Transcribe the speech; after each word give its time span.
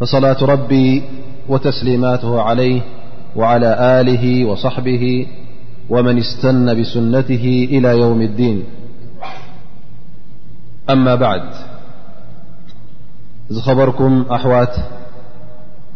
فصلاة 0.00 0.40
ربي 0.44 1.02
وتسليماته 1.48 2.40
عليه 2.42 2.80
وعلى 3.36 4.00
آله 4.00 4.44
وصحبه 4.50 5.04
ومن 5.90 6.18
استن 6.18 6.66
بسنته 6.80 7.44
إلى 7.76 7.88
يوم 7.98 8.20
الدين 8.22 8.64
أما 10.90 11.14
بعد 11.14 11.44
خبركم 13.66 14.24
أحوات 14.30 14.74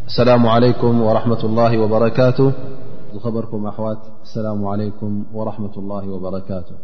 السلام 0.07 0.47
عليكم 0.47 1.03
ورحمة 1.03 1.43
الله 1.45 1.79
وبركاتهخبركم 1.79 3.67
أوات 3.67 4.03
السلام 4.23 4.67
عليكم 4.67 5.25
ورحمة 5.35 5.75
الله 5.77 6.03
وبركاته 6.09 6.77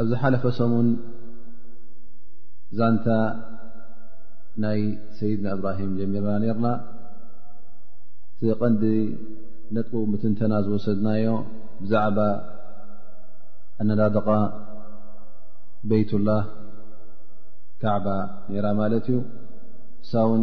أزحلفسمن 0.00 0.96
زان 2.72 2.96
ናይ 4.62 4.80
ሰይድና 5.18 5.46
እብራሂም 5.56 5.92
ጀሚርና 5.98 6.32
ነርና 6.42 6.66
እቲ 8.40 8.48
ቐንዲ 8.60 8.82
ነጥ 9.76 9.90
ምትንተና 10.12 10.52
ዝወሰድናዮ 10.66 11.26
ብዛዕባ 11.82 12.18
ኣነዳድቓ 13.82 14.28
ቤይትላህ 15.90 16.42
ካዕባ 17.82 18.06
ነራ 18.54 18.66
ማለት 18.80 19.06
እዩ 19.12 19.18
እሳ 20.04 20.12
እውን 20.26 20.42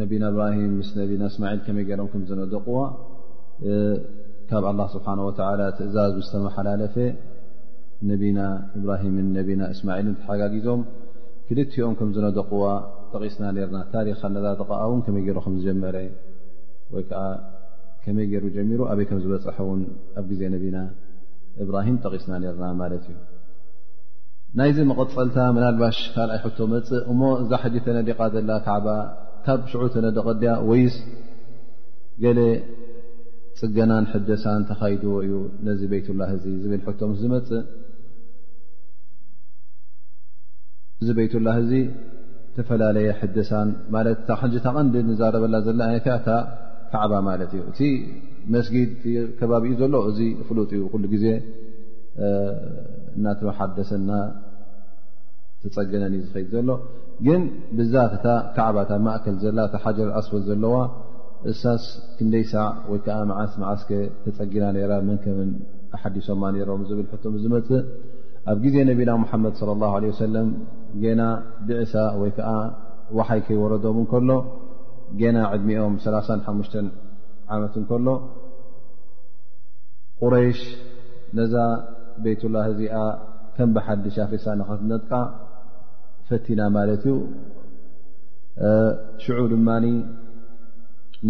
ነቢና 0.00 0.24
እብራሂም 0.32 0.72
ምስ 0.78 0.88
ነቢና 1.00 1.22
እስማዒል 1.32 1.58
ከመይ 1.66 1.84
ገረም 1.90 2.08
ኩም 2.12 2.22
ዘነደቕዎ 2.28 2.80
ካብ 4.50 4.64
ኣላه 4.70 4.88
ስብሓ 4.94 5.06
ወላ 5.26 5.60
ትእዛዝ 5.78 6.10
ምስተመሓላለፈ 6.20 6.96
ነቢና 8.10 8.38
እብራሂምን 8.78 9.28
ነቢና 9.38 9.62
እስማዒል 9.74 10.08
ተሓጋጊዞም 10.20 10.80
ክልትኦም 11.48 11.94
ከም 11.98 12.08
ዝነደቕዋ 12.16 12.66
ጠቒስና 13.12 13.44
ነርና 13.56 13.78
ታሪኻ 13.94 14.20
ነዛ 14.36 14.46
ቕዓ 14.60 14.70
እውን 14.86 15.00
ከመይ 15.06 15.22
ገይሩ 15.26 15.38
ከምዝጀመረ 15.46 15.96
ወይከዓ 16.94 17.22
ከመይ 18.04 18.26
ገይሩ 18.32 18.44
ጀሚሩ 18.54 18.80
ኣበይ 18.92 19.06
ከም 19.10 19.18
ዝበፅሐ 19.24 19.56
እውን 19.66 19.80
ኣብ 20.20 20.24
ግዜ 20.30 20.42
ነቢና 20.54 20.78
እብራሂም 21.64 21.96
ጠቒስና 22.04 22.32
ነርና 22.44 22.64
ማለት 22.82 23.04
እዩ 23.10 23.18
ናይዚ 24.58 24.78
መቐፀልታ 24.90 25.36
መናልባሽ 25.58 25.98
ካልኣይ 26.14 26.40
ሕቶ 26.46 26.58
መፅእ 26.72 27.04
እሞ 27.12 27.20
እዛ 27.42 27.50
ሓጂ 27.62 27.76
ተነዲቓ 27.86 28.20
ዘላ 28.34 28.50
ካዕባ 28.66 28.88
ታብ 29.46 29.60
ሽዑ 29.70 29.82
ተነደቀ 29.94 30.26
ድያ 30.40 30.52
ወይስ 30.70 30.96
ገለ 32.24 32.40
ፅገናን 33.58 34.04
ሕደሳን 34.12 34.62
ተኻይድዎ 34.70 35.12
እዩ 35.26 35.34
ነዚ 35.68 35.80
ቤይት 35.92 36.06
ላህ 36.20 36.30
እዚ 36.36 36.44
ዝብል 36.62 36.82
ሕቶ 36.90 37.00
ምስዝመፅእ 37.12 37.62
እዚ 41.00 41.08
ቤይትላህ 41.18 41.54
እዚ 41.64 41.72
ተፈላለየ 42.56 43.08
ሕደሳን 43.20 43.68
ማለት 43.94 44.18
ታሕጂ 44.28 44.54
ታቐንዲ 44.66 44.96
ንዛረበላ 45.08 45.54
ዘሎ 45.66 45.78
ይነት 45.90 46.06
እታ 46.18 46.28
ካዕባ 46.92 47.12
ማለት 47.28 47.52
እዩ 47.56 47.62
እቲ 47.70 47.80
መስጊድከባቢእዩ 48.54 49.74
ዘሎ 49.80 49.94
እዚ 50.10 50.18
ፍሉጥ 50.48 50.70
ዩ 50.78 50.82
ኩሉ 50.92 51.04
ግዜ 51.14 51.26
እናተመሓደሰና 53.16 54.10
ተፀገነን 55.62 56.14
እዩ 56.18 56.20
ዝኸድ 56.28 56.46
ዘሎ 56.56 56.70
ግን 57.26 57.42
ብዛት 57.78 58.12
እታ 58.18 58.26
ካዕባ 58.56 58.76
እታ 58.86 58.92
ማእከል 59.06 59.36
ዘላ 59.44 59.58
እታ 59.68 59.76
ሓጀር 59.84 60.08
ኣስፈል 60.20 60.42
ዘለዋ 60.50 60.76
እሳስ 61.52 61.82
ክንደይ 62.18 62.44
ሳዕ 62.52 62.68
ወይከዓ 62.90 63.16
መዓስ 63.30 63.52
መዓስከ 63.62 63.88
ተፀጊና 64.24 64.64
ነራ 64.76 64.92
ምን 65.08 65.18
ከምን 65.24 65.50
ኣሓዲሶማ 65.96 66.42
ነሮም 66.54 66.82
ዝብል 66.90 67.08
ሕቶም 67.14 67.34
ዝመፅእ 67.42 67.82
ኣብ 68.52 68.56
ግዜ 68.64 68.76
ነቢና 68.90 69.10
ሙሓመድ 69.24 69.54
ስለ 69.60 69.68
ላሁ 69.82 69.92
ለ 70.02 70.06
ወሰለም 70.12 70.48
ጌና 71.02 71.22
ብዕሳ 71.68 71.94
ወይ 72.20 72.30
ከዓ 72.36 72.48
ዋሓይ 73.18 73.40
ከይወረዶም 73.46 73.96
እንከሎ 74.02 74.30
ጌና 75.20 75.36
ዕድሚኦም 75.54 75.94
3ሓሙሽተ 76.04 76.74
ዓመት 77.54 77.74
እንከሎ 77.80 78.06
ቁረይሽ 80.22 80.60
ነዛ 81.38 81.54
ቤይትላ 82.24 82.56
እዚኣ 82.70 82.96
ከም 83.56 83.70
ቢሓዲ 83.74 84.04
ሻፊሳ 84.16 84.44
ንኽትነጥቃ 84.60 85.12
ፈቲና 86.28 86.60
ማለት 86.76 87.02
እዩ 87.10 87.14
ሽዑ 89.22 89.38
ድማኒ 89.52 89.86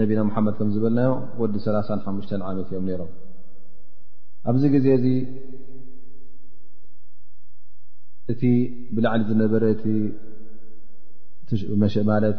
ነቢና 0.00 0.20
ሙሓመድ 0.28 0.54
ከም 0.60 0.68
ዝበልናዮ 0.74 1.10
ወዲ 1.42 1.54
3ሓሙሽተ 1.66 2.30
ዓመት 2.50 2.68
እዮም 2.72 2.86
ነይሮም 2.90 3.10
ኣብዚ 4.50 4.62
ግዜ 4.74 4.86
እዚ 4.98 5.06
እቲ 8.32 8.42
ብላዕሊ 8.96 9.22
ዝነበረ 9.30 9.64
እቲ 9.74 9.84
ትሽ 11.48 11.62
መሸ 11.80 11.94
ማለት 12.10 12.38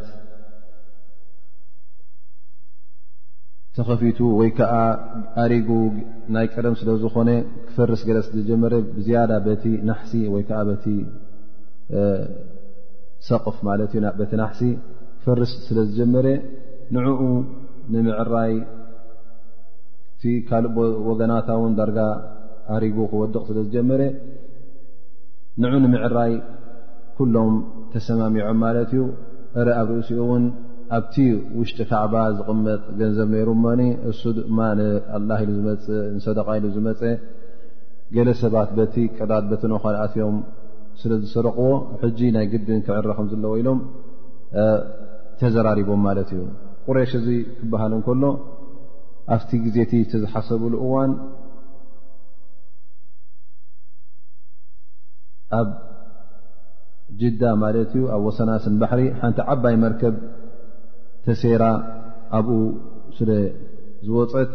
ተኸፊቱ 3.78 4.18
ወይከዓ 4.40 4.74
ኣሪጉ 5.44 5.70
ናይ 6.34 6.46
ቀደም 6.54 6.76
ስለዝኾነ 6.82 7.30
ክፈርስ 7.68 8.02
ገለ 8.08 8.18
ስዝጀመረ 8.28 8.74
ብዝያዳ 8.96 9.32
በቲ 9.48 9.64
ናሕሲ 9.90 10.14
ወይከዓ 10.34 10.60
በቲ 10.70 10.86
ሰቕፍ 13.30 13.58
ማለት 13.70 13.92
እዩበቲ 14.00 14.32
ናሕሲ 14.42 14.62
ክፈርስ 15.20 15.52
ስለ 15.68 15.78
ዝጀመረ 15.90 16.28
ንዕኡ 16.96 17.22
ንምዕራይ 17.94 18.54
እቲ 20.16 20.24
ካልእ 20.48 20.78
ወገናታ 21.10 21.48
እውን 21.60 21.76
ዳርጋ 21.80 22.00
ኣሪጉ 22.76 22.98
ክወድቕ 23.12 23.42
ስለ 23.52 23.58
ዝጀመረ 23.68 24.02
ንዑ 25.64 25.74
ንምዕራይ 25.84 26.34
ኩሎም 27.18 27.52
ተሰማሚዖም 27.92 28.58
ማለት 28.64 28.90
እዩ 28.96 29.02
እረ 29.60 29.68
ኣብ 29.82 29.90
ርእሲኡ 29.98 30.18
እውን 30.26 30.44
ኣብቲ 30.98 31.16
ውሽጢ 31.60 31.78
ካዕባ 31.90 32.16
ዝቕመጥ 32.38 32.82
ገንዘብ 33.02 33.30
ነይሩ 33.36 33.50
ሞኒ 33.66 33.82
እሱ 34.10 34.22
እማ 34.50 34.60
ላ 35.30 35.38
ኢ 35.44 35.46
ንሰደቃ 36.16 36.48
ኢሉ 36.60 36.66
ዝመፀ 36.76 37.02
ገለ 38.18 38.30
ሰባት 38.42 38.70
በቲ 38.80 38.96
ቀዳድ 39.18 39.46
በተን 39.52 39.74
ካልኣትዮም 39.84 40.36
ስለ 41.02 41.12
ዝሰረቕዎ 41.24 41.70
ሕጂ 42.04 42.20
ናይ 42.36 42.46
ግድን 42.52 42.82
ክዕረ 42.88 43.08
ከም 43.20 43.28
ዘለዎ 43.32 43.54
ኢሎም 43.62 43.80
ተዘራሪቦም 45.40 46.02
ማለት 46.08 46.30
እዩ 46.36 46.44
ቁረሽ 46.88 47.14
እዙ 47.22 47.28
ክበሃል 47.60 47.94
እንከሎ 48.00 48.24
ኣብቲ 49.36 49.52
ግዜ 49.66 49.78
ቲቲዝሓሰብሉ 49.94 50.74
እዋን 50.88 51.12
ኣብ 55.58 55.68
ጅዳ 57.22 57.42
ማለት 57.64 57.92
እዩ 57.96 58.04
ኣብ 58.16 58.22
ወሰናስን 58.28 58.76
ባሕሪ 58.82 59.02
ሓንቲ 59.20 59.40
ዓባይ 59.54 59.76
መርከብ 59.84 60.14
ተሴራ 61.26 61.64
ኣብኡ 62.38 62.58
ስለ 63.18 63.30
ዝወፀት 64.06 64.54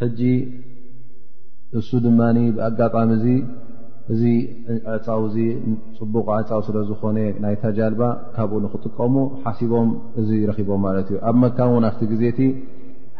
ሕጂ 0.00 0.20
እሱ 1.78 1.88
ድማኒ 2.06 2.38
ብኣጋጣሚ 2.56 3.10
እዚ 3.16 3.26
እዚ 4.12 4.22
ዕዕፃው 4.88 5.24
ዚ 5.34 5.38
ፅቡቕ 5.98 6.24
ኣዕፃው 6.36 6.60
ስለ 6.68 6.76
ዝኾነ 6.88 7.18
ናይ 7.42 7.54
ታጃልባ 7.62 8.02
ካብኡ 8.36 8.56
ንኽጥቀሙ 8.64 9.14
ሓሲቦም 9.42 9.90
እዚ 10.20 10.28
ይረኪቦም 10.42 10.80
ማለት 10.86 11.08
እዩ 11.12 11.18
ኣብ 11.30 11.36
መካን 11.42 11.70
እውን 11.72 11.84
ኣፍቲ 11.90 12.02
ግዜቲ 12.12 12.40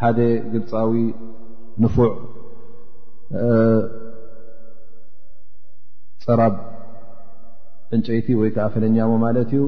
ሓደ 0.01 0.19
ግልፃዊ 0.53 0.93
ንፉዕ 1.83 2.13
ፀራብ 6.25 6.55
ዕንጨይቲ 7.97 8.29
ወይ 8.41 8.51
ከዓ 8.57 8.67
ፈለኛሞ 8.75 9.13
ማለት 9.25 9.49
እዩ 9.55 9.63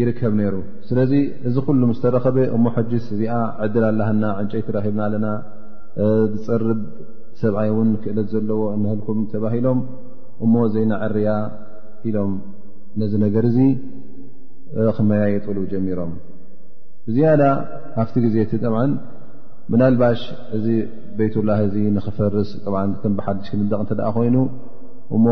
ይርከብ 0.00 0.32
ነይሩ 0.38 0.56
ስለዚ 0.88 1.12
እዚ 1.48 1.54
ኩሉም 1.66 1.90
ዝተረኸበ 1.96 2.36
እሞ 2.56 2.64
ሕጅስ 2.76 3.04
እዚኣ 3.16 3.34
ዕድላ 3.64 3.84
ኣላሃና 3.92 4.24
ዕንጨይቲ 4.40 4.66
ረኺብና 4.76 5.00
ኣለና 5.06 5.26
ዝፅርብ 6.32 6.80
ሰብኣይ 7.42 7.68
እውን 7.72 7.90
ክእለት 8.02 8.28
ዘለዎ 8.34 8.60
ንህልኩም 8.82 9.18
ተባሂሎም 9.32 9.80
እሞ 10.44 10.54
ዘይና 10.74 10.92
ዕርያ 11.06 11.28
ኢሎም 12.10 12.32
ነዚ 13.00 13.12
ነገር 13.24 13.44
እዚ 13.52 13.58
ክመያየጥሉ 14.98 15.56
ጀሚሮም 15.72 16.12
ብዝያዳ 17.08 17.42
ኣብቲ 18.02 18.14
ግዜ 18.26 18.36
እቲ 18.46 18.52
ዓ 18.82 18.86
ምናልባሽ 19.72 20.20
እዚ 20.56 20.66
ቤይት 21.18 21.34
ላህ 21.48 21.58
እዚ 21.68 21.76
ንክፈርስ 21.96 22.50
ከም 23.02 23.12
ብሓድሽ 23.18 23.48
ክንጠቕ 23.52 23.80
እንተ 23.84 23.92
ደኣ 24.00 24.08
ኮይኑ 24.16 24.36
እሞ 25.16 25.26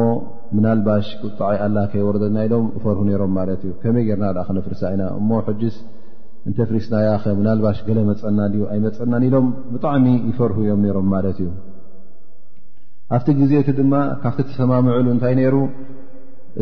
ምናልባሽ 0.56 1.06
ቁጣዓይ 1.26 1.56
ኣላ 1.66 1.76
ከይወረደና 1.92 2.36
ኢሎም 2.46 2.66
እፈርሁ 2.78 3.00
ነይሮም 3.08 3.32
ማለት 3.38 3.60
እዩ 3.66 3.70
ከመይ 3.82 4.04
ጌርና 4.08 4.24
ኣ 4.40 4.42
ክነፍርሳ 4.48 4.82
ኢና 4.94 5.04
እሞ 5.20 5.30
ሕጅስ 5.46 5.76
እንተፍሪስና 6.48 6.94
ያ 7.06 7.10
ኸ 7.22 7.32
ምናልባሽ 7.40 7.78
ገለ 7.86 7.98
መፀና 8.10 8.40
ዩ 8.60 8.64
ኣይመፀናን 8.74 9.22
ኢሎም 9.28 9.46
ብጣዕሚ 9.74 10.06
ይፈርሁ 10.30 10.58
እዮም 10.64 10.82
ይሮም 10.88 11.06
ማለት 11.14 11.38
እዩ 11.44 11.48
ኣብቲ 13.16 13.28
ግዜ 13.40 13.52
እቲ 13.62 13.70
ድማ 13.78 13.94
ካብቲ 14.24 14.40
ተሰማምዕሉ 14.50 15.06
እንታይ 15.14 15.34
ነይሩ 15.40 15.56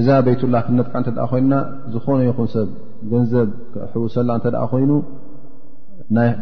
እዛ 0.00 0.08
ቤትላ 0.26 0.56
ክነጥቃ 0.66 0.94
እተ 1.02 1.12
ኮይኑና 1.32 1.54
ዝኾነ 1.94 2.20
ይኹን 2.30 2.48
ሰብ 2.54 2.68
ገንዘብ 3.12 3.48
ሕውሰላ 3.94 4.30
እንተ 4.38 4.46
ደኣ 4.54 4.64
ኮይኑ 4.72 4.90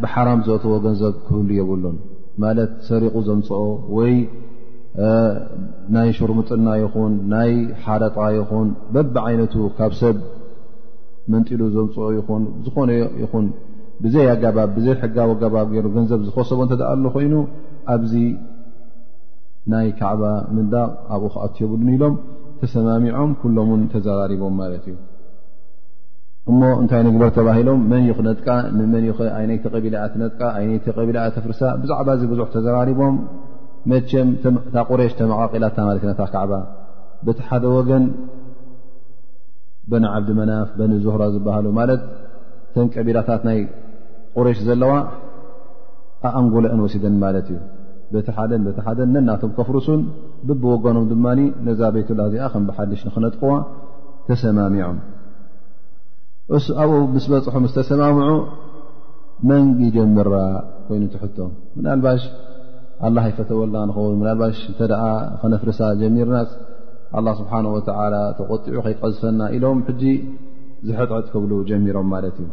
ብሓራም 0.02 0.40
ዘእትዎ 0.48 0.74
ገንዘብ 0.86 1.14
ክህሉ 1.26 1.48
የብሉን 1.60 1.96
ማለት 2.44 2.70
ሰሪቑ 2.90 3.14
ዘምፅኦ 3.28 3.62
ወይ 3.96 4.12
ናይ 5.94 6.08
ሹሩምጥና 6.18 6.68
ይኹን 6.82 7.12
ናይ 7.32 7.50
ሓረጣ 7.82 8.16
ይኹን 8.38 8.68
በብ 8.94 9.14
ዓይነቱ 9.28 9.54
ካብ 9.78 9.92
ሰብ 10.02 10.16
መንጢሉ 11.32 11.60
ዘምፅኦ 11.74 12.06
ይኹን 12.18 12.42
ዝኾነ 12.66 12.90
ይኹን 13.22 13.44
ብዘይ 14.04 14.26
ኣጋባብ 14.34 14.70
ብዘይ 14.76 14.94
ሕጋዊ 15.02 15.30
ኣጋባብ 15.34 15.68
ገይሩ 15.74 15.86
ገንዘብ 15.96 16.20
ዝኸሰቦ 16.28 16.58
እተደኣሉ 16.66 17.04
ኮይኑ 17.16 17.34
ኣብዚ 17.94 18.12
ናይ 19.72 19.88
ካዕባ 19.98 20.22
ምንዳቕ 20.56 20.88
ኣብኡ 21.14 21.24
ክኣትዮብሉን 21.34 21.90
ኢሎም 21.96 22.14
ተሰማሚዖም 22.60 23.32
ኩሎምን 23.42 23.82
ተዘራሪቦም 23.92 24.54
ማለት 24.62 24.84
እዩ 24.92 24.96
እሞ 26.52 26.60
እንታይ 26.80 27.02
ንግበር 27.06 27.30
ተባሂሎም 27.38 27.80
መን 27.90 28.04
ክነጥቃ 28.18 28.48
ነይቲ 28.92 29.60
ቀቢልኣ 29.72 30.02
ትነጥቃ 30.14 30.40
ኣይነይቲ 30.58 30.84
ቀቢልኣ 30.98 31.24
ተፍርሳ 31.36 31.60
ብዛዕባ 31.82 32.08
ዚ 32.20 32.28
ብዙሕ 32.32 32.46
ተዘራሪቦም 32.54 33.16
መቸም 33.90 34.28
ታ 34.74 34.84
ቁረሽ 34.90 35.12
ተመቓቂላታ 35.18 35.78
ለት 35.88 36.02
ታ 36.20 36.26
ካዕባ 36.34 36.52
በቲ 37.26 37.38
ሓደ 37.48 37.64
ወገን 37.76 38.04
በንዓብዲ 39.90 40.30
መናፍ 40.40 40.68
በንዙህራ 40.78 41.22
ዝበሃሉ 41.34 41.66
ማለት 41.78 42.02
ተን 42.72 42.88
ቀቢላታት 42.94 43.42
ናይ 43.48 43.58
ቁረሽ 44.36 44.58
ዘለዋ 44.68 44.92
ኣኣንጎሎአን 46.28 46.80
ወሲደን 46.84 47.16
ማለት 47.24 47.46
እዩ 47.52 47.60
በቲ 48.14 48.28
ሓደን 48.36 48.62
በቲ 48.66 48.78
ሓደን 48.86 49.10
ነናቶም 49.14 49.50
ከፍርሱን 49.56 50.00
ብብወጎኖም 50.46 51.04
ድማ 51.12 51.26
ነዛ 51.66 51.80
ቤትላ 51.96 52.20
ዚኣ 52.32 52.44
ከም 52.52 52.64
ብሓድሽ 52.68 53.00
ንኽነጥቅዋ 53.08 53.52
ተሰማሚዖም 54.28 54.98
ኣብኡ 56.82 56.92
ምስ 57.14 57.26
በፅሖም 57.32 57.66
ዝተሰማምዑ 57.70 58.32
መን 59.48 59.66
ጀምራ 59.96 60.34
ኮይኑ 60.86 61.04
ትሕቶ 61.12 61.38
ምናልባሽ 61.76 62.22
ኣላ 63.06 63.18
ይፈተወልና 63.30 63.78
ንኸውን 63.88 64.16
ምናልባሽ 64.20 64.56
እንተ 64.70 64.80
ደ 64.90 64.94
ከነፍርሳ 65.42 65.78
ጀሚርና 66.00 66.38
ኣላ 67.18 67.28
ስብሓን 67.38 67.66
ወላ 67.74 68.16
ተቆጢዑ 68.38 68.76
ከይቀዝሰና 68.86 69.40
ኢሎም 69.56 69.78
ሕጂ 69.86 70.02
ዝሕጥሕጥ 70.88 71.26
ክብሉ 71.34 71.52
ጀሚሮም 71.70 72.08
ማለት 72.14 72.36
እዩ 72.42 72.48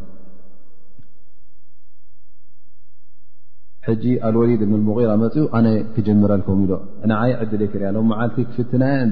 ሕጂ 3.87 4.05
ኣልወሊድ 4.27 4.61
እብን 4.65 4.79
ልሙቒራ 4.81 5.11
መፅኡ 5.23 5.43
ኣነ 5.57 5.67
ክጀምረልኩም 5.95 6.61
ኢዶ 6.65 6.73
ንዓይ 7.11 7.33
ዕድለይክርያ 7.43 7.89
ሎም 7.97 8.07
መዓልቲ 8.13 8.37
ክፍትናየ 8.49 8.95
እን 9.05 9.11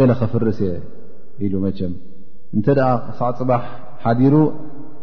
ገለ 0.00 0.10
ከፍርስ 0.20 0.58
እየ 0.66 0.74
ኢሉ 1.46 1.54
መቸም 1.64 1.94
እንተ 2.56 2.66
ደኣ 2.80 2.90
ክሳዕ 3.06 3.30
ፅባሕ 3.40 3.64
ሓዲሩ 4.04 4.34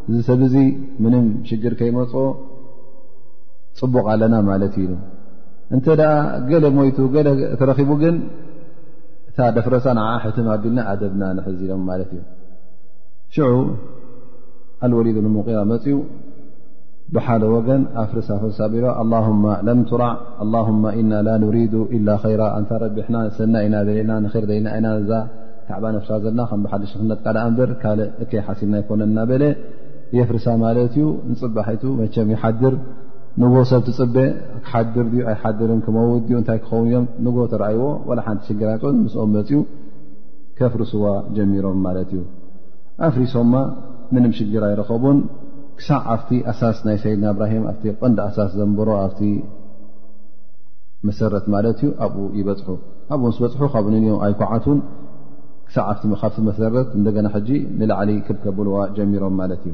እዚ 0.09 0.19
ሰብዚ 0.29 0.55
ምንም 1.05 1.25
ሽግር 1.49 1.73
ከይመፁ 1.81 2.13
ፅቡቕ 3.81 4.05
ኣለና 4.13 4.35
ማለት 4.51 4.73
እዩ 4.83 4.89
ኢ 4.93 5.12
እንተ 5.75 5.85
ደኣ 5.99 6.11
ገለ 6.49 6.65
ሞቱ 6.77 6.97
ገ 7.13 7.21
ትረኺቡ 7.59 7.89
ግን 8.03 8.15
እታ 9.29 9.39
ደፍረሳ 9.55 9.85
ን 9.97 10.01
ሕትም 10.23 10.47
ኣቢልና 10.55 10.79
ኣደብና 10.91 11.23
ንሕዚሎም 11.37 11.81
ማለት 11.89 12.09
እዩ 12.15 12.21
ሽዑ 13.35 13.53
ኣልወሊድ 14.85 15.17
ሙቒራ 15.37 15.59
መፅኡ 15.71 15.97
ብሓደ 17.15 17.43
ወገን 17.53 17.81
ኣብ 18.01 18.07
ፍርሳ 18.11 18.29
ፍርሳ 18.41 18.59
ቢሮ 18.73 18.85
ኣ 19.01 19.21
ለም 19.67 19.79
ትራዕ 19.91 20.91
እና 21.01 21.11
ላ 21.27 21.33
ሪዱ 21.57 21.73
ላ 22.09 22.15
ራ 22.41 22.45
እንታ 22.59 22.71
ረቢሕና 22.83 23.17
ሰና 23.37 23.55
ኢና 23.65 23.75
ና 24.09 24.23
ር 24.35 24.45
ዘና 24.53 24.67
ኢና 24.79 24.87
ዛ 25.09 25.19
ካዕባ 25.67 25.83
ነፍርሳ 25.95 26.13
ዘለና 26.25 26.41
ከም 26.51 26.61
ብሓደ 26.65 26.83
ሽክነት 26.91 27.19
ቃዳ 27.25 27.37
እንበር 27.49 27.69
ካልእ 27.81 28.09
ከይ 28.29 28.41
ሓሲብና 28.47 28.75
ይኮነና 28.83 29.17
በለ 29.31 29.43
የ 30.17 30.23
ፍርሳ 30.29 30.47
ማለት 30.63 30.95
እዩ 30.99 31.05
ንፅባሐቱ 31.31 31.83
መቸም 32.01 32.31
ይሓድር 32.35 32.73
ንጎ 33.41 33.53
ሰብ 33.69 33.81
ትፅበ 33.85 34.15
ክሓድር 34.65 35.05
ድ 35.11 35.23
ኣይሓድርን 35.29 35.79
ክመውድ 35.85 36.25
ኡ 36.33 36.39
እንታይ 36.39 36.57
ክኸውንእዮም 36.63 37.05
ንጎ 37.25 37.35
ተረኣይዎ 37.51 37.85
ላ 38.17 38.21
ሓንቲ 38.25 38.41
ሽግራ 38.49 38.69
ምስኦም 39.05 39.29
መፅኡ 39.35 39.59
ከፍርስዋ 40.57 41.05
ጀሚሮም 41.35 41.79
ማለት 41.85 42.09
እዩ 42.15 42.21
ኣፍሪሶማ 43.07 43.53
ምንም 44.13 44.33
ሽግራ 44.39 44.63
ይረኸቡን 44.73 45.17
ክሳዕ 45.79 45.99
ኣፍቲ 46.15 46.29
ኣሳስ 46.51 46.77
ናይ 46.87 46.97
ሰይድና 47.05 47.25
እብራሂም 47.35 47.63
ኣ 47.71 47.73
ቅንዲ 48.01 48.19
ኣሳስ 48.27 48.51
ዘንብሮ 48.59 48.89
ኣብቲ 49.05 49.21
መሰረት 51.07 51.47
ማለት 51.55 51.79
እዩ 51.85 51.89
ኣብኡ 52.07 52.25
ይበፅሑ 52.39 52.69
ኣብኡ 53.13 53.23
ምስበፅሑ 53.29 53.63
ካብኡኦም 53.75 54.19
ኣይኳዓትን 54.27 54.77
ክሳዕ 55.69 55.87
ካብቲ 56.21 56.37
መሰረት 56.49 56.91
እንደገና 56.99 57.25
ሕጂ 57.37 57.49
ንላዕሊ 57.79 58.11
ክልከብልዋ 58.27 58.75
ጀሚሮም 58.99 59.35
ማለት 59.41 59.63
እዩ 59.71 59.73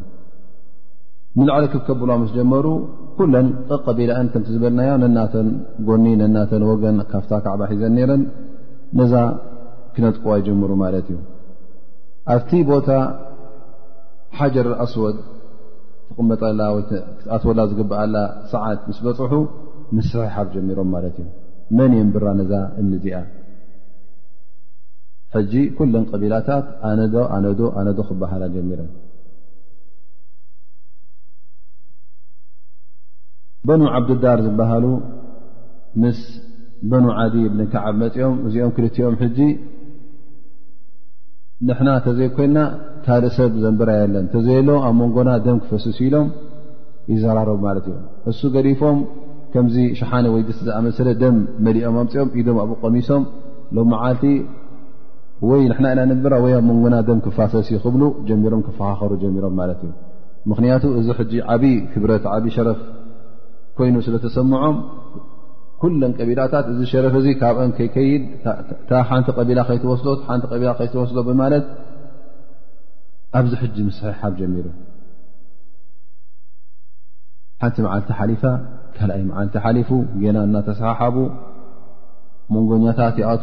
ንላዕሊ 1.39 1.65
ክብ 1.73 1.81
ከብሎ 1.87 2.09
ምስ 2.21 2.29
ጀመሩ 2.37 2.65
ኩለን 3.17 3.47
ቐቢላእን 3.87 4.27
ከምቲዝበልናዮ 4.31 4.91
ነናተን 5.03 5.49
ጎኒ 5.87 6.05
ነናተን 6.21 6.63
ወገን 6.69 6.97
ካብታ 7.11 7.31
ካዕባ 7.43 7.61
ሒዘን 7.71 7.93
ነረን 7.97 8.23
ነዛ 8.99 9.13
ክነጥቅዋ 9.95 10.33
ጀምሩ 10.47 10.71
ማለት 10.83 11.07
እዩ 11.13 11.19
ኣብቲ 12.35 12.51
ቦታ 12.69 12.89
ሓጀር 14.37 14.67
ኣስወድ 14.85 15.17
ትቕመጠላ 16.07 16.61
ኣትወላ 17.35 17.59
ዝግባአላ 17.73 18.15
ሰዓት 18.53 18.81
ምስ 18.91 18.99
በፅሑ 19.07 19.33
ምስሕሓብ 19.97 20.47
ጀሚሮም 20.55 20.89
ማለት 20.95 21.17
እዩ 21.23 21.27
መን 21.79 21.93
የንብራ 21.99 22.25
ነዛ 22.39 22.53
እንዚኣ 22.83 23.17
ሕጂ 25.35 25.53
ኩለን 25.79 26.05
ቀቢላታት 26.11 26.67
ኣነዶ 26.91 27.15
ኣነዶ 27.37 27.59
ኣነዶ 27.79 27.99
ክበሃላ 28.09 28.43
ጀሚረን 28.57 28.89
በኑ 33.67 33.81
ዓብድዳር 33.97 34.39
ዝበሃሉ 34.45 34.85
ምስ 36.01 36.19
በኑ 36.91 37.05
ዓዲ 37.21 37.33
ብኒ 37.53 37.61
ከዓብ 37.73 37.95
መፂኦም 38.01 38.35
እዚኦም 38.47 38.71
ክልትኦም 38.75 39.15
ሕጂ 39.21 39.39
ንሕና 41.69 41.89
ተዘይ 42.05 42.29
ኮይና 42.35 42.57
ካልእ 43.05 43.33
ሰብ 43.37 43.53
ዘንበራ 43.63 43.89
የለን 43.97 44.27
ተዘይ 44.33 44.59
ሎም 44.67 44.79
ኣብ 44.89 44.95
መንጎና 45.01 45.31
ደም 45.45 45.57
ክፈሰሲ 45.63 45.97
ኢሎም 46.07 46.27
ይዘራረቡ 47.13 47.57
ማለት 47.67 47.85
እዩ 47.91 47.97
እሱ 48.31 48.39
ገሪፎም 48.55 48.97
ከምዚ 49.53 49.75
ሸሓኒ 49.99 50.25
ወይዲስ 50.35 50.57
ዝኣመሰለ 50.67 51.09
ደም 51.23 51.37
መሊኦም 51.65 51.95
ኣምፅኦም 52.03 52.29
ኢዶም 52.39 52.57
ኣብኡ 52.63 52.75
ቀሚሶም 52.83 53.23
ሎ 53.77 53.85
ዓልቲ 54.05 54.23
ወይ 55.49 55.61
ንሕና 55.71 55.87
ኢና 55.93 56.01
ንብራ 56.11 56.33
ወይ 56.45 56.53
ኣብ 56.59 56.63
መንጎና 56.69 56.95
ደም 57.09 57.19
ክፋሰሲ 57.25 57.69
ክብሉ 57.83 58.01
ጀሚሮም 58.29 58.61
ክፈኻኸሩ 58.67 59.11
ጀሚሮም 59.23 59.53
ማለት 59.61 59.81
እዩ 59.87 59.91
ምክንያቱ 60.51 60.83
እዚ 61.01 61.07
ሕጂ 61.19 61.33
ዓብይ 61.53 61.75
ክብረት 61.93 62.23
ዓብ 62.35 62.45
ሸረፍ 62.57 62.79
ኮይኑ 63.79 63.95
ስለ 64.07 64.15
ተሰምዖም 64.25 64.77
ኩለን 65.81 66.13
ቀቢላታት 66.19 66.65
እዚ 66.71 66.79
ሸረፍ 66.91 67.13
ዚ 67.25 67.27
ካብ 67.41 67.57
ከይከይድ 67.77 68.23
ታ 68.89 69.01
ሓንቲ 69.09 69.27
ቐቢላ 69.37 69.59
ከይትወስሎት 69.69 70.19
ቲ 70.51 70.61
ላ 70.67 70.71
ከይወስሎ 70.79 71.17
ማለት 71.41 71.65
ኣብዚ 73.39 73.51
ሕ 73.61 73.65
ስሓብ 73.99 74.33
ጀሚሩ 74.39 74.67
ሓንቲ 77.61 77.77
መዓልቲ 77.85 78.09
ሓሊፋ 78.19 78.43
ካኣይ 78.97 79.21
መዓልቲ 79.29 79.55
ሓሊፉ 79.65 79.89
ና 80.35 80.37
እናተሰሓሓቡ 80.47 81.17
ሞንጎኛታት 82.53 83.17
ኣ 83.31 83.33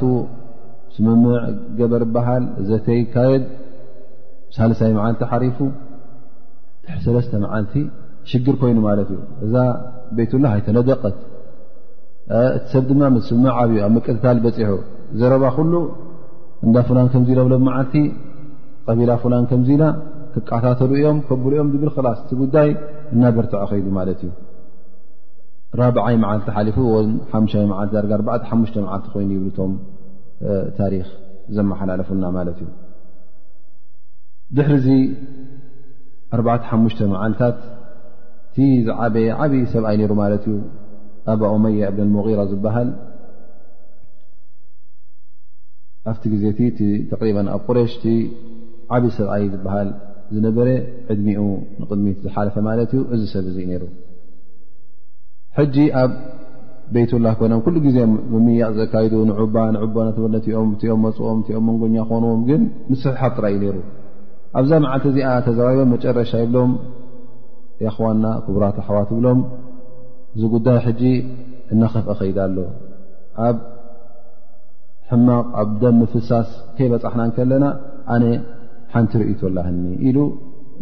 ስምምዕ 0.97 1.37
ገበር 1.79 2.03
በሃል 2.15 2.45
ዘተይ 2.69 3.01
ካየድ 3.15 3.45
ሳለሳይ 4.57 4.93
መዓልቲ 4.99 5.21
ሓሪፉ 5.33 5.59
ሰለስተ 7.05 7.33
መዓልቲ 7.45 7.73
ሽግር 8.31 8.55
ኮይኑ 8.61 8.79
ማለት 8.89 9.09
እዩ 9.15 9.21
እዛ 9.45 9.55
ቤት 10.17 10.33
ላ 10.43 10.47
ሃይተነደቐት 10.55 11.17
እቲ 12.39 12.65
ሰብ 12.73 12.85
ድማ 12.91 13.03
ምስምዕ 13.17 13.51
ዓብዩ 13.63 13.77
ኣብ 13.87 13.93
መቀትታል 13.97 14.39
በፂሑ 14.45 14.71
ዘረባ 15.19 15.45
ኩሉ 15.57 15.73
እንዳ 16.67 16.77
ፍላን 16.89 17.09
ከምዚ 17.13 17.29
ኢሎ 17.35 17.41
ብሎም 17.49 17.63
መዓልቲ 17.69 17.95
ቀቢላ 18.89 19.11
ፍላን 19.23 19.45
ከምዚኢላ 19.51 19.85
ክካታተሉ 20.35 20.91
እዮም 21.01 21.19
ከብሉ 21.29 21.53
ኦም 21.63 21.69
ብል 21.83 21.91
ክላስ 21.97 22.19
ቲ 22.29 22.39
ጉዳይ 22.43 22.69
እናበርትዐ 23.15 23.61
ኮይኑ 23.71 23.87
ማለት 23.99 24.21
እዩ 24.29 24.33
4ብ0ይ 25.81 26.17
መዓልቲ 26.25 26.49
ሓሊፉ 26.57 26.77
ሓሙዊ 27.33 27.65
መዓልቲ 27.73 27.93
ዳርጋ 27.97 28.13
4 28.39 28.51
ሓሙሽተ 28.51 28.77
መዓልቲ 28.87 29.07
ኮይኑ 29.15 29.31
ይብቶም 29.39 29.73
ታሪክ 30.81 31.07
ዘመሓላለፉና 31.57 32.25
ማለት 32.39 32.59
እዩ 32.67 32.71
ድሕሪ 34.57 34.77
ዚ 34.87 34.91
4ተ 36.41 36.63
ሓሙሽተ 36.71 37.01
መዓልታት 37.15 37.59
ቲ 38.57 38.67
ዝዓበየ 38.85 39.27
ዓብይ 39.45 39.63
ሰብኣይ 39.73 39.97
ነይሩ 40.01 40.13
ማለት 40.21 40.45
እዩ 40.51 40.55
ኣባ 41.33 41.41
ኦሞያ 41.55 41.89
እብን 41.93 42.09
ሙغራ 42.15 42.41
ዝበሃል 42.51 42.89
ኣብቲ 46.11 46.25
ግዜእቲ 46.35 46.59
እቲ 46.71 46.81
ተሪባ 47.11 47.39
ኣብ 47.57 47.61
ቁረሽቲ 47.69 48.05
ዓብዪ 48.97 49.11
ሰብኣይ 49.19 49.45
ዝበሃል 49.55 49.89
ዝነበረ 50.35 50.69
ዕድሚኡ 51.13 51.43
ንቅድሚት 51.83 52.19
ዝሓለፈ 52.27 52.57
ማለት 52.71 52.91
ዩ 52.97 53.01
እዚ 53.15 53.23
ሰብ 53.35 53.45
እዙ 53.53 53.59
ነይሩ 53.71 53.83
ሕጂ 55.61 55.77
ኣብ 56.03 56.13
ቤይት 56.95 57.13
ላህ 57.25 57.33
ኮይኖም 57.39 57.61
ኩሉ 57.67 57.77
ግዜ 57.87 57.99
ምምያቅ 58.33 58.73
ዘካይዱ 58.81 59.15
ንዑባ 59.29 59.57
ንዑቦ 59.77 59.95
ናተወነትኦም 60.07 60.71
እቲኦም 60.77 61.01
መፅኦም 61.07 61.39
እኦም 61.53 61.65
መንጎኛ 61.71 61.97
ክኾንዎም 62.11 62.43
ግን 62.49 62.63
ምስሕሓት 62.91 63.37
ራ 63.45 63.51
እዩ 63.55 63.59
ነይሩ 63.65 63.77
ኣብዛ 64.59 64.73
መዓተ 64.85 65.05
እዚኣ 65.13 65.31
ተዘራርቦም 65.47 65.91
መጨረሻ 65.95 66.31
ይብሎም 66.43 66.73
ኣኽዋና 67.85 68.25
ክቡራት 68.45 68.77
ኣሕዋት 68.83 69.09
ዝብሎም 69.15 69.41
ዝጉዳይ 70.41 70.79
ሕጂ 70.87 71.03
እናኸፍአ 71.73 72.15
ከይዳ 72.21 72.39
ኣሎ 72.49 72.59
ኣብ 73.47 73.57
ሕማቕ 75.11 75.47
ኣብ 75.63 75.71
ደ 75.83 75.93
ምፍሳስ 76.01 76.49
ከይ 76.77 76.89
በፃሕና 76.93 77.23
ንከለና 77.31 77.65
ኣነ 78.15 78.25
ሓንቲ 78.95 79.13
ርእቶ 79.23 79.41
ላህኒ 79.57 79.85
ኢሉ 80.09 80.19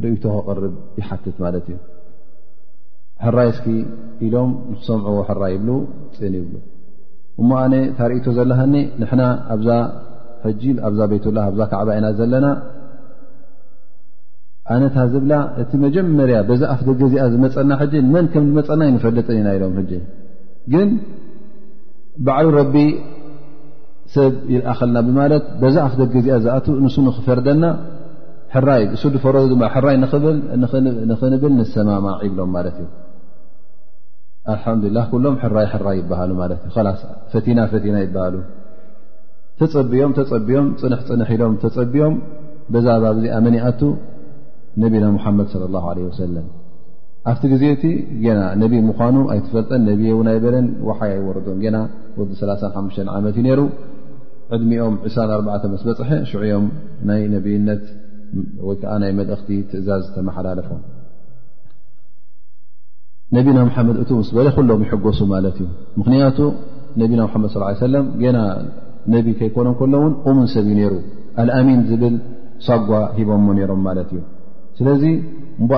ርእቶ 0.05 0.23
ክቐርብ 0.37 0.75
ይሓትት 1.01 1.37
ማለት 1.45 1.67
እዩ 1.73 1.79
ሕራ 3.25 3.39
እስኪ 3.53 3.67
ኢሎም 4.27 4.51
ሰምዑዎ 4.87 5.19
ሕራይ 5.29 5.53
ይብሉ 5.57 5.71
ፅእን 6.17 6.35
ይብሉ 6.41 6.55
እሞ 7.41 7.51
ኣነ 7.65 7.75
ታርእቶ 7.99 8.27
ዘላሃኒ 8.39 8.75
ንሕና 9.03 9.23
ኣብዛ 9.55 9.69
ሕጂ 10.47 10.63
ኣብዛ 10.87 11.01
ቤትላ 11.13 11.39
ኣብዛ 11.51 11.61
ከዕባ 11.73 11.89
ኢና 11.99 12.07
ዘለና 12.21 12.47
ኣነታ 14.73 14.97
ዘብላ 15.13 15.33
እቲ 15.63 15.71
መጀመርያ 15.87 16.37
በዛኣፍ 16.49 16.79
ደገ 16.89 17.01
እዚኣ 17.09 17.25
ዝመፀና 17.33 17.73
ሕጂ 17.81 17.95
መን 18.13 18.27
ከም 18.35 18.45
መፀና 18.59 18.83
ንፈልጥ 18.95 19.27
ኢና 19.39 19.49
ኢሎም 19.57 19.73
ሕጂ 19.81 19.93
ግን 20.73 20.89
ባዕሉ 22.27 22.49
ረቢ 22.59 22.77
ሰብ 24.15 24.33
ይልኣኸልና 24.53 24.97
ብማለት 25.09 25.45
በዛኣፍ 25.63 25.93
ደገ 26.01 26.15
እዚኣ 26.23 26.39
ዝኣት 26.45 26.67
ንሱ 26.85 26.97
ንክፈርደና 27.09 27.65
ሕራይ 28.55 28.83
እሱድፈረ 28.97 29.37
ሕራይ 29.77 29.97
ንኽንብል 31.11 31.51
ንሰማማ 31.61 32.07
ዒብሎም 32.25 32.51
ማለት 32.59 32.77
እዩ 32.85 32.89
ኣልሓምዱላ 34.53 34.99
ኩሎም 35.13 35.37
ሕራይ 35.45 35.67
ሕራይ 35.75 35.97
ይበሃሉ 36.01 36.31
ማት 36.41 36.75
ላስ 36.89 37.01
ፈቲናፈቲና 37.35 37.97
ይበሃሉ 38.07 38.35
ተፀቢዮም 39.61 40.13
ተፀቢዮም 40.21 40.67
ፅንሕ 40.81 41.01
ፅንሕ 41.11 41.29
ኢሎም 41.37 41.55
ተፀቢዮም 41.65 42.15
በዛ 42.75 42.87
ባብዚኣ 43.03 43.37
መን 43.47 43.55
ይኣቱ 43.61 43.81
ነቢና 44.83 45.07
ሙሓመድ 45.17 45.51
ላ 45.75 45.81
ወሰለ 46.09 46.37
ኣብቲ 47.31 47.43
ግዜ 47.53 47.63
እቲ 47.75 47.85
ና 48.39 48.41
ነቢ 48.63 48.73
ምኳኑ 48.87 49.17
ኣይትፈልጠን 49.33 49.83
ነብ 49.89 50.01
ውን 50.19 50.27
ኣይበለን 50.33 50.67
ወሓይ 50.89 51.13
ኣይወረዶም 51.19 51.61
ና 51.75 51.79
ወዲ3ሓ 52.19 53.07
ዓመት 53.19 53.35
ዩ 53.41 53.45
ነሩ 53.47 53.61
ዕድሚኦም 54.57 54.95
24 55.07 55.65
መስበፅሐ 55.75 56.11
ሽኦም 56.31 56.67
ናይ 57.11 57.23
ነብይነት 57.35 57.85
ወይከዓ 58.69 58.93
ናይ 59.03 59.13
መልእክቲ 59.21 59.49
ትእዛዝ 59.71 60.05
ተመሓላለፎም 60.17 60.83
ነቢና 63.37 63.59
ሙሓመድ 63.69 63.97
እቱ 64.03 64.11
ምስ 64.21 64.29
በለ 64.37 64.49
ኩሎም 64.57 64.81
ይሕገሱ 64.87 65.21
ማለት 65.35 65.57
እዩ 65.63 65.69
ምክንያቱ 66.01 66.39
ነቢና 67.03 67.23
መድ 67.45 67.53
ሰ 67.83 67.87
ና 68.37 68.41
ነቢ 69.15 69.27
ከይኮነን 69.39 69.75
ከሎውን 69.81 70.13
ሙን 70.37 70.47
ሰብ 70.57 70.67
እዩ 70.69 70.77
ነሩ 70.81 70.95
ኣልአሚን 71.45 71.81
ዝብል 71.91 72.15
ሳጓ 72.69 72.91
ሂቦሞ 73.17 73.47
ነሮም 73.59 73.81
ማለት 73.89 74.11
እዩ 74.15 74.21
ስለዚ 74.79 75.03
እ 75.65 75.69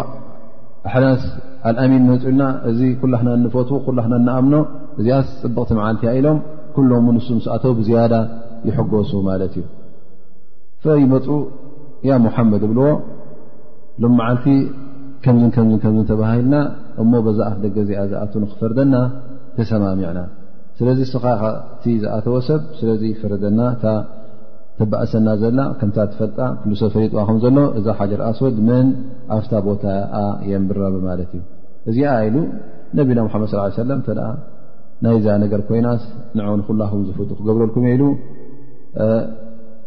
ኣሓዳት 0.96 1.22
ኣልኣሚን 1.68 2.02
መፁልና 2.10 2.42
እዚ 2.70 2.80
ኩላክና 3.02 3.28
እንፈትዎ 3.38 3.76
ኩላና 3.86 4.12
እናኣምኖ 4.20 4.54
እዚኣ 5.00 5.16
ፅብቕቲ 5.42 5.70
መዓልትያ 5.78 6.10
ኢሎም 6.18 6.38
ኩሎም 6.74 7.06
ንሱ 7.16 7.28
ስኣተው 7.46 7.72
ብዝያዳ 7.78 8.14
ይሐጎሱ 8.68 9.10
ማለት 9.28 9.54
እዩ 9.60 9.64
ፈይመፁ 10.84 11.26
ያ 12.08 12.12
ሙሓመድ 12.26 12.62
እብልዎ 12.68 12.86
ሎም 14.02 14.14
መዓልቲ 14.20 14.46
ከምዝን 15.24 15.50
ከምን 15.56 15.78
ከም 15.84 15.96
ተባሂልና 16.10 16.54
እሞ 17.02 17.12
ብዛኣፍ 17.28 17.56
ደገ 17.64 17.76
ዚኣ 17.88 18.00
ዝኣት 18.12 18.32
ንክፈርደና 18.44 18.94
ተሰማሚዕና 19.58 20.20
ስለዚ 20.78 21.00
ስኻቲ 21.14 21.84
ዝኣተወ 22.04 22.36
ሰብ 22.48 22.62
ስለዚ 22.78 23.02
ፈረደና 23.20 23.60
ታ 23.82 23.94
ተባእሰና 24.78 25.28
ዘላ 25.42 25.60
ከምታ 25.80 25.98
ትፈልጣ 26.12 26.38
ሉሰብ 26.70 26.88
ፈሪጥዋ 26.94 27.18
ከም 27.28 27.36
ዘሎ 27.44 27.58
እዛ 27.78 27.86
ሓጀር 27.98 28.20
ኣስወድ 28.30 28.56
ምን 28.68 28.86
ኣብታ 29.36 29.52
ቦታኣ 29.66 30.14
የንብራ 30.50 30.80
ማለት 31.08 31.30
እዩ 31.38 31.42
እዚ 31.90 31.98
ኢሉ 32.26 32.36
ነቢና 32.98 33.18
ሙሓመድ 33.26 33.48
ሳ 33.52 33.64
ሰለም 33.82 34.00
ተ 34.08 34.16
ናይዛ 35.04 35.26
ነገር 35.44 35.60
ኮይናስ 35.68 36.02
ንዕ 36.38 36.46
ንኩላኹም 36.60 37.00
ዘፈጡ 37.08 37.30
ክገብረልኩም 37.38 37.86
የኢሉ 37.88 38.02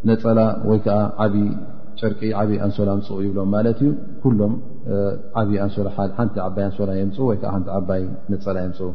ነፀላ 0.10 0.40
ወይከዓ 0.70 0.98
ዓብዪ 1.24 1.46
ጨርዓብይ 2.02 2.58
ኣንሶላ 2.66 2.90
ኣምፅኡ 2.98 3.18
ይብሎም 3.28 3.50
ማለት 3.56 3.80
እዩ 3.84 3.90
ኩሎም 4.24 4.54
ሓንቲ 6.18 6.36
ዓባይ 6.48 6.66
ኣንሶላ 6.68 6.90
የምፅ 7.02 7.18
ወይዓ 7.30 7.54
ቲ 7.66 7.70
ዓባይ 7.80 8.04
ነፀላ 8.34 8.58
የምፅኡ 8.66 8.90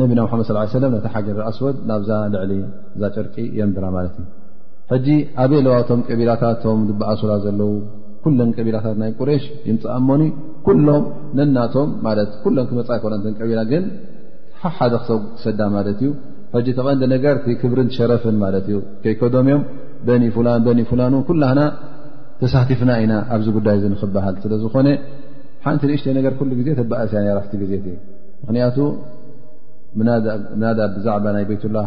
ነቢና 0.00 0.20
መድ 0.38 0.42
ስ 0.72 0.76
ለም 0.84 0.90
ነታ 0.96 1.06
ሓጀ 1.16 1.28
ኣስወድ 1.50 1.76
ናብዛ 1.90 2.10
ልዕሊ 2.34 2.52
እዛ 2.96 3.02
ጨርቂ 3.16 3.36
የምብራ 3.58 3.86
ማለት 3.98 4.16
እዩ 4.22 4.26
ሕጂ 4.90 5.08
ኣበይለዋቶም 5.42 6.00
ቀቢላታት 6.08 6.58
ቶም 6.64 6.80
ዝበኣሱላ 6.88 7.32
ዘለዉ 7.44 7.70
ኩለን 8.24 8.50
ቀቢላታት 8.56 8.96
ናይ 9.02 9.10
ቁሬሽ 9.20 9.44
ይምፃኣሞኒ 9.68 10.22
ኩሎም 10.66 11.04
ነናቶም 11.38 11.88
ሎም 12.58 12.66
ክመፃ 12.70 12.88
ይኮ 12.98 13.04
ቀቢላ 13.40 13.60
ግን 13.72 13.84
ብ 14.62 14.66
ሓደ 14.76 14.92
ክሰብ 15.00 15.20
ክሰዳ 15.38 15.60
ማለት 15.76 15.98
እዩ 16.02 16.10
ሕጂ 16.54 16.68
ተምን 16.78 17.00
ነገር 17.14 17.36
ክብርን 17.62 17.88
ሸረፍን 17.96 18.36
ማለት 18.44 18.66
እዩ 18.70 18.78
ከይኮዶምዮም 19.02 19.62
በኒ 20.66 20.80
ፍላንን 20.90 21.22
ኩላና 21.28 21.60
ተሳቲፍና 22.40 22.90
ኢና 23.02 23.12
ኣብዚ 23.34 23.46
ጉዳይ 23.58 23.76
ንክብሃል 23.92 24.34
ስለ 24.44 24.52
ዝኾነ 24.62 24.88
ሓንቲ 25.64 25.82
ንእሽተ 25.90 26.08
ነገር 26.18 26.32
ኩሉ 26.38 26.50
ግዜ 26.60 26.68
ተባኣስያ 26.80 27.20
ናራፍቲ 27.26 27.52
ግዜትእዩ 27.62 27.94
ምክንያቱ 28.42 28.76
ናዳ 30.62 30.78
ብዛዕባ 30.96 31.24
ናይ 31.36 31.44
ቤትላህ 31.50 31.86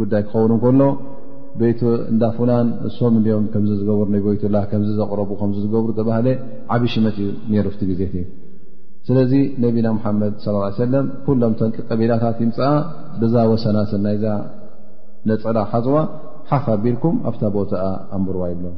ጉዳይ 0.00 0.22
ክኸውን 0.28 0.52
ከሎ 0.64 0.82
ቤእንዳ 1.60 2.24
ፉላን 2.38 2.66
እሶም 2.88 3.14
እኦም 3.20 3.44
ከምዚ 3.52 3.70
ዝገብሩ 3.80 4.02
ቤትላ 4.28 4.56
ከምዚ 4.70 4.90
ዘቕረቡ 5.00 5.30
ከ 5.40 5.46
ዝገብሩ 5.64 5.90
ተባሃለ 6.00 6.26
ዓብ 6.74 6.82
ሽመት 6.92 7.16
እዩ 7.22 7.28
ነሩ 7.52 7.64
እፍቲ 7.72 7.82
ግዜትዩ 7.90 8.24
ስለዚ 9.08 9.32
ነቢና 9.64 9.88
ምሓመድ 9.98 10.34
ሰለም 10.80 11.06
ኩሎም 11.26 11.52
ተን 11.58 11.70
ቀቢላታት 11.90 12.38
ይምፅኣ 12.44 12.70
ብዛ 13.20 13.34
ወሰና 13.52 13.78
ስናይዛ 13.90 14.24
ነፅላ 15.30 15.58
ሓፅዋ 15.72 15.96
ሓኽ 16.50 16.64
ኣቢልኩም 16.76 17.14
ኣብታ 17.28 17.42
ቦታኣ 17.58 17.84
ኣንብርዋ 18.16 18.42
ይብሎም 18.52 18.76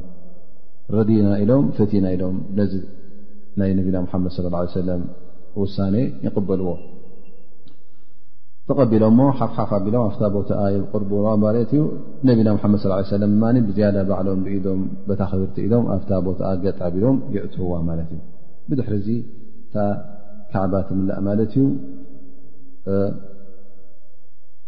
ረዲና 0.97 1.27
ኢሎም 1.43 1.65
ፍቲና 1.79 2.05
ኢሎም 2.15 2.37
ነዚ 2.59 2.71
ናይ 3.61 3.71
ነቢና 3.79 3.97
ሓመድ 4.13 4.31
ሰለም 4.77 5.01
ውሳኔ 5.63 5.95
ይቕበልዎ 6.27 6.71
ተቀቢሎ 8.69 9.03
ሞ 9.17 9.21
ሓሓ 9.37 9.69
ቢሎም 9.85 10.01
ኣ 10.07 10.27
ቦታኣ 10.35 10.63
ቅር 10.89 11.03
ት 11.69 11.71
እዩ 11.75 11.79
ነቢና 12.29 12.49
መድ 12.57 12.75
ص 13.11 13.23
ም 13.41 13.61
ብዝያደ 13.67 13.97
ባዕሎም 14.09 14.41
ብኢም 14.45 14.81
ታክብርቲ 15.21 15.55
ኢዶም 15.67 15.85
ኣብ 15.95 16.03
ቦታ 16.27 16.41
ገ 16.63 16.75
ቢሎም 16.95 17.17
ይዕትዋ 17.35 17.71
ማት 17.87 17.99
እዩ 18.13 18.19
ብድሕሪ 18.69 18.95
ዚ 19.05 19.15
ታ 19.73 19.85
ካዓባት 20.51 20.87
ምላእ 20.99 21.19
ማለት 21.29 21.53
እዩ 21.61 21.65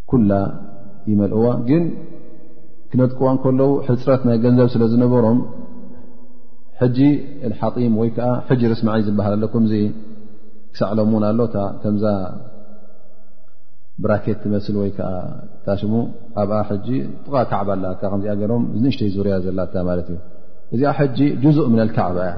ኩላ 0.10 0.32
ይመልእዋ 1.12 1.46
ግን 1.72 1.84
ክነጥቅዋ 2.94 3.28
ከለዉ 3.44 3.70
ሕፅረት 3.88 4.22
ናይ 4.30 4.38
ገንዘብ 4.46 4.70
ስለ 4.74 4.84
ዝነበሮም 4.94 5.40
ሕጂ 6.82 7.00
ሓጢም 7.60 7.94
ወይ 8.02 8.10
ዓ 8.30 8.32
ርስማ 8.74 8.90
ዝበሃል 9.10 9.36
ኣለኩም 9.40 9.66
ክሳዕሎም 10.74 11.12
ውን 11.18 11.24
ኣሎ 11.30 11.40
ብራኬት 14.04 14.44
መስሊ 14.54 14.76
ወይ 14.82 14.90
ከዓ 14.98 15.10
ታሽሙ 15.66 15.92
ኣብኣ 16.42 16.56
ሕጂ 16.70 16.88
ጥቃ 17.26 17.36
ካዕባ 17.52 17.70
ኣላካ 17.78 18.02
ከዚኣ 18.14 18.34
ገይሮም 18.40 18.64
ዝንሽተይዙርያ 18.78 19.36
ዘላታ 19.46 19.74
ማለት 19.90 20.08
እዩ 20.14 20.20
እዚኣ 20.76 20.92
ሕጂ 21.00 21.18
ጅዙእ 21.44 21.68
ምና 21.74 21.82
ከዕባ 21.98 22.18
እያ 22.28 22.34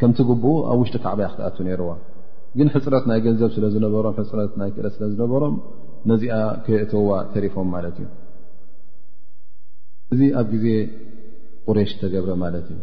ከምቲ 0.00 0.18
ግብኡ 0.30 0.48
ኣብ 0.72 0.78
ውሽጢ 0.82 0.96
ካዕባ 1.04 1.18
ያ 1.26 1.30
ክትኣቱ 1.34 1.58
ነርዋ 1.70 1.92
ግን 2.58 2.68
ሕፅረት 2.74 3.04
ናይ 3.10 3.18
ገንዘብ 3.26 3.50
ስለ 3.56 3.64
ዝነበሮም 3.74 4.14
ሕፅረት 4.20 4.52
ናይ 4.60 4.70
ክረ 4.76 4.86
ስለዝነበሮም 4.96 5.54
ነዚኣ 6.10 6.36
ክየእተዋ 6.66 7.10
ተሪፎም 7.34 7.68
ማለት 7.76 7.96
እዩ 8.04 8.08
እዚ 10.14 10.20
ኣብ 10.40 10.46
ግዜ 10.54 10.66
ቁሬሽ 11.70 11.90
ተገብረ 12.02 12.30
ማለት 12.44 12.66
እዩ 12.74 12.80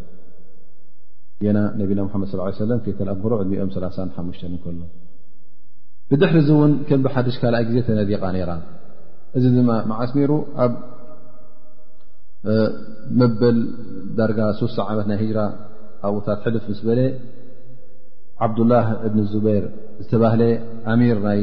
የና 1.45 1.57
ነብና 1.79 1.99
ምመድ 2.11 2.29
ስ 2.59 2.67
ለም 2.71 2.79
ከከልኣክሮ 2.85 3.31
ዕድሚኦም 3.43 3.71
3 3.79 4.13
ሓሙሽተ 4.17 4.45
እከሎ 4.59 4.77
ብድሕሪ 6.11 6.37
ዚ 6.47 6.49
እውን 6.57 6.73
ከም 6.87 6.99
ቢሓደሽ 7.05 7.37
ካኣይ 7.41 7.63
ግዜ 7.69 7.77
ተነዲቃ 7.87 8.21
ነራ 8.35 8.51
እዚ 9.37 9.43
ድማ 9.55 9.69
መዓስ 9.89 10.11
ነሩ 10.17 10.31
ኣብ 10.63 10.73
መበል 13.19 13.57
ዳርጋ 14.17 14.39
ሶሳ 14.59 14.75
ዓመት 14.91 15.07
ናይ 15.11 15.23
ራ 15.37 15.41
ኣብኡታት 16.07 16.39
ሕድፍ 16.45 16.65
ስ 16.79 16.81
በለ 16.87 16.99
ዓብዱላه 18.45 18.85
እብን 19.05 19.19
ዙበይር 19.31 19.63
ዝተባህለ 20.01 20.41
ኣሚር 20.93 21.17
ናይ 21.27 21.39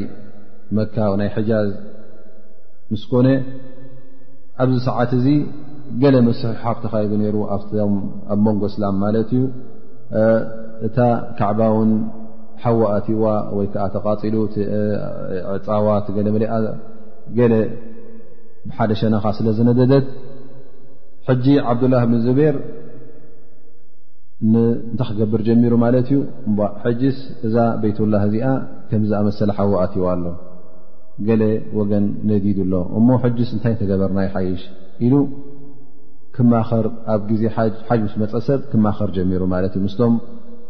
መካ 0.77 0.95
ናይ 1.21 1.29
ሕጃዝ 1.37 1.69
ምስኮነ 2.91 3.27
ኣብዚ 4.63 4.75
ሰዓት 4.89 5.11
እዚ 5.19 5.27
ገለ 6.01 6.15
መስ 6.27 6.39
ሓፍ 6.63 6.77
ተካይ 6.83 7.05
ሩ 7.33 7.37
ኣብ 7.55 7.71
መንጎ 8.45 8.61
እስላም 8.71 8.95
ማለት 9.05 9.29
እዩ 9.37 9.43
እታ 10.87 10.97
ካዕባ 11.39 11.59
ውን 11.77 11.91
ሓወ 12.63 12.81
ኣትዋ 12.95 13.23
ወይ 13.57 13.67
ከዓ 13.73 13.83
ተቃፂሉ 13.95 14.35
ዕፃዋ 15.55 15.87
ት 16.05 16.15
ገለ 16.15 16.27
መኣ 16.35 16.43
ገለ 17.37 17.53
ብሓደ 18.67 18.91
ሸናኻ 19.01 19.23
ስለ 19.37 19.47
ዝነደደት 19.57 20.05
ሕጂ 21.27 21.45
ዓብዱላህ 21.71 22.03
ብን 22.09 22.19
ዚቤር 22.25 22.55
እንታ 24.45 24.99
ክገብር 25.09 25.41
ጀሚሩ 25.47 25.73
ማለት 25.83 26.07
እዩ 26.13 26.17
እሕጅስ 26.77 27.19
እዛ 27.47 27.55
ቤይት 27.81 27.99
ላ 28.13 28.21
እዚኣ 28.27 28.47
ከም 28.89 29.03
ዝኣመሰለ 29.09 29.49
ሓወ 29.57 29.73
ኣትዋ 29.83 30.05
ኣሎ 30.15 30.25
ገለ 31.27 31.43
ወገን 31.79 32.05
ነዲድ 32.29 32.57
ኣሎ 32.65 32.73
እሞ 32.99 33.07
ሕጅስ 33.23 33.49
እንታይ 33.55 33.75
ተገበርናይ 33.81 34.27
ሓይሽ 34.33 34.63
ኢሉ 35.07 35.13
ክማኸር 36.37 36.85
ኣብ 37.13 37.21
ግዜ 37.29 37.43
ሓጅ 37.57 38.01
ምስ 38.05 38.13
መፀሰብ 38.23 38.61
ክማክር 38.71 39.09
ጀሚሩ 39.17 39.41
ማለት 39.53 39.73
እዩ 39.79 39.83
ምስቶም 39.87 40.15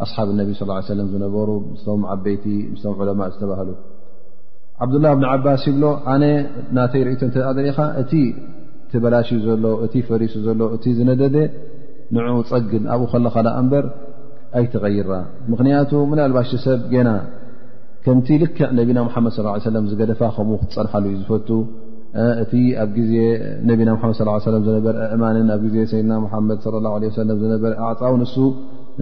ኣሓብ 0.04 0.30
ነቢ 0.40 0.50
ስ 0.60 0.66
ለ 1.00 1.04
ዝነበሩ 1.12 1.50
ምስም 1.74 2.02
ዓበይቲ 2.14 2.46
ስም 2.82 2.94
ዕለማ 3.04 3.22
ዝተባሃሉ 3.34 3.72
ዓብዱላ 4.84 5.06
ብን 5.18 5.26
ዓባስ 5.34 5.62
ይብሎ 5.70 5.84
ኣነ 6.14 6.24
ናተይ 6.78 7.02
ርእቶ 7.08 7.22
ተ 7.36 7.54
ዘኻ 7.68 7.80
እቲ 8.02 8.12
ቲበላሽ 8.92 9.30
ዘሎ 9.46 9.66
እቲ 9.86 9.94
ፈሪሱ 10.10 10.36
ዘሎ 10.48 10.62
እቲ 10.76 10.86
ዝነደደ 10.98 11.38
ንኡ 12.16 12.28
ፀግን 12.50 12.84
ኣብኡ 12.96 13.08
ኸለኸላ 13.14 13.48
እምበር 13.62 13.86
ኣይትغይራ 14.60 15.12
ምክንያቱ 15.52 15.92
ምን 16.12 16.20
ልባሽቲ 16.32 16.56
ሰብ 16.66 16.82
ገና 16.96 17.10
ከምቲ 18.06 18.28
ልክዕ 18.44 18.68
ነቢና 18.80 19.00
ሓመድ 19.14 19.34
ሰለ 19.66 19.76
ዝገደፋ 19.94 20.22
ከምኡ 20.38 20.58
ክትፀንሓሉ 20.64 21.06
ዩ 21.14 21.16
ዝፈቱ 21.22 21.50
እቲ 22.44 22.54
ኣብ 22.84 22.94
ነና 23.88 24.02
ድ 24.04 24.40
ዝነበረ 24.68 24.96
ኣእማንን 25.14 25.50
ኣብ 25.56 25.64
ዜ 25.74 25.86
ሰይድና 25.92 26.14
ሓመድ 26.34 26.64
ላ 26.86 26.92
ሰለ 27.18 27.30
ዝነበረ 27.42 27.72
ኣዕፃው 27.88 28.16
ንሱ 28.22 28.36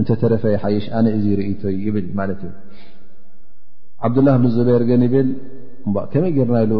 እተ 0.01 0.09
ተረፈይ 0.21 0.55
ሓይሽ 0.63 0.85
ኣነ 0.97 1.07
እዚ 1.17 1.25
ርእቶ 1.39 1.63
ይብል 1.85 2.05
ማለት 2.19 2.39
እዩ 2.47 2.51
ዓብዱላህ 4.05 4.33
እብን 4.39 4.51
ዙበር 4.55 4.83
ግን 4.89 5.01
ይብል 5.07 5.27
እ 5.87 5.91
ከመይ 6.13 6.31
ጌርና 6.37 6.57
ኢሉ 6.67 6.73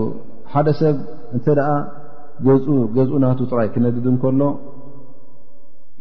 ሓደ 0.54 0.68
ሰብ 0.82 0.96
እንተ 1.38 1.46
ደኣ 1.60 1.70
ገዝኡ 2.98 3.18
ናቱ 3.26 3.40
ጥራይ 3.52 3.68
ክነድድ 3.74 4.06
እንከሎ 4.12 4.42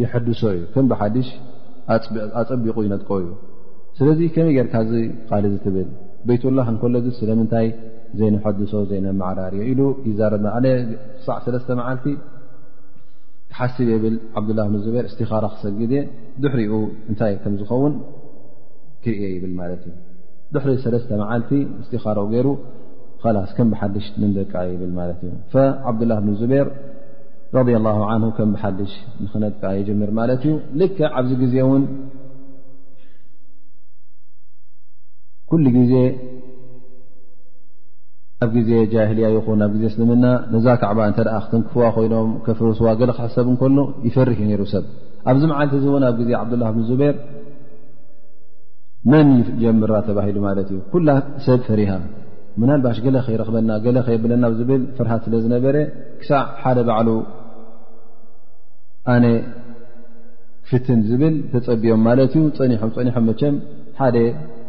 ይሐድሶ 0.03 0.43
እዩ 0.57 0.63
ከም 0.75 0.85
ብሓዲሽ 0.93 1.29
ኣፀቢቑ 2.41 2.77
ይነጥቀ 2.87 3.11
እዩ 3.23 3.29
ስለዚ 3.99 4.21
ከመይ 4.35 4.53
ጌርካ 4.59 4.75
ዚ 4.91 5.01
ቃል 5.29 5.45
ዚ 5.53 5.55
ትብል 5.65 5.89
ቤይትላህ 6.27 6.67
እንከሎዚ 6.73 7.07
ስለምንታይ 7.21 7.69
ዘይነሐድሶ 8.19 8.75
ዘነማዕራርዮ 8.91 9.63
ኢሉ 9.73 9.81
ይዛረብና 10.09 10.49
ኣ 10.57 10.61
ሳዕ 11.27 11.39
ሰለስተ 11.45 11.69
መዓልቲ 11.81 12.07
ሓስብ 13.59 13.81
የብል 13.93 14.15
ብላه 14.49 14.67
በር 14.95 15.07
ስኻራ 15.17 15.45
ክሰጊ 15.55 15.81
ድሕሪኡ 16.43 16.73
እታይ 17.13 17.33
ዝኸውን 17.61 17.95
ክር 19.05 19.17
ብል 19.43 19.73
ት 19.83 19.85
ድሕሪ 20.55 20.71
ተ 21.11 21.13
ዓልቲ 21.35 21.51
ስትኻሮኡ 21.87 22.27
ገይሩ 22.35 22.47
ከም 23.57 23.69
ሓሽ 23.81 24.07
ደቃ 24.39 24.53
ብ 24.81 24.83
ት 25.53 25.55
ዩ 25.55 25.57
عላه 27.81 27.97
በር 28.33 28.33
ه 28.33 28.35
ከም 28.39 28.51
ሓሽ 28.63 28.93
ክነጥቃ 29.33 29.65
ምር 30.01 30.11
ማት 30.19 30.31
እዩ 30.39 30.47
ል 30.81 30.83
ብዚ 31.43 31.51
ዜ 31.55 31.57
ን 31.81 31.83
ኩ 35.51 35.53
ዜ 35.91 35.93
ናብ 38.43 38.51
ግዜ 38.59 38.71
ጃህልያ 38.93 39.27
ይኹን 39.35 39.61
ኣብ 39.65 39.73
ግዜ 39.75 39.85
እስልምና 39.91 40.25
ነዛ 40.53 40.67
ከዕባ 40.83 41.01
እንተ 41.09 41.19
ኣ 41.37 41.39
ክትንክፍዋ 41.45 41.83
ኮይኖም 41.97 42.31
ከፍርስዋ 42.47 42.87
ገለ 43.01 43.11
ካሕሰብ 43.19 43.47
እንከሎ 43.53 43.79
ይፈርህ 44.07 44.39
እዩ 44.45 44.47
ነይሩ 44.49 44.63
ሰብ 44.73 44.85
ኣብዚ 45.31 45.43
መዓልቲ 45.51 45.75
ዝን 45.83 46.05
ኣብ 46.09 46.17
ግዜ 46.21 46.31
ዓብዱላ 46.39 46.65
ብን 46.77 46.85
ዙበር 46.89 47.15
መን 49.11 49.29
ይጀምራ 49.41 49.93
ተባሂሉ 50.09 50.37
ማለት 50.49 50.69
እዩ 50.73 50.79
ኩላ 50.93 51.09
ሰብ 51.47 51.61
ፈሪሃ 51.69 51.93
ምናልባሽ 52.63 52.99
ገለ 53.07 53.17
ከይረክበና 53.27 53.71
ገለ 53.85 53.99
ከየብለና 54.07 54.45
ዝብል 54.61 54.83
ፍርሃት 54.97 55.23
ስለ 55.27 55.35
ዝነበረ 55.45 55.77
ክሳዕ 56.23 56.43
ሓደ 56.63 56.79
ባዕሉ 56.89 57.09
ኣነ 59.15 59.25
ክፍትን 60.67 61.01
ዝብል 61.11 61.37
ተፀቢኦም 61.53 62.03
ማለት 62.09 62.35
እዩ 62.41 62.43
ፀኒሖም 62.59 62.91
ፀኒሖም 62.99 63.25
መቸም 63.33 63.55
ሓደ 64.01 64.19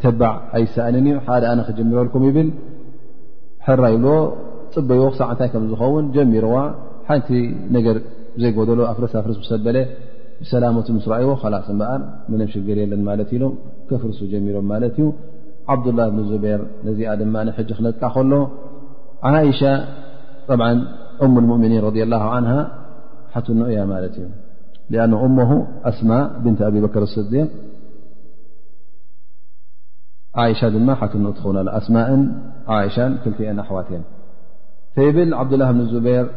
ተባዕ 0.04 0.34
ኣይሰእንን 0.60 1.08
እዩ 1.12 1.18
ሓደ 1.30 1.44
ኣነ 1.54 1.60
ክጀምረልኩም 1.70 2.24
ይብል 2.30 2.48
ሕራ 3.68 3.84
ይብልዎ 3.96 4.16
ፅበይዎ 4.74 5.04
ክሰዕንታይ 5.14 5.48
ከም 5.54 5.66
ዝኸውን 5.72 6.06
ጀሚርዋ 6.16 6.56
ሓንቲ 7.10 7.30
ነገር 7.76 7.98
ዘይጎደሉ 8.42 8.80
ኣፍርሳ 8.92 9.14
ፍርስ 9.26 9.38
ሰበለ 9.52 9.78
ብሰላማቱ 10.44 10.88
ምስራእዎ 10.98 11.30
ላስ 11.54 11.68
በኣር 11.82 12.02
ምነም 12.32 12.50
ሽግር 12.54 12.78
የለን 12.82 13.02
ማለት 13.10 13.30
ኢሉ 13.36 13.44
ከፍርሱ 13.90 14.20
ጀሚሮም 14.34 14.66
ማለት 14.74 14.96
እዩ 15.00 15.06
ዓብዱላه 15.74 16.08
ብን 16.16 16.26
ዙቤር 16.32 16.62
ነዚኣ 16.88 17.12
ድማ 17.22 17.36
ንሕጂ 17.50 17.70
ክነጥቃ 17.78 18.04
ከሎ 18.16 18.32
ዓይሻ 19.30 19.62
ብ 20.62 20.64
እም 21.26 21.34
ልሙእምኒን 21.44 21.80
ረ 21.86 21.90
ላ 22.14 22.22
ን 22.46 22.48
ሓትኖ 23.36 23.62
እያ 23.74 23.78
ማለት 23.94 24.16
እዩ 24.92 24.98
ኣ 25.04 25.24
እሞ 25.28 25.38
ኣስማ 25.90 26.10
ብንቲ 26.44 26.60
ኣብበክር 26.70 27.04
ስዚዮ 27.16 27.44
عئشاةما 30.36 30.96
حتن 30.96 31.24
دخنا 31.34 31.60
لأسماء 31.60 32.28
عائشا 32.68 33.18
كلت 33.26 33.42
أحواتن 33.42 34.02
ثيبل 34.96 35.34
عبدالله 35.34 35.72
بن 35.72 35.80
الزبير 35.80 36.28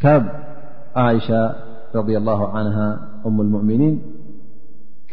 كب 0.00 0.24
عائشة 0.96 1.54
رضي 1.94 2.16
الله 2.16 2.48
عنها 2.48 2.98
أم 3.26 3.40
المؤمنين 3.40 4.02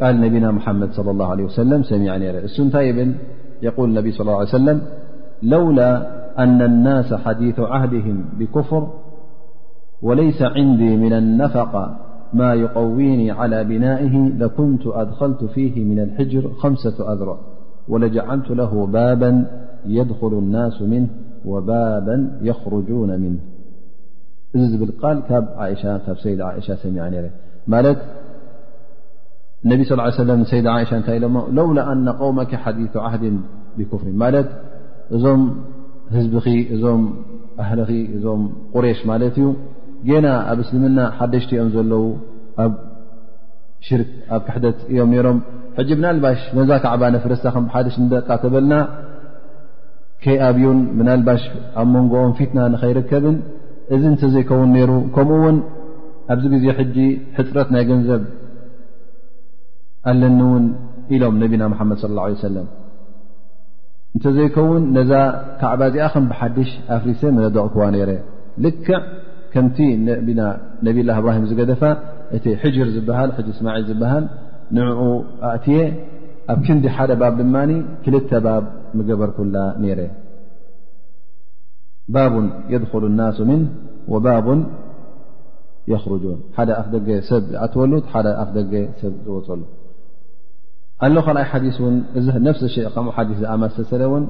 قال 0.02 0.22
نبينا 0.22 0.52
محمد 0.52 0.92
صلى 0.92 1.12
الله 1.12 1.28
عليه 1.32 1.44
وسلم 1.44 1.84
سميعن 1.84 2.20
لسنتايبل 2.20 3.16
يقول 3.62 3.90
النبي 3.90 4.12
صلى 4.12 4.22
الله 4.22 4.40
عليه 4.40 4.50
وسلم 4.50 4.82
لولا 5.44 6.08
أن 6.44 6.62
الناس 6.62 7.14
حديث 7.14 7.60
عهدهم 7.60 8.26
بكفر 8.40 8.88
وليس 10.02 10.42
عندي 10.42 10.98
من 10.98 11.14
النفقة 11.14 11.96
ما 12.34 12.54
يقويني 12.54 13.32
على 13.32 13.64
بنائه 13.64 14.18
لكنت 14.38 14.82
أدخلت 14.88 15.44
فيه 15.44 15.84
من 15.86 16.00
الحجر 16.00 16.52
خمسة 16.58 17.14
أذرأ 17.14 17.40
ولجعلت 17.88 18.50
له 18.52 18.86
بابا 18.88 19.46
يدخل 19.86 20.28
الناس 20.34 20.82
منه 20.82 21.08
وبابا 21.46 22.32
يخرجون 22.42 23.20
منه 23.22 23.40
لقالسيدعشسمات 24.56 26.62
النبي 29.66 29.84
صلىا 29.84 30.02
عليه 30.04 30.14
وسلمسيدعاش 30.14 30.94
لولا 31.54 31.92
أن 31.92 32.10
قومك 32.10 32.56
حديث 32.56 32.98
عهد 32.98 33.40
بكفر 33.78 34.08
ملت 34.08 34.50
م 35.12 35.50
هزب 36.12 36.42
م 36.86 37.10
أهل 37.60 37.80
م 38.24 38.50
قريش 38.74 39.06
مالت 39.06 39.54
ጌና 40.10 40.28
ኣብ 40.52 40.60
እስልምና 40.64 41.00
ሓደሽቲ 41.18 41.52
እኦም 41.58 41.70
ዘለው 41.76 42.04
ኣብ 42.64 42.74
ሽርክ 43.88 44.10
ኣብ 44.36 44.42
ክሕደት 44.48 44.78
እዮም 44.92 45.10
ነይሮም 45.16 45.38
ሕጂ 45.78 45.90
ብናልባሽ 46.00 46.42
ነዛ 46.58 46.72
ካዕባ 46.84 47.04
ነፍረሳ 47.16 47.44
ከም 47.56 47.66
ብሓድሽ 47.70 47.96
ንቃተበልና 48.04 48.74
ከይ 50.24 50.38
ኣብዩን 50.50 50.80
ብናልባሽ 50.98 51.44
ኣብ 51.82 51.88
መንጎኦም 51.96 52.34
ፊትና 52.40 52.60
ንኸይርከብን 52.74 53.38
እዚ 53.96 54.04
እንተዘይከውን 54.14 54.70
ነይሩ 54.76 54.92
ከምኡ 55.16 55.40
ውን 55.46 55.58
ኣብዚ 56.34 56.46
ግዜ 56.56 56.66
ሕጂ 56.80 56.98
ሕፅረት 57.38 57.70
ናይ 57.76 57.84
ገንዘብ 57.90 58.22
ኣለኒ 60.12 60.38
እውን 60.48 60.66
ኢሎም 61.16 61.36
ነቢና 61.42 61.64
መሓመድ 61.74 61.98
ص 62.04 62.14
ላه 62.18 62.26
ه 62.36 62.46
ሰለም 62.48 62.68
እንተዘይከውን 64.16 64.84
ነዛ 64.98 65.12
ካዕባ 65.60 65.82
እዚኣ 65.92 66.06
ከም 66.14 66.26
ብሓድሽ 66.32 66.72
ኣፍሪሰ 66.96 67.22
መነደቕ 67.36 67.64
ክዋ 67.74 67.84
ነይረ 67.96 68.12
ልክዕ 68.64 68.90
ከምቲ 69.54 69.78
ነብ 70.08 70.28
ላ 70.40 71.10
እብራሂም 71.22 71.46
ዝገደፋ 71.50 71.82
እቲ 72.38 72.46
ሕጅር 72.62 72.88
ዝበሃል 72.96 73.32
እስማዒል 73.54 73.84
ዝበሃል 73.90 74.24
ንኡ 74.76 75.00
ኣእትየ 75.50 75.80
ኣብ 76.52 76.60
ክንዲ 76.68 76.86
ሓደ 76.96 77.12
ባብ 77.22 77.34
ድማ 77.42 77.56
ክልተ 78.04 78.32
ባብ 78.48 78.64
ምገበር 78.98 79.30
ኩላ 79.38 79.56
ነይረ 79.82 80.02
ባቡ 82.16 82.34
የድሉ 82.72 83.04
ናሱ 83.20 83.38
ምን 83.50 83.62
ወባብ 84.14 84.48
የኽርጁን 85.92 86.40
ሓደ 86.58 86.70
ኣፍ 86.82 86.88
ደገ 86.96 87.08
ሰብ 87.30 87.44
ዝኣትወሉት 87.52 88.06
ሓደ 88.14 88.28
ኣፍ 88.42 88.50
ደገ 88.58 88.74
ሰብ 89.02 89.14
ዝወፅሉ 89.26 89.62
ኣሎ 91.06 91.16
ኸልኣይ 91.28 91.46
ሓዲ 91.52 91.66
ን 91.94 91.96
ነፍሲ 92.48 92.64
ሸ 92.74 92.86
ከምኡ 92.96 93.14
ሓዲ 93.18 93.30
ዝኣማስተሰለ 93.40 94.04
ን 94.22 94.26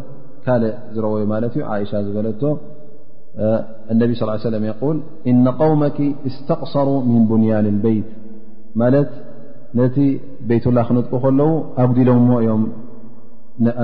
ካልእ 0.46 0.76
ዝረወዩ 0.96 1.26
ማለት 1.34 1.54
ዩ 1.60 1.66
ዓእሻ 1.74 1.92
ዝበለቶ 2.06 2.42
النبي 3.92 4.14
صلى 4.16 4.36
ال 4.36 4.40
علي 4.46 4.56
وسم 4.58 4.66
يقول 4.66 5.02
إن 5.28 5.48
قومك 5.48 6.02
استقصر 6.26 7.00
من 7.00 7.28
بنيان 7.28 7.66
البيت 7.66 8.04
مت 8.76 9.10
نቲ 9.80 9.98
بيት 10.50 10.66
لله 10.70 10.84
ክنጥق 10.90 11.14
ከلዉ 11.24 11.42
أጉዲلم 11.82 12.20
م 12.30 12.32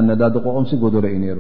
ندقኦمس 0.07 0.71
قدሎ 0.83 1.03
ዩ 1.15 1.19
نر 1.23 1.39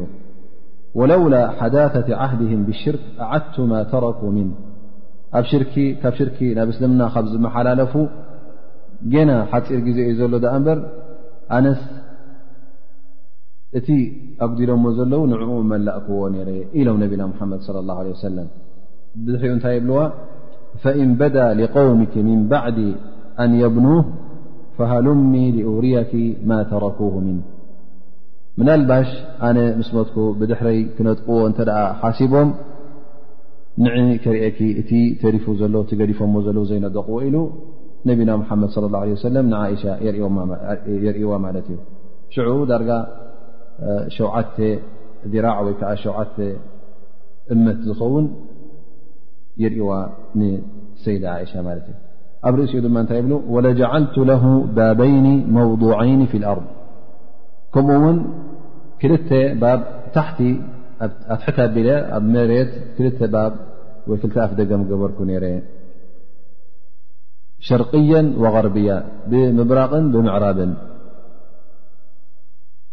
وለولا 0.99 1.41
حداثة 1.59 2.07
عهدهم 2.21 2.59
بالشرك 2.67 3.03
أعدت 3.25 3.55
ما 3.71 3.79
ترك 3.93 4.19
من 4.37 4.47
ኣ 5.39 5.41
ካብ 6.01 6.13
شርك 6.19 6.37
ናብ 6.57 6.69
سلمና 6.77 7.01
ዝمሓላለف 7.33 7.93
جن 9.13 9.29
ሓፂر 9.51 9.79
ዜ 9.95 9.97
ዩ 10.09 10.13
ዘ 10.19 10.21
د 10.43 10.45
በر 10.65 10.77
ن 11.65 11.65
እቲ 13.77 13.87
ኣጉዲሎሞ 14.43 14.83
ዘለዉ 14.97 15.19
ንዕኡ 15.31 15.51
መላእክዎ 15.71 16.19
ነረ 16.35 16.49
ኢሎም 16.79 16.95
ነብና 17.03 17.21
حመድ 17.39 17.59
ص 17.67 17.69
الله 17.83 17.95
عله 18.01 18.11
ሰለም 18.25 18.47
ሪኡ 19.33 19.43
እንታይ 19.55 19.73
የብልዋ 19.77 19.97
فإን 20.83 21.09
በዳ 21.19 21.37
لقوምክ 21.59 22.13
مን 22.27 22.39
ባዕዲ 22.51 22.79
ኣን 23.43 23.51
يብنه 23.63 23.95
فሃሉሚ 24.77 25.33
لርያኪ 25.57 26.13
ማ 26.49 26.51
ተረኩه 26.71 27.13
ምን 27.27 27.37
ምናልባሽ 28.59 29.09
ኣነ 29.47 29.57
ምስ 29.79 29.89
መትኩ 29.97 30.15
ብድሕረይ 30.39 30.79
ክነጥቅዎ 30.95 31.37
እተ 31.51 31.59
ኣ 31.81 31.85
ሓሲቦም 32.01 32.49
ን 33.83 34.15
ክሪአኪ 34.23 34.59
እቲ 34.81 34.91
ተሪፉ 35.21 35.45
ዘሎ 35.61 35.73
ትገዲፎዎ 35.89 36.35
ዘለ 36.47 36.57
ዘይነደቅዎ 36.71 37.17
ኢሉ 37.29 37.37
ነቢና 38.09 38.29
መድ 38.61 38.69
صى 38.73 38.79
اله 38.89 39.01
عه 39.05 39.15
ንእሻ 39.53 39.83
የርእዎ 40.05 41.31
ማለት 41.47 41.67
እዩ 42.37 42.47
ዳር 42.69 42.81
شوت 44.17 44.57
ذراع 45.33 45.95
شوت 46.03 46.37
እمت 47.53 47.77
ዝخون 47.87 48.25
يرእو 49.63 49.91
نسيد 50.39 51.23
عئشا 51.33 51.61
ب 52.43 52.55
رእسኡ 52.61 52.77
م 52.95 53.03
بل 53.11 53.31
ولجعلت 53.55 54.17
له 54.31 54.43
بابين 54.77 55.25
موضوعين 55.57 56.25
في 56.31 56.37
الأرض 56.37 56.65
كمኡ 57.73 57.91
ون 58.05 58.17
كلت 59.01 59.29
با 59.61 59.71
تحت 60.15 60.37
تحك 61.31 61.57
ب 61.75 61.77
مرت 62.33 62.71
كل 62.95 63.07
با 63.33 63.43
ل 64.07 64.09
ف 64.49 64.53
دم 64.71 64.81
جበرك 64.89 65.19
نر 65.29 65.43
شرقيا 67.69 68.21
وغربية 68.41 68.97
بمبرق 69.29 69.91
بمعرب 70.13 70.57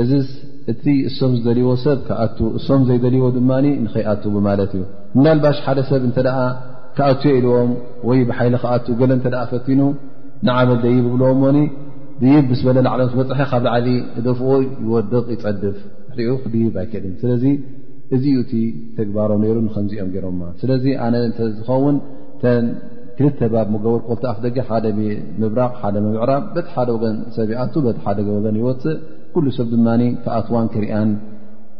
እዚ 0.00 0.12
እቲ 0.72 0.84
እሶም 1.08 1.32
ዝደልይዎ 1.38 1.70
ሰብ 1.84 1.98
ክኣ 2.08 2.20
እሶም 2.58 2.82
ዘይደልይዎ 2.88 3.26
ድማ 3.36 3.50
ንከይኣቱ 3.64 4.24
ማለት 4.46 4.70
እዩ 4.78 4.84
እንዳልባሽ 5.16 5.58
ሓደ 5.64 5.78
ሰብ 5.90 6.04
እተ 6.10 6.18
ክኣትዮ 6.96 7.30
ኢልዎም 7.38 7.70
ወይ 8.08 8.20
ብሓይሊ 8.30 8.54
ክኣቱ 8.62 8.86
ገሎ 9.00 9.12
እተ 9.20 9.26
ፈቲኑ 9.52 9.80
ንዓበል 10.46 10.78
ደይብ 10.84 11.04
ዝብልዎም 11.10 11.42
ኒ 11.56 11.60
ድይብ 12.22 12.44
ብስ 12.52 12.60
በለ 12.68 12.78
ላዕሎት 12.86 13.12
መፅሐ 13.20 13.40
ካብ 13.52 13.62
ላዓሊ 13.68 13.88
ደ 14.26 14.34
ፍ 14.40 14.42
ይወድቕ 14.84 15.26
ይፀድፍ 15.36 15.76
ሪኡ 16.18 16.32
ክድይብ 16.44 16.74
ኣይክድም 16.82 17.14
ስለዚ 17.22 17.44
እዚ 18.16 18.24
ዩ 18.36 18.40
እቲ 18.46 18.52
ተግባሮ 18.96 19.30
ነይሩ 19.44 19.56
ንከምዚኦም 19.68 20.10
ገሮማ 20.16 20.40
ስለዚ 20.62 20.84
ኣነ 21.04 21.14
እተ 21.30 21.38
ዝኸውን 21.58 21.96
ተን 22.42 22.64
ክልተ 23.18 23.38
ባብ 23.52 23.68
መገበር 23.74 24.00
ክልቲ 24.08 24.24
ኣፍ 24.32 24.38
ደገ 24.46 24.56
ሓደ 24.68 24.84
ምብራቕ 25.40 25.72
ሓደ 25.82 25.96
ምምዕራብ 26.06 26.42
በቲ 26.54 26.68
ሓደ 26.76 26.88
ወገን 26.96 27.16
ሰብ 27.36 27.48
ይኣ 27.54 27.62
ቲ 27.72 27.74
ሓደ 28.06 28.18
ወገን 28.36 28.56
ይወፅእ 28.62 28.96
ኩሉ 29.34 29.46
ሰብ 29.58 29.66
ድማ 29.74 29.88
ካኣትዋን 30.24 30.66
ክሪኣን 30.72 31.10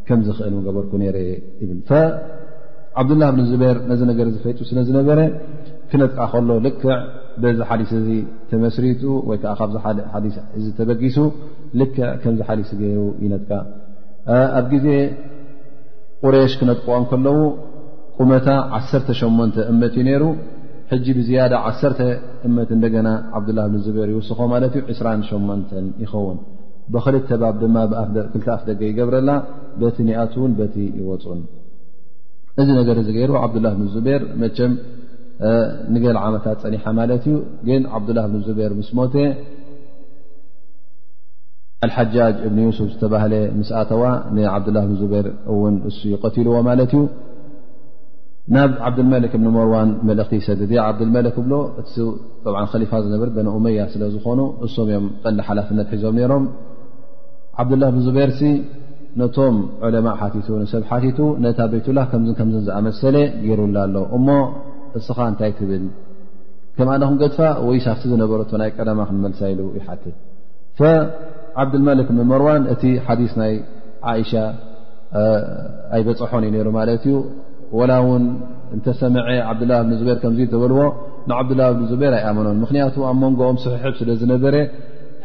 ከም 0.07 0.21
ዝኽእል 0.27 0.55
ገበርኩ 0.67 0.93
ነረ 1.03 1.19
ብል 1.71 1.81
ዓብዱላህ 3.01 3.29
ብን 3.35 3.47
ዙበር 3.51 3.77
ነዚ 3.91 4.01
ነገር 4.11 4.27
ዝፈጡ 4.35 4.59
ስለዝነበረ 4.71 5.21
ክነጥቃ 5.91 6.19
ከሎ 6.33 6.49
ልክዕ 6.67 6.91
በዚ 7.43 7.59
ሓዲስ 7.71 7.91
እ 8.15 8.17
ተመስሪጡ 8.51 9.03
ወይከዓ 9.29 9.53
ካብሓዲ 9.61 9.99
እዚ 10.59 10.65
ተበጊሱ 10.79 11.17
ልክዕ 11.81 12.05
ከምዚ 12.23 12.41
ሓዲስ 12.49 12.71
ገይሩ 12.83 13.01
ይነጥቃ 13.25 13.51
ኣብ 14.61 14.67
ግዜ 14.75 14.87
ቁሬሽ 16.25 16.53
ክነጥቅዎን 16.61 17.05
ከለዉ 17.13 17.39
ቁመታ 18.19 18.49
ዓተ8 18.79 19.57
እመት 19.73 19.95
እዩ 20.01 20.05
ነይሩ 20.11 20.25
ሕጂ 20.95 21.07
ብዝያዳ 21.19 21.55
ዓ 21.71 21.79
እመት 22.49 22.71
እንደገና 22.79 23.09
ዓብዱላ 23.39 23.61
ብ 23.75 23.85
ዙበር 23.87 24.09
ይወስኮ 24.15 24.41
ማለት 24.55 24.73
ዩ 24.81 24.83
28 24.95 25.73
ይኸውን 26.05 26.39
ብክል 26.95 27.15
ባብ 27.43 27.55
ድማ 27.63 27.77
ክልቲ 28.33 28.47
ኣፍ 28.55 28.63
ደገ 28.69 28.81
ይገብረላ 28.91 29.31
በቲ 29.81 29.97
ኒኣትውን 30.09 30.53
በቲ 30.59 30.77
ይወፁን 30.99 31.41
እዚ 32.63 32.69
ነገር 32.79 32.97
ዚገይሩ 33.07 33.33
ዓብዱላ 33.45 33.67
ብን 33.79 33.89
ዙቤር 33.95 34.23
መቸም 34.41 34.73
ንገል 35.93 36.17
ዓመታት 36.27 36.59
ፀኒሓ 36.65 36.85
ማለት 36.99 37.23
እዩ 37.31 37.37
ግን 37.69 37.83
ዓብዱላ 37.97 38.21
ብን 38.33 38.41
ዙቤር 38.49 38.73
ምስ 38.79 38.91
ሞተ 38.99 39.15
አልሓጃጅ 41.85 42.35
እብን 42.47 42.59
ዩስፍ 42.67 42.83
ዝተባህለ 42.91 43.33
ምስኣተዋ 43.61 44.03
ንዓብድላ 44.35 44.77
ብ 44.91 44.99
ዙቤር 45.01 45.27
እውን 45.53 45.77
እሱ 45.89 46.01
ይቀትልዎ 46.15 46.57
ማለት 46.69 46.93
እዩ 46.99 47.01
ናብ 48.55 48.71
ዓብድልመልክ 48.89 49.33
ብን 49.41 49.49
ሞርዋን 49.57 49.91
መልእኽቲ 50.09 50.39
ሰደድ 50.49 50.71
ያ 50.77 50.83
ዓብድልመልክ 50.91 51.37
ብሎ 51.47 51.55
እ 51.81 52.05
ከሊፋ 52.75 52.93
ዝነበር 53.07 53.29
በን 53.39 53.49
ኡመያ 53.57 53.85
ስለዝኾኑ 53.95 54.41
እሶም 54.69 54.89
እዮም 54.93 55.05
ጠዲ 55.25 55.37
ሓላፍነት 55.49 55.89
ሒዞም 55.97 56.17
ነሮም 56.21 56.45
ዓብዱላህ 57.63 57.89
ብን 57.95 58.03
ዙቤርሲ 58.07 58.41
ነቶም 59.21 59.57
ዑለማእ 59.87 60.15
ሓቲቱ 60.21 60.49
ንሰብ 60.63 60.83
ሓቲቱ 60.91 61.19
ነታ 61.45 61.59
ቤትላ 61.73 61.99
ከም 62.11 62.23
ከም 62.39 62.49
ዝኣመሰለ 62.67 63.17
ገይሩሉ 63.43 63.75
ኣሎ 63.85 63.97
እሞ 64.17 64.29
እስኻ 64.99 65.19
እንታይ 65.31 65.53
ትብል 65.59 65.85
ከምኣነ 66.77 67.03
ኹን 67.09 67.17
ገድፋ 67.23 67.39
ወይ 67.69 67.79
ስብቲ 67.87 68.03
ዝነበረቶ 68.13 68.51
ናይ 68.63 68.71
ቀዳማ 68.77 69.01
ክንመልሳኢሉ 69.09 69.61
ይሓትት 69.79 70.15
ፈዓብድልመልክ 70.79 72.09
ብ 72.19 72.27
መርዋን 72.31 72.63
እቲ 72.75 72.83
ሓዲስ 73.07 73.33
ናይ 73.41 73.53
ዓእሻ 74.13 74.33
ኣይበፅሖን 75.97 76.45
እዩ 76.49 76.53
ነይሩ 76.57 76.69
ማለት 76.79 77.05
እዩ 77.11 77.17
ወላ 77.79 77.93
እውን 78.05 78.25
እንተሰምዐ 78.77 79.27
ዓብድላ 79.51 79.73
ብ 79.89 79.93
ዙበር 80.01 80.17
ከምዙ 80.23 80.41
ዘበልዎ 80.55 80.81
ንዓብዱላ 81.31 81.63
ብ 81.81 81.83
ዙቤር 81.91 82.15
ኣይኣመኖን 82.21 82.57
ምክንያቱ 82.65 82.97
ኣብ 83.11 83.17
መንጎኦም 83.25 83.59
ስሕሕብ 83.65 83.93
ስለ 84.01 84.11
ዝነበረ 84.23 84.55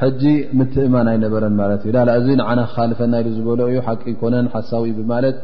ሕጂ 0.02 0.24
ምትእማን 0.58 1.08
ኣይነበረን 1.12 1.54
ማለት 1.60 1.82
እዩ 1.88 1.94
ላ 2.08 2.12
እዚ 2.20 2.28
ንዓና 2.40 2.60
ክካልፈና 2.70 3.14
ዝበሎ 3.36 3.60
እዩ 3.72 3.78
ሓቂ 3.88 4.04
ኮነን 4.22 4.48
ሓሳዊ 4.56 4.92
ብማለት 5.00 5.38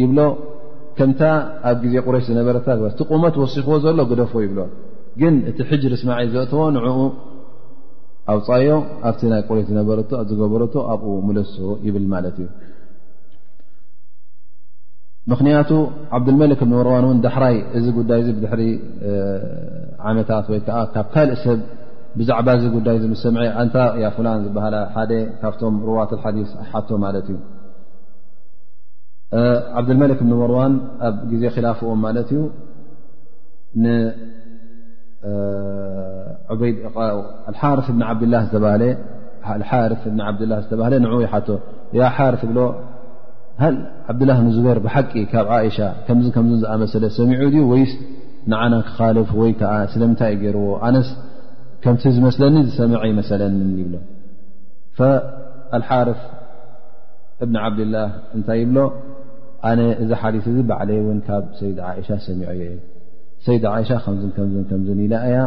ይብሎ 0.00 0.18
ከምታ 0.98 1.22
ኣብ 1.70 1.76
ግዜ 1.84 1.94
ቁረሽ 2.06 2.24
ዝነበረታ 2.30 2.66
ትቁመት 3.00 3.34
ወሲኽዎ 3.42 3.74
ዘሎ 3.84 3.98
ግደፎ 4.10 4.34
ይብሎ 4.46 4.60
ግን 5.20 5.34
እቲ 5.50 5.58
ሕጅ 5.70 5.82
ርስማዒ 5.92 6.24
ዘእትዎ 6.34 6.62
ንኡ 6.76 6.86
ኣውፃዮ 8.34 8.68
ኣብቲ 9.08 9.20
ናይ 9.32 9.42
ቁረሽ 9.48 9.64
ዝነበ 9.70 9.88
ዝገበረቶ 10.30 10.74
ኣብኡ 10.92 11.12
ምለስ 11.28 11.52
ይብል 11.86 12.06
ማለት 12.14 12.36
እዩ 12.42 12.48
ምክንያቱ 15.30 15.70
ዓብድልመልክ 16.16 16.60
ብንወሮዋን 16.66 17.04
እውን 17.06 17.20
ዳሕራይ 17.24 17.56
እዚ 17.78 17.86
ጉዳይ 17.96 18.20
ዚ 18.26 18.28
ብድሕሪ 18.36 18.62
ዓመታት 20.10 20.44
ወይከዓ 20.52 20.80
ካብ 20.94 21.06
ካልእ 21.14 21.36
ሰብ 21.44 21.60
ብዛባ 22.18 22.48
ዚ 22.60 22.64
ጉዳይ 22.76 22.96
ም 23.10 23.14
ዝ 23.20 23.22
ካብቶም 25.40 25.74
ዋ 25.96 26.04
እዩ 27.22 27.36
ዓብመሊክ 29.78 30.20
مርን 30.30 30.74
ኣብ 31.06 31.16
ዜ 31.42 31.50
ላፍዎም 31.64 32.04
ዩ 32.34 32.42
ር 36.58 37.26
ብ 38.00 38.02
ዓብላ 44.08 44.38
በር 44.86 45.04
ቂ 45.12 45.26
ካብ 45.32 45.46
ሻ 45.78 45.92
ዝኣመሰለ 46.62 47.04
ሰሚ 47.18 47.32
ና 48.52 48.56
ክልፍ 48.96 49.30
ወ 49.42 49.46
ስለምታይ 49.92 50.32
እዩ 50.36 50.44
ርዎ 50.56 50.66
ከምቲ 51.82 52.02
ዝመስለኒ 52.16 52.56
ዝሰምዐ 52.68 53.02
መሰለ 53.20 53.40
ይብሎ 53.80 53.96
ኣልሓርፍ 55.76 56.20
እብን 57.44 57.56
ዓብድላህ 57.64 58.10
እንታይ 58.36 58.58
ይብሎ 58.64 58.78
ኣነ 59.68 59.80
እዚ 60.02 60.10
ሓሊፍ 60.22 60.44
እዚ 60.52 60.58
ባዕለይ 60.70 60.98
ን 61.16 61.20
ካብ 61.26 61.44
ሰይድ 61.58 61.78
ዓእሻ 61.88 62.08
ሰሚዑ 62.26 62.50
የ 62.60 62.64
እዩ 62.72 62.78
ሰይድ 63.46 63.64
ዓእሻ 63.72 63.90
ከም 64.04 64.16
ከ 64.36 64.46
ከምዝ 64.68 64.88
ኢናእያ 65.06 65.38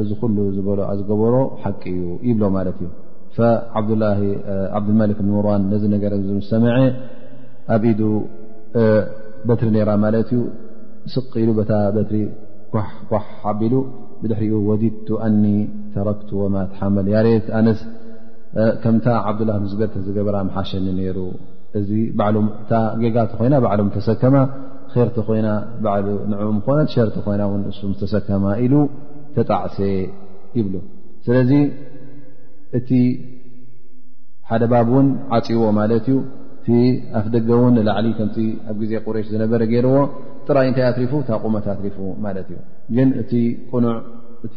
እዚ 0.00 0.08
ኩሉ 0.20 0.36
ዝበሎ 0.56 0.78
ዝገበሮ 0.98 1.34
ሓቂ 1.62 1.82
እዩ 1.96 2.02
ይብሎ 2.28 2.44
ማለት 2.56 2.78
እዩ 2.84 2.90
ዓብልመሊክ 4.78 5.18
ምርዋን 5.28 5.62
ነዚ 5.72 5.82
ነገረሰመዐ 5.94 6.76
ኣብ 7.74 7.82
ኢዱ 7.92 8.00
በትሪ 9.48 9.66
ነራ 9.76 9.90
ማለት 10.04 10.28
እዩ 10.36 10.40
ስቂኢሉ 11.14 11.50
ታ 11.70 11.76
በትሪ 11.96 12.18
ኳሕ 13.12 13.22
ሓቢሉ 13.44 13.74
ብድሕሪኡ 14.22 14.56
ወዲድ 14.70 15.08
ኣن 15.26 15.36
ተረክቱ 15.94 16.30
ወማ 16.42 16.56
ትሓመል 16.72 17.06
ያት 17.14 17.46
ኣነስ 17.58 17.80
ከምታ 18.82 19.06
ዓብላه 19.28 19.64
ገተ 19.80 19.94
ዝገበራ 20.06 20.36
ሓሸኒ 20.56 20.86
ነሩ 20.98 21.18
እዚ 21.78 21.88
ጌጋቲ 23.02 23.30
ኮይና 23.40 23.54
ባ 23.64 23.70
ተሰከማ 23.96 24.36
ርቲ 25.08 25.18
ኮይና 25.28 25.48
ባ 25.84 25.94
ኮነ 26.66 26.78
ሸርቲ 26.94 27.16
ኮይና 27.26 27.42
እ 27.90 27.92
ተሰከማ 28.02 28.44
ኢሉ 28.64 28.74
ተጣዕሰ 29.36 29.76
ይብ 30.58 30.66
ስለዚ 31.26 31.52
እቲ 32.78 32.90
ሓደ 34.48 34.62
ባብ 34.72 34.88
ውን 34.94 35.08
ዓፅዎ 35.36 35.62
ማለት 35.80 36.06
እዩ 36.12 36.78
ኣፍ 37.18 37.26
ደገ 37.34 37.48
ውን 37.62 37.72
ንላዕሊ 37.78 38.06
ከም 38.18 38.28
ኣብ 38.70 38.76
ግዜ 38.82 38.92
ቁረሽ 39.06 39.26
ዝነበረ 39.32 39.62
ገርዎ 39.72 39.96
ጥራይ 40.48 40.66
እንታይ 40.70 40.84
ኣትሪፉ 40.92 41.12
ታቑመት 41.28 41.64
ኣትሪፉ 41.74 41.96
ማለት 42.24 42.48
እዩ 42.54 42.58
ግን 42.96 43.08
እቲ 43.22 43.32
ቁኑዕ 43.72 43.94
እቲ 44.46 44.56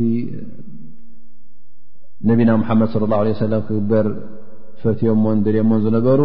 ነቢና 2.30 2.52
ምሓመድ 2.62 2.88
صለى 2.94 3.08
ላه 3.14 3.38
ሰለም 3.46 3.62
ክግበር 3.68 4.06
ፈትዮ 4.84 5.10
ሞን 5.24 5.38
ድልዮሞን 5.46 5.82
ዝነበሩ 5.86 6.22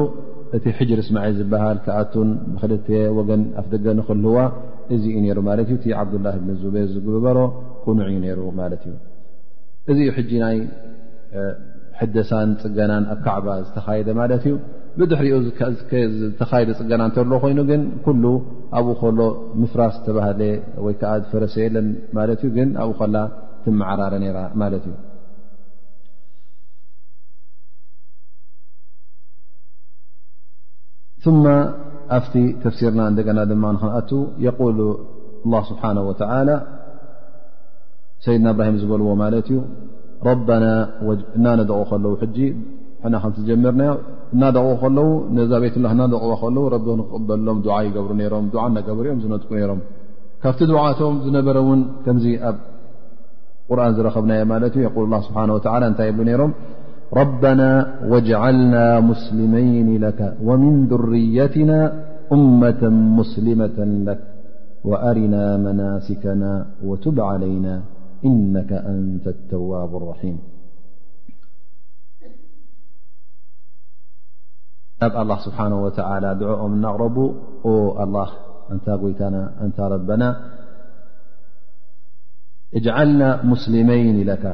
እቲ 0.57 0.65
ሕጅር 0.79 1.01
ስማዐይ 1.09 1.33
ዝበሃል 1.39 1.79
ከኣቱን 1.85 2.29
ብክልተ 2.53 2.89
ወገን 3.19 3.43
ኣፍ 3.61 3.67
ደገ 3.75 3.87
ንክልዋ 3.99 4.39
እዚ 4.95 5.03
እዩ 5.13 5.17
ነይሩ 5.25 5.39
ማለት 5.49 5.67
እዩ 5.71 5.75
እቲ 5.81 5.87
ዓብዱላ 6.01 6.27
ብን 6.47 6.57
ዙቤር 6.63 6.87
ዝግበሮ 6.95 7.39
ቁኑዕ 7.85 8.07
እዩ 8.13 8.17
ነይሩ 8.25 8.41
ማለት 8.61 8.83
እዩ 8.89 8.95
እዚኡ 9.91 10.11
ሕጂ 10.19 10.31
ናይ 10.45 10.57
ሕደሳን 12.01 12.51
ፅገናን 12.63 13.05
ኣብ 13.13 13.19
ከዕባ 13.27 13.47
ዝተኻየደ 13.67 14.09
ማለት 14.21 14.43
እዩ 14.51 14.55
ብድሕሪኡ 14.99 15.37
ተኻ 16.39 16.51
ፅገና 16.79 17.03
እተሎ 17.11 17.31
ኮይኑ 17.43 17.59
ግ 17.71 17.75
ኣብኡ 18.79 18.93
ከሎ 19.01 19.21
ፍራስ 19.73 19.97
ተባለ 20.07 20.41
ወዓ 20.87 20.95
ፈረሰ 21.33 21.55
ለ 21.75 21.83
ግ 22.57 22.57
ብኡ 22.89 23.03
ትመዓራረ 23.65 24.15
ማ 24.63 24.69
እዩ 24.79 24.89
ث 31.23 31.27
ኣብቲ 32.17 32.35
ተፍሲርና 32.63 33.01
እደና 33.23 33.39
ድማ 33.51 33.65
ክኣ 33.83 33.93
ق 34.11 34.61
ስሓه 35.71 35.97
ሰድና 38.25 38.47
እብራሂም 38.55 38.79
ዝበልዎ 38.81 39.09
ማት 39.21 39.35
እዩ 39.41 39.59
እና 41.37 41.47
ነደቑ 41.59 41.77
ከለዉ 41.91 42.15
ሕና 43.05 43.15
ከቲ 43.23 43.37
ጀመርናዮ 43.49 43.93
እናደق 44.35 44.67
ከለዉ 44.81 45.07
ዛ 45.51 45.61
ቤትላ 45.63 45.85
እናደቕዎ 45.95 46.33
ከለው 46.43 46.65
ረቢ 46.75 46.87
ክቕበሎም 46.99 47.59
ዱዓ 47.67 47.77
ይገብሩ 47.87 48.11
ነሮም 48.19 48.47
ዓ 48.63 48.67
ናገብሩእኦም 48.77 49.21
ዝነጥቁ 49.23 49.51
ነሮም 49.61 49.81
ካብቲ 50.43 50.61
ድዓቶም 50.71 51.17
ዝነበረ 51.25 51.57
እውን 51.65 51.81
ከምዚ 52.05 52.27
ኣብ 52.49 52.57
ቁርን 53.71 53.95
ዝረከብናዮ 53.97 54.43
ማለት 54.53 54.73
እዩ 54.79 54.83
የق 54.87 54.97
اله 55.05 55.21
ስብሓه 55.27 55.51
و 55.57 55.59
እታይ 55.91 56.11
ብ 56.19 56.29
ነሮም 56.31 56.53
ربና 57.21 57.61
وجعልናا 58.13 58.87
مስلመይን 59.11 59.89
لك 60.05 60.21
ومن 60.49 60.73
ذርيትናا 60.91 61.79
أمة 62.37 62.83
مسلمة 63.19 63.79
لك 64.09 64.21
وأርن 64.91 65.35
مናاسከና 65.65 66.43
وتب 66.89 67.17
عليና 67.31 67.67
إنك 68.29 68.71
أንተ 68.95 69.25
الተዋب 69.37 69.93
ራحም 70.11 70.37
ናብ 75.03 75.13
ኣلله 75.23 75.39
ስብሓنه 75.47 75.77
ወ 75.85 75.89
ድዑኦም 76.41 76.73
እናቕረቡ 76.79 77.17
ኣላ 78.03 78.17
እንታ 78.75 78.87
ጎይታና 79.03 79.37
እንታ 79.65 79.79
ረበና 79.93 80.23
እጅዓልና 82.79 83.23
ሙስልመይን 83.53 84.17
ኢለካ 84.23 84.45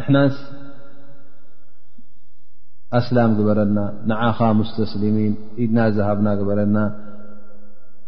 እሕናስ 0.00 0.34
ኣስላም 2.98 3.30
ግበረና 3.38 3.78
ንዓኻ 4.10 4.38
ሙስተስሊሚን 4.60 5.32
ኢድና 5.62 5.78
ዝሃብና 5.96 6.28
ግበረና 6.40 6.76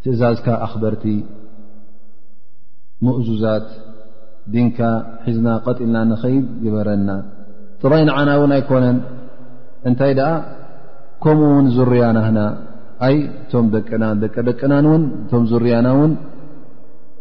ትእዛዝካ 0.03 0.47
ኣክበርቲ 0.67 1.05
ሙؤዙዛት 3.05 3.67
ድንካ 4.53 4.79
ሒዝና 5.25 5.47
ቀጢልና 5.65 5.97
ንኸይድ 6.11 6.45
ግበረና 6.65 7.09
ጥረይ 7.81 8.03
ንዓና 8.09 8.29
እውን 8.39 8.53
ኣይኮነን 8.59 8.99
እንታይ 9.89 10.13
ኣ 10.31 10.33
ከምኡውን 11.23 11.65
ዙርያናና 11.77 12.39
ይ 13.13 13.17
እቶም 13.41 13.65
ደና 13.73 14.03
ደ 14.21 14.27
ደቅና 14.47 14.73
እቶም 15.23 15.43
ዙርያና 15.51 15.87
ውን 15.99 16.11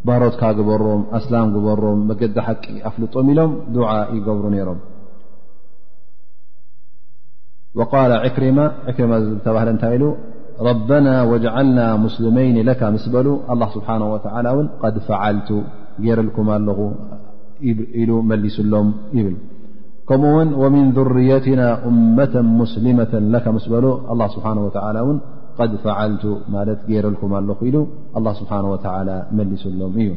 ባህሮትካ 0.08 0.42
በሮም 0.68 1.02
ኣስላም 1.18 1.48
በሮም 1.66 2.00
መገዲ 2.10 2.36
ሓቂ 2.46 2.64
ኣፍልጦም 2.88 3.26
ኢሎም 3.32 3.52
ድ 3.74 3.80
ይገብሩ 4.16 4.44
ነሮም 4.54 4.80
ክርማ 8.36 8.58
ተባህለ 9.46 9.68
እታይ 9.76 9.98
ኢ 9.98 11.02
ና 11.06 11.12
ወልና 11.32 11.80
ሙስልመይን 12.06 12.56
ካ 12.80 12.92
ምስ 12.96 13.04
በሉ 13.14 13.28
ስብሓ 13.76 13.88
ን 14.02 14.66
ድ 14.96 15.06
ፈዓልቱ 15.08 15.50
ጌረልኩም 16.06 16.50
ኣለኹ 16.56 16.80
ኢሉ 18.02 18.10
መሊሱሎም 18.32 18.88
ይብል 19.18 19.36
ከምኡውን 20.10 20.48
ምن 20.74 20.84
ذርየትና 20.96 21.62
እመة 21.88 22.34
ሙስሊመة 22.60 23.12
ካ 23.42 23.46
ምስ 23.56 23.64
በሉ 23.72 23.86
ስሓ 24.34 24.44
ን 24.56 24.58
ድ 24.70 25.20
ፈልቱ 25.58 26.24
ማለት 26.54 26.78
ገይረልኩም 26.88 27.32
ኣለኹ 27.38 27.58
ኢሉ 27.68 27.76
ስሓ 28.38 28.50
መሊሱሎም 29.38 29.94
እዩ 30.02 30.08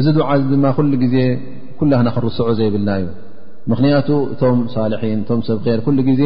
እዚ 0.00 0.06
ድዓ 0.18 0.28
ድማ 0.50 0.66
ኩሉ 0.76 0.92
ግዜ 1.04 1.16
ኩላ 1.80 1.92
ክርስዑ 2.18 2.46
ዘይብልና 2.58 2.90
እዩ 3.00 3.08
ምክንያቱ 3.72 4.08
እቶም 4.34 4.60
ሳልሒን 4.76 5.18
እቶም 5.24 5.40
ሰብ 5.48 5.58
ር 5.78 5.80
ኩ 5.88 5.96
ግዜ 6.10 6.22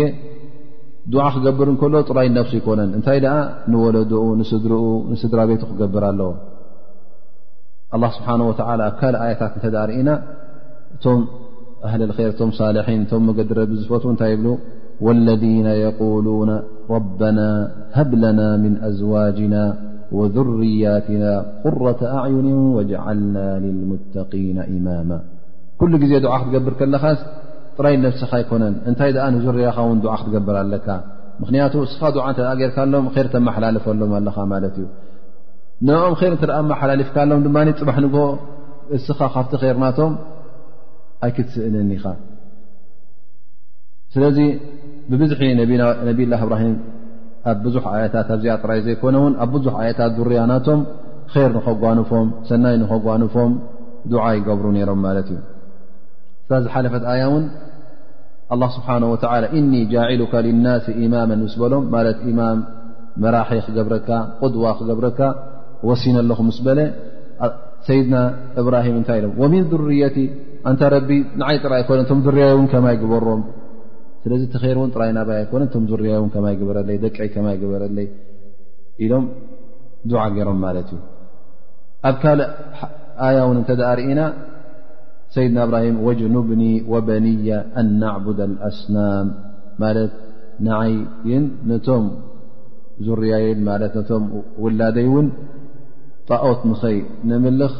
ድዓ 1.12 1.24
ክገብር 1.34 1.68
እከሎ 1.76 1.94
ጥራይ 2.10 2.28
ነብሱ 2.36 2.52
ይኮነን 2.60 2.90
እንታይ 2.98 3.18
ደኣ 3.24 3.34
ንወለዱኡ 3.72 4.24
ንስድርኡ 4.42 4.84
ንስድራ 5.14 5.40
ቤቱ 5.50 5.62
ክገብር 5.70 6.04
ኣለዎ 6.10 6.30
ስሓ 8.18 8.28
ኣካ 8.90 9.00
ኣታት 9.30 9.52
ተዳርእናእ 9.64 10.20
ኣህሊ 11.84 12.02
ር 12.10 12.28
እቶም 12.32 12.50
ሳልሒን 12.58 13.00
እቶም 13.04 13.22
መገድረ 13.30 13.58
ብዝፈት 13.70 14.04
እንታይ 14.14 14.30
ይብሉ 14.34 14.46
واለذነ 15.06 15.66
የقሉن 15.84 16.50
ረبና 16.94 17.38
ሃብ 17.96 18.10
ለና 18.22 18.40
ምن 18.62 18.74
ኣዝዋጅና 18.88 19.54
وذርያትና 20.18 21.24
ቁረة 21.64 22.00
አዕዩን 22.20 22.46
وجዓልና 22.76 23.36
للሙተقና 23.64 24.58
ኢማማ 24.74 25.10
ኩሉ 25.80 25.92
ግዜ 26.02 26.12
ድዓ 26.24 26.34
ክትገብር 26.42 26.74
ከለኻስ 26.80 27.20
ጥራይ 27.76 27.94
ነብስኻ 28.04 28.30
ይኮነን 28.42 28.74
እንታይ 28.88 29.10
ደኣ 29.16 29.24
ንዙርያኻ 29.34 29.76
ውን 29.88 29.98
ዱዓ 30.04 30.12
ክትገብር 30.20 30.56
ኣለካ 30.62 30.88
ምኽንያቱ 31.40 31.74
እስኻ 31.88 32.02
ድዓ 32.16 32.24
እንተ 32.32 32.40
ጌርካ 32.60 32.76
ኣሎም 32.86 33.06
ር 33.24 33.26
ተመሓላልፍኣሎም 33.34 34.12
ኣለኻ 34.18 34.36
ማለት 34.52 34.74
እዩ 34.82 34.86
ንኦም 35.88 36.14
ር 36.22 36.32
እተኣ 36.38 36.50
ኣመሓላልፍካ 36.62 37.16
ኣሎም 37.26 37.42
ድማ 37.48 37.56
ፅባሕ 37.80 37.96
ንግ 38.06 38.16
እስኻ 38.98 39.18
ካብቲ 39.34 39.52
ርናቶም 39.76 40.12
ኣይክትስእንኒ 41.24 41.90
ኢኻ 41.98 42.04
ስለዚ 44.14 44.38
ብብዝሒ 45.10 45.40
ነብላ 45.60 46.36
እብራሂም 46.46 46.74
ኣብ 47.50 47.58
ብዙሕ 47.64 47.84
ኣያታት 47.94 48.28
ኣብዝዩኣጥራይ 48.34 48.80
ዘይኮነ 48.86 49.16
እውን 49.20 49.34
ኣብ 49.44 49.50
ብዙሕ 49.56 49.74
ኣያታት 49.82 50.12
ذርያናቶም 50.18 50.80
ር 51.34 51.46
ንኸጓንፎም 51.56 52.28
ሰናይ 52.48 52.74
ንኸጓንፎም 52.82 53.52
ድዓ 54.12 54.24
ይገብሩ 54.38 54.66
ነይሮም 54.76 55.00
ማለት 55.06 55.28
እዩ 55.34 55.40
ሳዚ 56.50 56.64
ሓለፈት 56.74 57.04
ኣያ 57.12 57.22
እውን 57.30 57.44
ስብሓንه 58.76 59.06
ወ 59.12 59.16
እኒ 59.58 59.72
ጃዕሉካ 59.92 60.34
ልናስ 60.46 60.84
ኢማመ 61.04 61.30
ምስ 61.44 61.54
በሎም 61.62 61.84
ማለት 61.94 62.18
ኢማም 62.30 62.58
መራሒ 63.24 63.58
ክገብረካ 63.66 64.08
ቁድዋ 64.42 64.64
ክገብረካ 64.78 65.20
ወሲን 65.88 66.16
ኣለኹ 66.22 66.38
ምስ 66.48 66.58
በለ 66.66 66.80
ሰይድና 67.86 68.16
እብራሂም 68.60 68.94
እንታይ 68.98 69.18
ኢሎም 69.20 69.32
ወምን 69.42 69.64
ذርየቲ 69.72 70.16
እንታ 70.70 70.84
ረቢ 70.94 71.10
ንዓይ 71.40 71.56
ጥራይ 71.62 71.82
ኮነ 71.88 71.98
እቶም 72.04 72.20
ዝርያየ 72.26 72.52
ውን 72.58 72.66
ከማይግበሮም 72.72 73.42
ስለዚ 74.22 74.42
ተይር 74.54 74.76
እውን 74.80 74.90
ጥራይ 74.94 75.10
ናባይ 75.18 75.38
ይኮነን 75.42 75.68
ቶም 75.74 75.84
ዙርያ 75.90 76.14
ን 76.26 76.30
ከማይግበረለይ 76.34 76.96
ደቀይ 77.04 77.28
ከማይግበረለይ 77.34 78.06
ኢሎም 79.04 79.24
ዱዓ 80.10 80.22
ገይሮም 80.36 80.58
ማለት 80.66 80.88
እዩ 80.94 81.00
ኣብ 82.10 82.16
ካልእ 82.22 82.50
ኣያ 83.26 83.36
እውን 83.46 83.58
እንተ 83.60 83.70
ደ 83.80 83.92
ርኢና 83.98 84.20
ሰይድና 85.34 85.58
እብራሂም 85.68 85.96
ወጅኑብኒ 86.06 86.62
ወበንያ 86.92 87.56
ኣን 87.80 87.88
ናዕቡድ 88.02 88.40
ልእስናም 88.54 89.28
ማለት 89.82 90.14
ንዓይ 90.68 90.92
ይን 91.32 91.46
ነቶም 91.70 92.04
ዙርያየን 93.06 93.60
ማለት 93.70 93.94
ነቶም 94.00 94.24
ውላደይ 94.64 95.06
እውን 95.12 95.28
ጣዖት 96.30 96.60
ንኸይ 96.72 96.98
ንምልኽ 97.30 97.74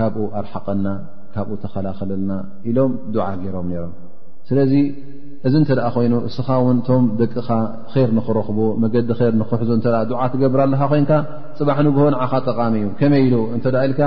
ካብኡ 0.00 0.26
ኣርሓቀና 0.40 0.86
ካብኡ 1.34 1.54
ተኸላኸለልና 1.64 2.32
ኢሎም 2.68 2.92
ዓ 3.28 3.30
ገይሮም 3.42 3.66
ሮም 3.80 3.92
ስለዚ 4.48 4.72
እዚ 5.46 5.54
እንተ 5.60 5.70
ኣ 5.86 5.88
ኮይኑ 5.94 6.14
እስኻ 6.28 6.48
ውን 6.66 6.78
እቶም 6.82 7.04
ደቅኻ 7.20 7.48
ር 7.94 8.08
ንኽረኽቡ 8.16 8.58
መገዲ 8.82 9.10
ር 9.18 9.30
ንክሕዞ 9.42 9.70
እተ 9.80 9.92
ዓ 10.22 10.26
ትገብር 10.32 10.60
ኣለኻ 10.64 10.80
ኮይንካ 10.92 11.12
ፅባሕ 11.58 11.78
ንግሆንዓኻ 11.86 12.32
ጠቃሚ 12.48 12.74
እዩ 12.82 12.88
ከመይ 13.00 13.22
ኢሉ 13.28 13.36
እተ 13.58 13.64
ኢልካ 13.86 14.00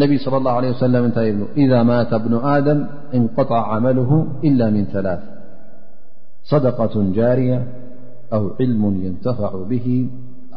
ነብይ 0.00 0.16
ص 0.24 0.26
ه 0.32 0.34
ለ 0.92 1.02
እታይ 1.08 1.28
ብ 1.36 1.40
ذ 1.72 1.74
ማ 1.90 1.92
ብን 2.22 2.34
ደም 2.66 2.80
እንط 3.16 3.36
መል 3.84 3.98
ኢላ 4.48 4.60
ምن 4.76 4.86
ላ 5.06 5.08
صደقة 6.50 6.94
ጃርያة 7.16 7.60
ኣው 8.36 8.44
ዕልሙ 8.64 8.82
يንተፈዕ 9.04 9.52
ብ 9.70 9.72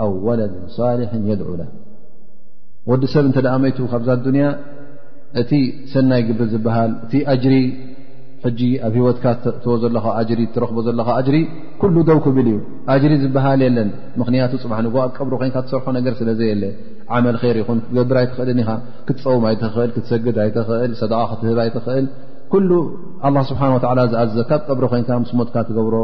ኣው 0.04 0.12
ወለድ 0.26 0.54
ሳልሒ 0.78 1.12
የድዑ 1.30 1.48
ወዲ 2.92 3.04
ሰብ 3.14 3.24
እንተደኣ 3.30 3.54
መይቱ 3.64 3.78
ካብዛ 3.92 4.10
ኣዱንያ 4.18 4.46
እቲ 5.42 5.52
ሰናይ 5.94 6.22
ግብሪ 6.28 6.48
ዝበሃል 6.54 6.92
እቲ 7.06 7.14
ኣጅሪ 7.34 7.56
ሕጂ 8.46 8.62
ኣብ 8.88 8.94
ሂወትካ 9.00 9.26
ትወ 9.64 9.74
ዘለካ 9.84 10.06
ጅሪ 10.30 10.42
ትረኽቦ 10.56 10.78
ዘለካ 10.88 11.10
ኣጅሪ 11.22 11.38
ኩሉ 11.82 11.96
ደው 12.10 12.20
ክብል 12.26 12.48
እዩ 12.52 12.60
ኣጅሪ 12.94 13.14
ዝበሃል 13.24 13.62
የለን 13.66 13.90
ምኽንያቱ 14.20 14.52
ፅባሕ 14.64 14.80
ንጎ 14.86 14.96
ኣብ 15.06 15.12
ቀብሪ 15.18 15.34
ኮይንካ 15.42 15.58
ትሰርሖ 15.66 15.88
ነገር 15.98 16.14
ስለዘ 16.20 16.40
የለ 16.52 16.64
ዓመል 17.18 17.38
ይር 17.50 17.58
ይኹን 17.62 17.80
ትገብር 17.90 18.18
ኣይትኽእልኒኻ 18.22 18.70
ክትፀውማ 19.08 19.46
ይትኽእል 19.56 19.92
ክትሰግድ 19.96 20.38
ኣይትኽእል 20.46 20.92
ሰድቃ 21.02 21.20
ክትህብ 21.32 21.60
ይትኽእል 21.70 22.08
ኩሉ 22.54 22.70
ኣላ 23.30 23.38
ስብሓን 23.52 23.72
ወላ 23.76 24.00
ዝኣዘካብ 24.14 24.62
ቅብሪ 24.70 24.84
ኮይንካ 24.94 25.10
ምስሞትካ 25.26 25.56
ትገብሮ 25.70 25.96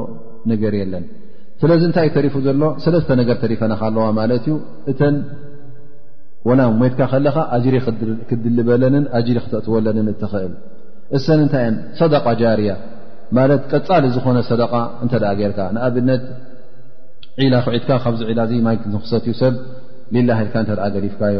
ነገር 0.54 0.76
የለን 0.82 1.06
ስለዚ 1.63 1.82
እንታይ 1.89 2.08
ተሪፉ 2.17 2.36
ዘሎ 2.48 2.62
ሰለስተ 2.86 3.10
ነገር 3.24 3.36
ተሪፈናካ 3.45 3.82
ኣለዋ 3.89 4.06
ማለት 4.21 4.45
እዩ 4.50 4.56
እተን 4.93 5.15
ና 6.60 6.63
ሞየትካ 6.79 7.01
ከለኻ 7.12 7.36
ኣጅሪ 7.55 7.75
ክድልበለንን 8.29 9.05
ኣጅሪ 9.19 9.38
ክተእትወለንን 9.45 10.08
እትኽእል 10.12 10.53
እሰን 11.17 11.39
ንታይእየን 11.45 11.75
ሰደቃ 11.99 12.25
ጃርያ 12.41 12.71
ማለት 13.38 13.62
ቀፃሊ 13.73 14.03
ዝኾነ 14.15 14.38
ሰደቃ 14.49 14.73
እንተደኣ 15.03 15.31
ጌርካ 15.39 15.60
ንኣብነት 15.75 16.23
ዒላ 17.41 17.53
ክዒትካ 17.65 17.89
ካብዚ 18.03 18.21
ዒላ 18.31 18.39
እ 18.49 18.60
ማይ 18.67 18.77
ክሰት 18.84 19.23
እዩ 19.27 19.34
ሰብ 19.41 19.55
ሊላ 20.15 20.29
ልካ 20.47 20.55
እተኣ 20.65 20.86
ገሊፍካዮ 20.95 21.39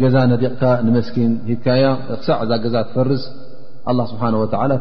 ገዛ 0.00 0.16
ነዲቕካ 0.32 0.62
ንመስኪን 0.86 1.32
ሂትካያ 1.50 1.84
ክሳዕ 2.08 2.38
እዛ 2.46 2.52
ገዛ 2.66 2.76
ትፈርስ 2.90 3.22
ኣ 3.90 3.94
ስብሓን 4.10 4.34
ወላ 4.42 4.72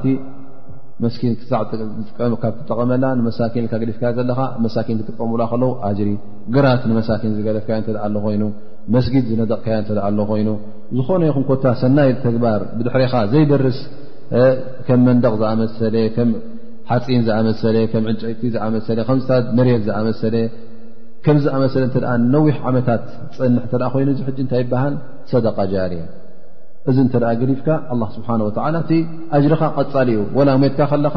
መስኪን 1.06 1.34
ሳዕካብ 1.50 2.54
ትጠቀመላ 2.60 3.06
ንመሳኪን 3.20 3.66
ካ 3.72 3.80
ገፍካ 3.82 4.04
ዘለካ 4.18 4.40
መሳኪን 4.66 4.98
ክጥቀምላ 5.00 5.42
ከለው 5.52 5.72
ኣጅሪ 5.90 6.10
ግራት 6.56 6.84
ንመሳኪን 6.92 7.32
ዝገለፍካያ 7.38 7.78
እ 7.92 7.98
ኣሎ 8.08 8.16
ኮይኑ 8.26 8.44
መስጊድ 8.96 9.24
ዝነደቕካያ 9.32 9.78
እተ 9.84 9.90
ሎ 10.18 10.26
ኮይኑ 10.32 10.50
ዝኾነ 10.98 11.22
ይክንኮታ 11.30 11.66
ሰናይ 11.82 12.10
ተግባር 12.26 12.62
ብድሕሪኻ 12.78 13.14
ዘይበርስ 13.34 13.80
ከም 14.88 15.00
መንደቕ 15.10 15.34
ዝኣመሰለ 15.44 15.96
ም 16.30 16.32
ሓፂን 16.90 17.22
ዝኣሰለ 17.28 17.76
ዕንጨይቲ 18.14 18.42
ዝኣሰ 18.56 18.88
ከት 19.10 19.46
መርት 19.60 19.84
ዝኣመሰለ 19.90 20.36
ከም 21.26 21.38
ዝኣመሰለ 21.46 21.84
እተ 21.92 21.96
ንነዊሕ 22.24 22.56
ዓመታት 22.70 23.04
ፀንሕ 23.38 23.64
እተ 23.68 23.76
ይኑ 24.04 24.10
እዚ 24.16 24.20
ሕ 24.28 24.34
እንታይ 24.46 24.62
ይበሃል 24.66 24.96
ሰደቃ 25.32 25.58
ጃርየ 25.74 26.02
እዚ 26.90 26.98
እንተ 27.06 27.16
ገሊፍካ 27.42 27.68
ስብሓ 28.16 28.28
ወ 28.48 28.50
እቲ 28.82 28.90
ኣጅሪካ 29.38 29.64
ቐፃሊ 29.78 30.10
እዩ 30.16 30.22
ወላ 30.38 30.50
ሞትካ 30.64 30.80
ከለካ 30.92 31.16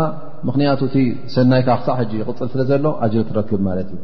ምክንያቱ 0.49 0.81
እቲ 0.89 0.97
ሰናይካ 1.35 1.69
ክሳዕ 1.81 1.95
ሕጂ 2.01 2.13
ይቅፅል 2.21 2.49
ስለ 2.53 2.63
ዘሎ 2.71 2.85
ጅሪ 3.13 3.23
ትረክብ 3.31 3.61
ማለት 3.69 3.89
እዩ 3.95 4.01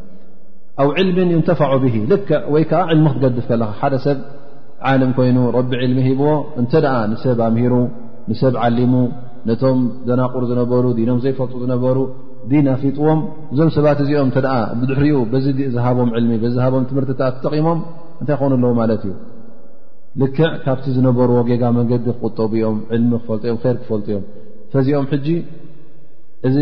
ኣብ 0.83 0.90
ዕልሚ 1.03 1.18
ዩንተፋዕ 1.38 1.72
ብ 1.83 1.92
ል 2.11 2.14
ወይ 2.55 2.64
ከዓ 2.70 2.83
ልሚ 2.98 3.07
ክትገድፍ 3.14 3.46
ከለካ 3.51 3.72
ሓደ 3.81 3.94
ሰብ 4.07 4.18
ዓለም 4.90 5.11
ኮይኑ 5.18 5.38
ረቢ 5.59 5.72
ዕልሚ 5.87 5.98
ሂብዎ 6.09 6.29
እተ 6.62 6.72
ንሰብ 7.12 7.40
ኣምሂሩ 7.48 7.75
ንሰብ 8.31 8.55
ዓሊሙ 8.64 8.94
ነቶም 9.48 9.81
ዘናቑር 10.09 10.42
ዝነበሩ 10.53 10.85
ኖም 11.11 11.18
ዘይፈጡ 11.25 11.53
ዝነበሩ 11.64 11.98
ዲን 12.51 12.66
ኣፊጥዎም 12.75 13.20
እዞም 13.53 13.68
ሰባት 13.77 13.98
እዚኦም 14.05 14.31
ብድሕሪኡ 14.81 15.18
ዝሃቦም 15.77 16.11
ልሚ 16.25 16.35
ዝሃቦም 16.57 16.85
ትምህር 16.90 17.07
ጠቒሞም 17.42 17.79
እንታይ 18.20 18.37
ክኾኑ 18.40 18.53
ኣለዎ 18.59 18.72
ማለት 18.81 19.03
እዩ 19.09 19.12
ልክዕ 20.20 20.48
ካብቲ 20.64 20.87
ዝነበርዎ 20.94 21.37
ጌጋ 21.51 21.62
መንገዲ 21.79 22.07
ክቁጠብኦም 22.16 22.79
ልሚ 23.03 23.12
ክፈልጥዮም 23.25 23.59
ይር 23.66 23.77
ክፈልጡ 23.83 24.07
እዮም 24.16 24.25
ፈዚኦም 24.72 25.07
ሕጂ 25.12 25.29
እዚ 26.48 26.57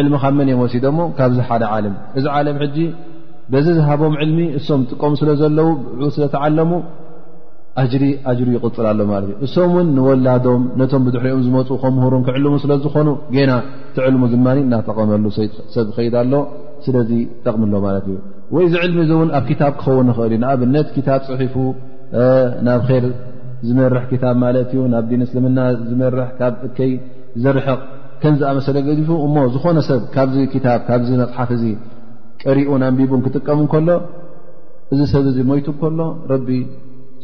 ዕልሚ 0.00 0.12
ካብ 0.22 0.34
መን 0.38 0.46
እዮም 0.50 0.60
ወሲዶ 0.64 0.86
ሞ 0.98 1.04
ካብዚ 1.18 1.38
ሓደ 1.48 1.62
ዓለም 1.74 1.94
እዚ 2.18 2.24
ዓለም 2.36 2.56
ሕጂ 2.62 2.78
በዚ 3.52 3.66
ዝሃቦም 3.78 4.14
ዕልሚ 4.24 4.38
እሶም 4.58 4.80
ጥቀሙ 4.92 5.12
ስለዘለው 5.22 5.68
ብ 5.98 6.08
ስለተዓለሙ 6.16 6.72
ጅሪ 7.92 8.04
ይቅፅል 8.56 8.86
ኣሎ 8.90 9.00
ማለት 9.12 9.28
እዩ 9.32 9.36
እሶም 9.46 9.70
ውን 9.76 9.88
ንወላዶም 9.96 10.62
ነቶም 10.80 11.02
ብድሕሪኦም 11.06 11.40
ዝመፁ 11.46 11.68
ከምህሩን 11.82 12.22
ክዕልሙ 12.28 12.52
ስለዝኾኑ 12.64 13.08
ገና 13.36 13.50
እቲዕልሙ 13.90 14.22
ዝማ 14.32 14.46
እናጠቐመሉ 14.64 15.24
ሰብ 15.74 15.88
ከይድ 15.96 16.14
ኣሎ 16.22 16.32
ስለዚ 16.86 17.10
ጠቕሚሎ 17.44 17.74
ማለት 17.86 18.06
እዩ 18.12 18.16
ወይ 18.54 18.64
እዚ 18.68 18.74
ዕልሚ 18.86 18.98
እዚ 19.06 19.12
እውን 19.18 19.30
ኣብ 19.40 19.44
ክታብ 19.50 19.72
ክኸውን 19.82 20.06
ንኽእል 20.10 20.32
ዩ 20.36 20.40
ንኣብነት 20.44 20.88
ክታብ 20.96 21.20
ፅሒፉ 21.28 21.54
ናብ 22.66 22.88
ር 23.02 23.06
ዝመርሕ 23.66 24.02
ክታብ 24.12 24.36
ማለት 24.44 24.68
እዩ 24.74 24.82
ናብ 24.94 25.04
ዲንስልምና 25.12 25.58
ዝመርሕ 25.88 26.28
ካብ 26.38 26.54
እከይ 26.68 26.92
ዝርሕቕ 27.44 27.80
ከንዝኣመሰለ 28.22 28.76
ገዲፉ 28.88 29.08
እሞ 29.26 29.36
ዝኾነ 29.54 29.78
ሰብ 29.88 30.02
ካብዚ 30.14 30.36
ታ 30.64 30.68
ካብዚ 30.88 31.10
መፅሓፍ 31.22 31.50
እዚ 31.56 31.64
ቀሪኡ 32.42 32.70
ናንቢቡን 32.82 33.20
ክጥቀሙ 33.26 33.60
ከሎ 33.72 33.88
እዚ 34.94 35.00
ሰብ 35.12 35.24
እዚ 35.30 35.38
ሞይቱ 35.50 35.68
ከሎ 35.80 35.98
ረቢ 36.32 36.48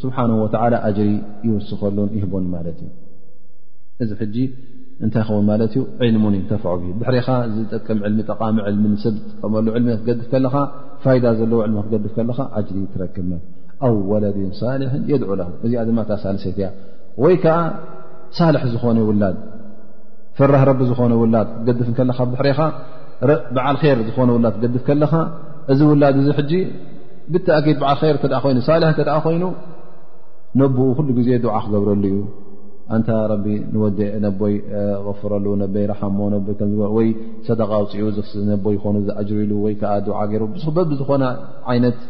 ስብሓን 0.02 0.30
ወ 0.42 0.44
ኣጅሪ 0.88 1.08
ይውስኸሉን 1.46 2.10
ይህቦን 2.16 2.46
ማለት 2.56 2.78
እዩ 2.84 2.90
እዚ 4.02 4.10
ሕጂ 4.20 4.36
እንታይ 5.06 5.24
ኸውን 5.28 5.44
ማለት 5.52 5.72
እዩ 5.76 5.82
ዕልሙን 6.06 6.34
ተፈዕ 6.50 6.74
ድሕሪኻ 7.00 7.28
ዚ 7.54 7.56
ዝጠቀም 7.62 7.98
ዕልሚ 8.08 8.20
ጠቃሚ 8.32 8.56
ዕልሚ 8.68 8.84
ሰብ 9.06 9.14
ዝጥቀመሉ 9.22 9.66
ልሚ 9.76 9.88
ክገድፍ 10.00 10.26
ከለካ 10.34 10.54
ፋይዳ 11.04 11.24
ዘለዎ 11.40 11.60
ዕልሚ 11.66 11.78
ክገድፍ 11.86 12.12
ከለካ 12.18 12.38
ኣጅሪ 12.60 12.78
ትረክብ 12.94 13.30
ወለድ 14.10 14.36
ሳሊን 14.60 15.02
የድዑ 15.12 15.28
እዚ 15.66 15.72
ሳንሰይትያ 16.24 16.68
ወይ 17.22 17.34
ከዓ 17.44 17.56
ሳልሕ 18.38 18.62
ዝኾነ 18.74 18.98
ውላድ 19.08 19.36
ፍራህ 20.36 20.62
ረቢ 20.68 20.80
ዝኾነ 20.90 21.12
ውላድ 21.22 21.48
ገድፍ 21.66 21.88
ከለ 21.96 22.10
ሕሪኻ 22.40 22.60
በዓ 23.56 23.66
ር 23.98 23.98
ዝነ 24.18 24.30
ውላ 24.36 24.46
ገድፍ 24.62 24.82
ከለኻ 24.86 25.12
እዚ 25.72 25.80
ውላድ 25.90 26.14
እዚ 26.22 26.28
ብኣኪድ 27.32 27.76
ብዓል 27.82 28.54
ይ 28.60 28.62
ሳ 28.68 28.78
ተ 28.98 29.10
ኮይኑ 29.26 29.44
ነብኡ 30.60 30.86
ኩሉ 30.96 31.08
ግዜ 31.18 31.28
ድዓ 31.44 31.54
ክገብረሉ 31.64 32.04
ዩ 32.14 32.16
ንታ 33.00 33.10
ወዲእ 33.82 34.24
ቦይ 34.40 34.54
غፍረሉ 35.06 35.44
ይ 35.76 37.08
ይ 37.08 37.12
ሰደቃ 37.48 37.70
ውፅኡ 37.82 38.04
ቦይ 38.64 38.76
ዝጅርሉ 39.06 39.52
ወይ 39.64 39.74
ገይሩ 39.82 40.42
በብ 40.78 40.90
ዝኮነ 41.00 41.24
ይት 41.76 42.00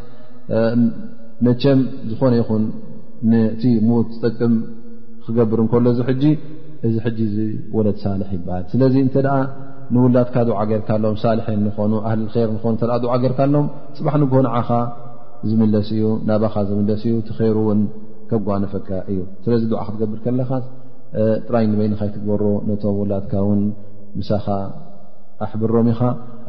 መቸም 1.47 1.79
ዝኾነ 2.11 2.33
ይኹን 2.41 2.65
እቲ 3.55 3.63
ሙት 3.89 4.09
ዝጠቅም 4.15 4.55
ክገብር 5.25 5.59
እንከሎ 5.65 5.85
እዚ 5.95 6.01
ሕጂ 6.09 6.25
እዚ 6.87 6.95
ሕጂ 7.07 7.19
እዚ 7.31 7.37
ወለድ 7.77 7.97
ሳልሒ 8.03 8.29
ይበሃል 8.37 8.65
ስለዚ 8.73 8.95
እንተደኣ 9.07 9.37
ንውላድካ 9.95 10.37
ድዓ 10.49 10.61
ገርካ 10.71 10.89
ኣሎም 10.99 11.17
ሳልሐን 11.25 11.59
እንኾኑ 11.63 11.93
ኣህሊር 12.09 12.49
እንኑ 12.55 12.65
ተ 12.83 13.09
ዓ 13.15 13.17
ገርካ 13.25 13.41
ኣሎም 13.47 13.67
ፅባሕ 13.97 14.15
ንጎንዓኻ 14.23 14.69
ዝምለስ 15.49 15.89
እዩ 15.97 16.05
ናባኻ 16.29 16.55
ዝምለስ 16.69 17.03
እዩ 17.09 17.15
እቲ 17.23 17.29
ይሩ 17.49 17.57
እውን 17.65 17.81
ከጓነፈካ 18.31 18.89
እዩ 19.13 19.21
ስለዚ 19.45 19.63
ድዓ 19.73 19.81
ክትገብር 19.87 20.19
ከለኻ 20.27 20.51
ጥራይ 21.47 21.65
ንበይኒካ 21.71 22.01
ይትግበሮ 22.09 22.43
ነቶም 22.69 22.97
ውላድካ 23.01 23.33
ውን 23.49 23.63
ምሳኻ 24.19 24.47
ኣሕብሮም 25.47 25.89
ኢኻ 25.93 26.01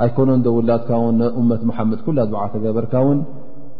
ኣይኮኖን 0.04 0.42
ዶ 0.46 0.50
ውላድካ 0.58 0.90
ውን 1.04 1.16
ንእመት 1.22 1.62
መሓመድ 1.70 2.00
ኩላ 2.08 2.20
ድዓ 2.34 2.42
ተገበርካ 2.54 2.94
ውን 3.08 3.20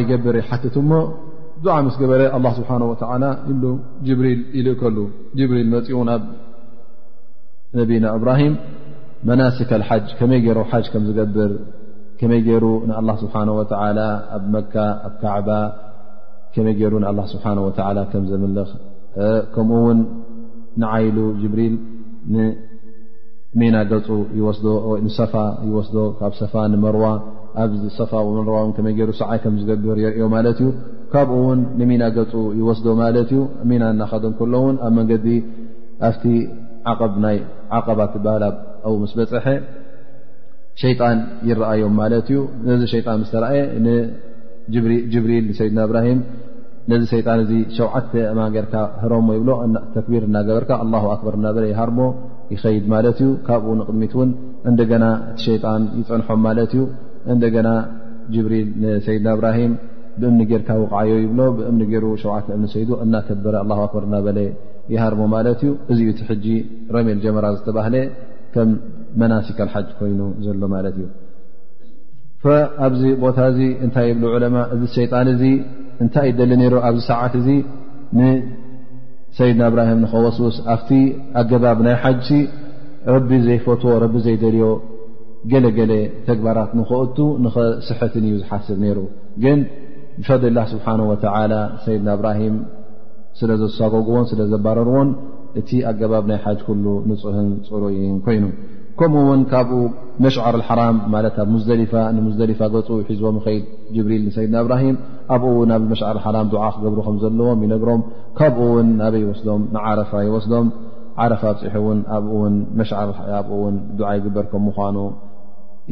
ይገብር 0.00 0.36
ትት 0.62 0.76
ሞ 0.90 1.00
ስ 1.94 1.96
ገበረ 2.02 2.20
لل 2.42 2.46
ስሓه 2.58 2.78
و 2.90 2.92
ኢ 4.10 4.14
ብሪል 4.18 4.40
ኢሉከሉ 4.58 4.96
ብሪል 5.50 5.68
ፅኡ 5.86 6.02
ብ 6.08 6.36
ነና 7.88 8.04
እብራሂም 8.18 8.54
መናስክ 9.28 9.70
መይ 10.30 10.40
ይሮ 10.48 10.58
ዝገብር 11.08 11.50
መይ 12.30 12.40
ይሩ 12.50 12.64
ንل 12.90 13.10
ስሓه 13.22 13.48
ኣብ 14.36 14.44
መካ 14.54 14.74
ኣብ 15.08 15.14
ከዕባ 15.24 15.48
ከመይ 16.54 16.74
ገሩ 16.80 16.94
ስه 17.32 18.16
ዘምልኽ 18.30 18.70
ከምኡ 19.54 19.78
ውን 19.86 19.98
ንዓይሉ 20.82 21.18
ጅብሪል 21.42 21.74
ሜና 23.60 23.76
ገ 23.90 23.96
ፋ 24.06 24.16
ይወስዶ 25.68 26.00
ካብ 26.18 26.32
ሰፋ 26.40 26.54
መርዋ 26.84 27.04
ኣብዚ 27.62 27.82
ሰፋ 27.98 28.12
መረባው 28.36 28.68
ከመይ 28.76 28.94
ገሩ 28.98 29.10
ሰዓይ 29.20 29.38
ከም 29.44 29.54
ዝገብር 29.60 29.96
የርእዮ 30.04 30.24
ማለት 30.36 30.58
እዩ 30.62 30.68
ካብኡ 31.12 31.36
እውን 31.44 31.60
ንሚና 31.80 32.02
ገፁ 32.16 32.32
ይወስዶ 32.58 32.86
ማለት 33.02 33.30
እዩ 33.34 33.40
ሚና 33.68 33.82
እናኸዶም 33.94 34.34
ከሎ 34.38 34.52
እውን 34.62 34.76
ኣብ 34.86 34.92
መንገዲ 34.98 35.26
ኣብቲ 36.08 36.24
ዓቐብ 36.92 37.14
ናይ 37.24 37.38
ዓቐባት 37.78 38.10
ዝበህላ 38.16 38.44
ብ 38.56 38.94
ምስ 39.02 39.12
በፅሐ 39.18 39.46
ሸይጣን 40.82 41.18
ይረአዮም 41.48 41.94
ማለት 42.02 42.26
እዩ 42.32 42.40
ነዚ 42.68 42.82
ሸይጣን 42.94 43.24
ስተረኣየ 43.28 43.62
ንጅብሪል 43.86 45.44
ንሰይድና 45.50 45.78
እብራሂም 45.88 46.20
ነዚ 46.90 47.02
ሸይጣን 47.14 47.38
እዚ 47.44 47.50
ሸውዓተ 47.76 48.12
እማንጌርካ 48.32 48.74
ህሮሞ 49.02 49.28
ይብሎ 49.38 49.50
ተክቢር 49.96 50.22
እናገበርካ 50.28 50.70
ኣላ 50.84 50.94
ኣክበር 51.14 51.34
እናበለ 51.40 51.64
ይሃርሞ 51.72 51.98
ይኸይድ 52.54 52.84
ማለት 52.94 53.18
እዩ 53.24 53.30
ካብኡ 53.48 53.70
ንቅድሚት 53.80 54.12
እውን 54.16 54.30
እንደገና 54.70 55.04
እቲ 55.32 55.40
ሸይጣን 55.48 55.82
ይፀንሖም 56.00 56.40
ማለት 56.46 56.72
እዩ 56.76 56.82
እንደገና 57.34 57.68
ጅብሪል 58.34 58.68
ንሰይድና 58.82 59.28
እብራሂም 59.36 59.72
ብእምኒ 60.20 60.40
ጌርካ 60.50 60.68
ውቕዓዮ 60.82 61.12
ይብሎ 61.24 61.40
ብእምኒ 61.58 61.82
ገይሩ 61.90 62.04
ሸዉዓተ 62.22 62.46
እምኒ 62.56 62.66
ሰይድ 62.74 62.88
እናከበረ 63.04 63.56
ክበር 63.90 64.04
እናበለ 64.08 64.38
ይሃርሞ 64.94 65.22
ማለት 65.34 65.60
እዩ 65.64 65.70
እዚኡ 65.92 66.10
ቲ 66.18 66.22
ሕጂ 66.30 66.46
ረሜል 66.96 67.18
ጀመራ 67.24 67.46
ዝተባህለ 67.56 67.96
ከም 68.54 68.68
መናሲካሓጅ 69.20 69.88
ኮይኑ 69.98 70.20
ዘሎ 70.46 70.60
ማለት 70.74 70.96
እዩ 71.00 71.06
ኣብዚ 72.86 73.02
ቦታ 73.24 73.38
እዚ 73.52 73.60
እንታይ 73.84 74.06
የብ 74.12 74.22
ዕለማ 74.36 74.56
እዚ 74.74 74.82
ሸይጣን 74.96 75.28
እዚ 75.34 75.44
እንታይ 76.02 76.28
እደሊ 76.32 76.52
ሮ 76.74 76.78
ኣብዚ 76.88 77.00
ሰዓት 77.10 77.32
እዚ 77.40 77.48
ንሰይድና 78.18 79.62
እብራሂም 79.70 79.98
ንከወስውስ 80.04 80.58
ኣብቲ 80.74 80.90
ኣገባብ 81.40 81.78
ናይ 81.86 81.96
ሓጅ 82.04 82.28
ረቢ 83.14 83.30
ዘይፈትዎ 83.46 83.94
ረቢ 84.04 84.14
ዘይደልዮ 84.26 84.64
ገለገለ 85.52 85.92
ተግባራት 86.28 86.70
ንክእቱ 86.78 87.16
ንስሕትን 87.44 88.24
እዩ 88.28 88.34
ዝሓስብ 88.42 88.78
ነይሩ 88.84 88.98
ግን 89.42 89.58
ፈደ 90.28 90.42
ላ 90.56 90.60
ስብሓን 90.72 91.00
ወላ 91.10 91.52
ሰይድና 91.84 92.08
እብራሂም 92.18 92.56
ስለ 93.40 93.50
ዘሳጎግዎን 93.60 94.24
ስለ 94.30 94.40
ዘባረርዎን 94.52 95.08
እቲ 95.60 95.70
ኣገባብ 95.90 96.24
ናይ 96.30 96.38
ሓጅ 96.44 96.58
ኩሉ 96.68 96.86
ንፁህን 97.10 97.50
ፅሩ 97.68 97.82
ዩን 97.96 98.16
ኮይኑ 98.26 98.44
ከምኡ 99.00 99.20
ውን 99.28 99.42
ካብኡ 99.50 99.80
መሽዕር 100.24 100.56
ሓራም 100.68 100.96
ማለት 101.14 101.34
ኣብ 101.42 101.48
ሙዝደሊፋ 101.54 101.92
ንሙዝደሊፋ 102.16 102.60
ገፁ 102.74 102.88
ሒዝቦም 103.08 103.36
ኸይድ 103.44 103.64
ጅብሪል 103.96 104.22
ንሰይድና 104.28 104.56
እብራሂም 104.64 104.96
ኣብኡ 105.34 105.50
ው 105.58 105.60
ናብመሽዕር 105.72 106.18
ሓራም 106.26 106.48
ድዓ 106.54 106.64
ክገብሩ 106.74 106.98
ከም 107.06 107.18
ዘለዎም 107.24 107.60
ይነግሮም 107.66 108.02
ካብኡ 108.40 108.60
ውን 108.76 108.88
ናበይ 109.02 109.22
ይወስዶም 109.26 109.62
ንዓረፋ 109.76 110.12
ይወስዶም 110.28 110.68
ዓረፋ 111.22 111.42
ኣብፅሑ 111.52 111.74
እውን 111.84 112.00
ኣኡ 113.38 113.48
ውን 113.64 113.76
ዓ 114.10 114.12
ይግበርከም 114.18 114.64
ምኳኑ 114.70 114.96
ካ 115.88 115.90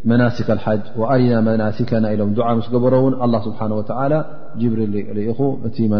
መናسክ 0.09 0.49
ና 0.59 1.39
መናሲና 1.47 2.05
ኢሎም 2.13 2.29
ስበሮውን 2.67 3.13
لله 3.23 3.39
ስه 3.57 3.61
و 3.79 4.75
ሪል 4.77 4.93
ኢኹ 5.31 5.39
እቲ 5.67 5.77
መ 5.93 5.97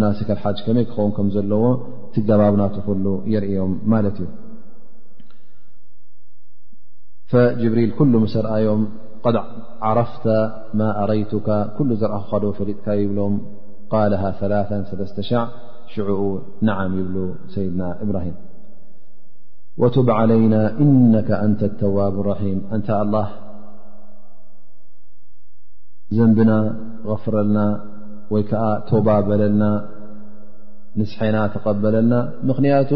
መይ 0.75 0.85
ክኸን 0.91 1.27
ዘለዎ 1.35 1.63
ቲ 2.13 2.23
ባብና 2.29 2.63
የርም 3.33 3.71
ዩ 7.63 7.67
ብሪል 7.73 7.91
ل 8.13 8.23
ስ 8.33 8.37
ርአዮም 8.45 8.81
عረፍ 9.87 10.13
ማ 10.79 10.81
أረይك 11.03 11.31
ل 11.89 11.91
ዘአ 12.01 12.15
ፈጥ 12.57 12.87
ብሎም 13.11 13.35
ق 13.91 13.93
ሽ 15.93 15.97
ن 16.67 16.69
ይብ 16.97 17.15
ሰይድና 17.53 17.81
إብራه 18.05 18.27
وتب 19.81 20.07
عليና 20.19 20.55
إنك 20.83 21.29
أን 21.43 21.51
الተዋب 21.69 22.15
رم 22.29 22.59
እንታ 22.75 22.89
الله 23.03 23.27
ዘንبና 26.17 26.51
غፍረلና 27.09 27.57
ወይ 28.33 28.43
ዓ 28.95 28.97
ባ 29.05 29.09
በለልና 29.27 29.63
ንስሐና 30.99 31.37
ተقበለልና 31.55 32.13
ምኽንያቱ 32.47 32.91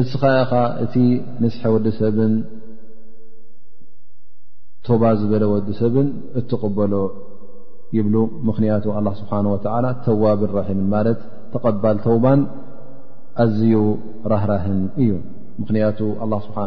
እስኻኻ 0.00 0.50
እቲ 0.84 0.94
ንስሐ 1.42 1.62
ወዲሰ 1.74 2.00
ባ 5.02 5.04
ዝበለ 5.20 5.44
ወዲሰብ 5.54 5.94
እتقበሎ 6.38 6.94
ይب 7.96 8.06
ምኽንያቱ 8.48 8.84
الله 8.98 9.12
ስه 9.20 9.30
و 9.54 9.56
ተዋب 10.06 10.40
حم 10.68 10.80
ማ 10.92 10.96
ተባል 11.54 11.96
ተውባን 12.06 12.40
ኣዝዩ 13.44 13.74
ራህራህን 14.32 14.80
እዩ 15.02 15.10
ምክንያቱ 15.60 15.98
ስብሓ 16.46 16.58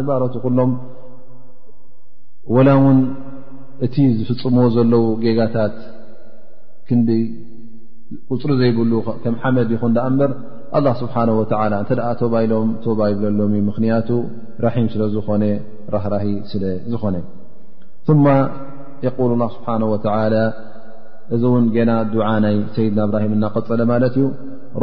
ንባሮት 0.00 0.34
ኩሎም 0.44 0.72
ወላ 2.56 2.68
ውን 2.84 2.98
እቲ 3.86 3.94
ዝፍፅምዎ 4.18 4.64
ዘለዉ 4.76 5.06
ጌጋታት 5.24 5.74
ክን 6.88 7.00
ቁፅሪ 8.34 8.50
ዘይብሉ 8.60 8.92
ከም 9.22 9.34
ሓመድ 9.40 9.70
ይኹ 9.74 9.82
ዳኣ 9.96 10.06
እበር 10.12 10.30
ኣ 10.78 10.92
ስብሓ 11.00 11.14
ወ 11.38 11.42
እንተ 11.80 11.92
ኣ 12.08 12.12
ተባ 12.20 12.34
ኢሎም 12.44 12.70
ተባ 12.84 13.00
ይብለሎም 13.12 13.52
ምክንያቱ 13.70 14.08
ራሒም 14.64 14.86
ስለዝኾነ 14.94 15.44
ራህራሂ 15.94 16.26
ስለዝኾነ 16.52 17.16
ማ 18.24 18.28
የقል 19.06 19.32
ስብሓ 19.56 19.68
ወላ 19.92 20.06
እዚ 21.36 21.42
ን 21.62 21.66
ና 21.88 21.92
دع 22.16 22.26
ይ 22.56 22.58
سيድና 22.76 22.98
እبرهم 23.06 23.32
እናقፀለ 23.36 23.80
ማለት 23.92 24.14
እዩ 24.20 24.26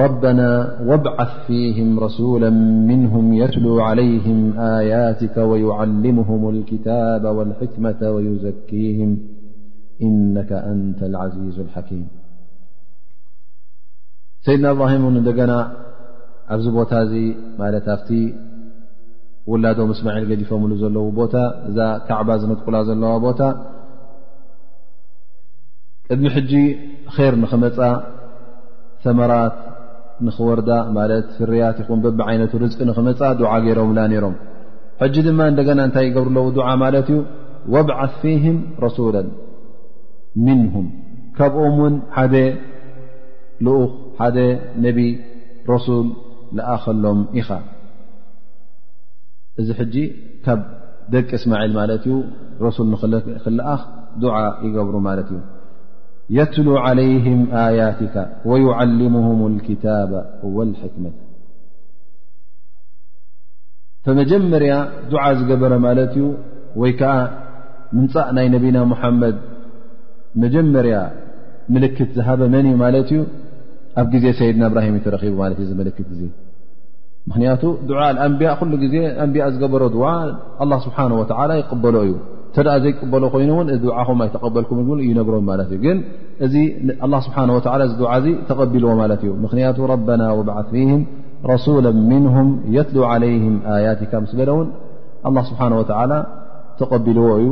ربنا 0.04 0.50
وابعث 0.90 1.32
فيهم 1.48 1.90
رسولا 2.06 2.50
منهم 2.92 3.26
يتلو 3.42 3.74
عليهم 3.88 4.40
آياتك 4.80 5.36
ويعلمهم 5.52 6.42
الكتاب 6.54 7.24
والحكمة 7.38 8.02
ويزكيهم 8.16 9.12
إنك 10.08 10.52
أنت 10.74 11.00
العزيز 11.10 11.56
الحكيم 11.66 12.06
ሰيድና 14.48 14.66
እبرهم 14.74 15.04
ደና 15.28 15.54
ኣብዚ 16.54 16.66
ቦታ 16.78 16.92
ኣብቲ 17.94 18.10
ውላዶ 19.52 19.80
سمعل 20.00 20.24
ዲፎምሉ 20.42 20.72
ዘለ 20.82 20.96
ቦታ 21.20 21.34
እዛ 21.70 21.78
عባ 22.20 22.30
نጥቁላ 22.52 22.76
ዘለዋ 22.90 23.12
ቦታ 23.28 23.40
ቅድሚ 26.14 26.26
ሕጂ 26.36 26.52
ር 27.28 27.34
ንኽመፃ 27.44 27.78
ሰመራት 29.06 29.56
ንኽወርዳ 30.26 30.70
ማለት 30.98 31.26
ስርያት 31.38 31.78
ይኹን 31.82 32.00
በብዓይነቱ 32.04 32.52
ርዝቂ 32.64 32.80
ንኽመፃ 32.90 33.22
ዱዓ 33.40 33.52
ገይሮምላ 33.66 34.00
ነይሮም 34.12 34.36
ሕጂ 35.02 35.16
ድማ 35.28 35.40
እንደገና 35.52 35.80
እንታይ 35.88 36.06
ይገብርለው 36.10 36.46
ዱዓ 36.58 36.68
ማለት 36.84 37.08
እዩ 37.14 37.20
ወብዓث 37.74 38.14
ፊህም 38.22 38.58
ረሱላ 38.86 39.18
ምንሁም 40.46 40.86
ካብኦም 41.38 41.76
ውን 41.84 41.96
ሓደ 42.18 42.36
ልኡኽ 43.66 43.92
ሓደ 44.20 44.38
ነቢ 44.86 45.00
ረሱል 45.72 46.08
ዝኣኸሎም 46.58 47.20
ኢኻ 47.42 47.50
እዚ 49.62 49.70
ሕጂ 49.82 49.96
ካብ 50.46 50.62
ደቂ 51.16 51.30
እስማዒል 51.40 51.74
ማለት 51.82 52.04
እዩ 52.08 52.16
ረሱል 52.68 52.88
ንክልኣኽ 52.94 53.82
ድዓ 54.24 54.36
ይገብሩ 54.66 54.96
ማለት 55.10 55.30
እዩ 55.36 55.40
يትل 56.30 56.70
عليه 56.70 57.26
يتك 57.82 58.16
ويعلمه 58.46 59.48
الكتب 59.48 60.12
والحكመة 60.54 61.14
فመጀመርያ 64.08 64.74
ع 65.12 65.26
ዝገበረ 65.38 65.74
ማት 65.86 66.00
እዩ 66.02 66.26
ወይ 66.82 66.92
ዓ 67.12 67.14
ምንፃእ 67.98 68.28
ናይ 68.38 68.48
نብና 68.54 68.78
محመድ 68.92 69.38
መጀመርያ 70.44 70.96
ክት 71.98 72.12
ዝበ 72.18 72.42
መን 72.54 72.66
እዩ 72.70 72.76
ማ 72.84 72.90
ዩ 73.12 73.22
ኣብ 74.02 74.12
ዜ 74.24 74.26
ሰድና 74.40 74.64
ه 74.76 75.00
ተረ 75.06 75.16
ክንቱ 75.98 76.22
أንያ 77.36 77.50
ل 78.72 79.26
ንያ 79.32 79.42
ዝገበሮ 79.56 79.84
ዋ 80.04 80.06
لله 80.62 80.82
حنه 80.98 81.16
و 81.22 81.24
يقበሎ 81.62 81.96
እዩ 82.10 82.14
ተደኣ 82.56 82.74
ዘይቅበሎ 82.84 83.24
ኮይኑ 83.34 83.50
እውን 83.56 83.68
እድዓኹም 83.76 84.20
ኣይ 84.24 84.30
ተቀበልኩም 84.34 84.78
ብ 84.88 84.98
ዩነግሮም 85.10 85.46
ማለት 85.52 85.70
እዩ 85.78 85.80
ግን 85.86 85.98
እ 86.46 86.48
ስብሓه 87.26 87.48
ዚ 88.00 88.06
ዓዚ 88.14 88.26
ተቐቢልዎ 88.50 88.92
ማለት 89.02 89.22
እዩ 89.26 89.32
ምክንያቱ 89.46 89.78
ረበና 89.94 90.22
ወበዓ 90.40 90.58
ፊهም 90.72 91.02
ረሱላ 91.52 91.86
ምንهም 92.12 92.50
የትሉ 92.76 93.00
عለይም 93.12 93.56
ኣያትካ 93.78 94.12
ምስ 94.24 94.32
በለ 94.40 94.50
ውን 94.60 94.68
ስብሓ 95.50 95.62
ተቐቢልዎ 96.80 97.28
እዩ 97.42 97.50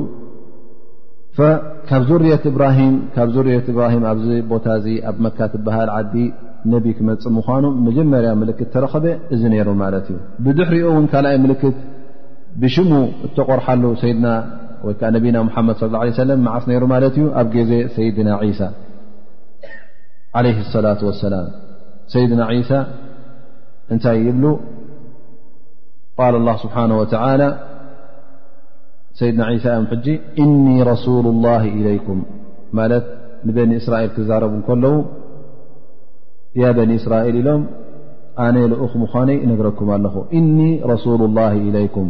ብ 1.37 1.51
ትብ 1.91 2.09
ርት 2.31 2.43
እብራሂም 3.73 4.03
ኣብዚ 4.13 4.25
ቦታ 4.53 4.65
ዚ 4.83 4.97
ኣብ 5.11 5.15
መካ 5.27 5.39
ትበሃል 5.53 5.89
ዓዲ 5.97 6.15
ነቢ 6.73 6.85
ክመፅ 6.97 7.23
ምኳኑ 7.37 7.63
መጀመርያ 7.85 8.29
ምልክት 8.41 8.67
ተረኸበ 8.73 9.05
እዚ 9.35 9.41
ነይሩ 9.53 9.69
ማለት 9.83 10.05
እዩ 10.11 10.17
ብድሕ 10.43 10.67
ሪኦ 10.75 10.85
እውን 10.93 11.05
ካልኣይ 11.13 11.37
ምልክት 11.45 11.77
ብሽሙ 12.61 12.89
እተቆርሓሉ 13.27 13.83
ሰይድና 14.03 14.27
ወይ 14.85 14.93
ከዓ 14.99 15.09
ነቢና 15.15 15.37
ሙሓመድ 15.47 15.75
صى 15.81 15.85
ه 15.91 16.03
ع 16.21 16.25
ለ 16.29 16.31
መዓስ 16.45 16.63
ነይሩ 16.69 16.83
ማለት 16.93 17.13
እዩ 17.19 17.25
ኣብ 17.39 17.47
ገዜ 17.55 17.71
ሰይድና 17.95 18.29
ሳ 18.59 18.69
عه 20.37 20.41
لصላة 20.65 20.99
وሰላ 21.09 21.35
ሰይድና 22.13 22.41
ሳ 22.69 22.71
እንታይ 23.93 24.17
ይብሉ 24.27 24.45
ቃል 26.17 26.33
الله 26.39 26.55
ስብሓنه 26.63 26.95
و 27.01 27.05
ሰይድና 29.19 29.41
ሳ 29.65 29.67
ዮም 29.77 29.85
ሕጂ 29.93 30.07
እن 30.43 30.51
رሱل 30.91 31.25
لله 31.35 31.63
إلይكም 31.77 32.19
ማለት 32.77 33.05
ንበኒ 33.47 33.71
እስራኤል 33.81 34.11
ክዛረቡ 34.15 34.53
ከለዉ 34.67 34.95
ያ 36.61 36.65
በኒ 36.77 36.91
እስራኤል 37.01 37.35
ኢሎም 37.41 37.61
ኣነ 38.45 38.55
ኡኹ 38.83 38.93
ኮነ 39.13 39.29
ነግረኩም 39.49 39.87
ኣለኹ 39.95 40.15
እኒ 40.39 40.57
رسل 40.93 41.19
الله 41.29 41.53
إለይكም 41.69 42.09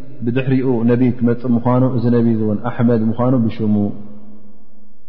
ብድሕሪኡ 0.25 0.67
ነቢ 0.91 1.03
ክመፅ 1.17 1.41
ምኳኑ 1.55 1.83
እዚ 1.97 2.03
ነቢ 2.17 2.27
ን 2.55 2.57
ኣሕመድ 2.69 3.01
ምኳኑ 3.09 3.33
ብሽሙ 3.45 3.75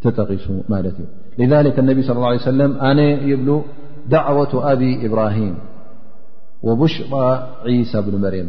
ተፀቂሱ 0.04 0.44
ማለት 0.72 0.96
እዩ 1.02 1.44
لذ 1.52 1.76
ነቢ 1.90 1.98
صى 2.08 2.12
ه 2.16 2.22
ع 2.30 2.44
ሰለም 2.50 2.70
ኣነ 2.88 3.00
ይብሉ 3.30 3.48
ዳዕወة 4.12 4.52
ኣብ 4.70 4.80
ኢብራሂም 5.06 5.54
ወቡሽቋ 6.68 7.10
ዒሳ 7.66 7.92
ብ 8.04 8.16
መርየም 8.24 8.48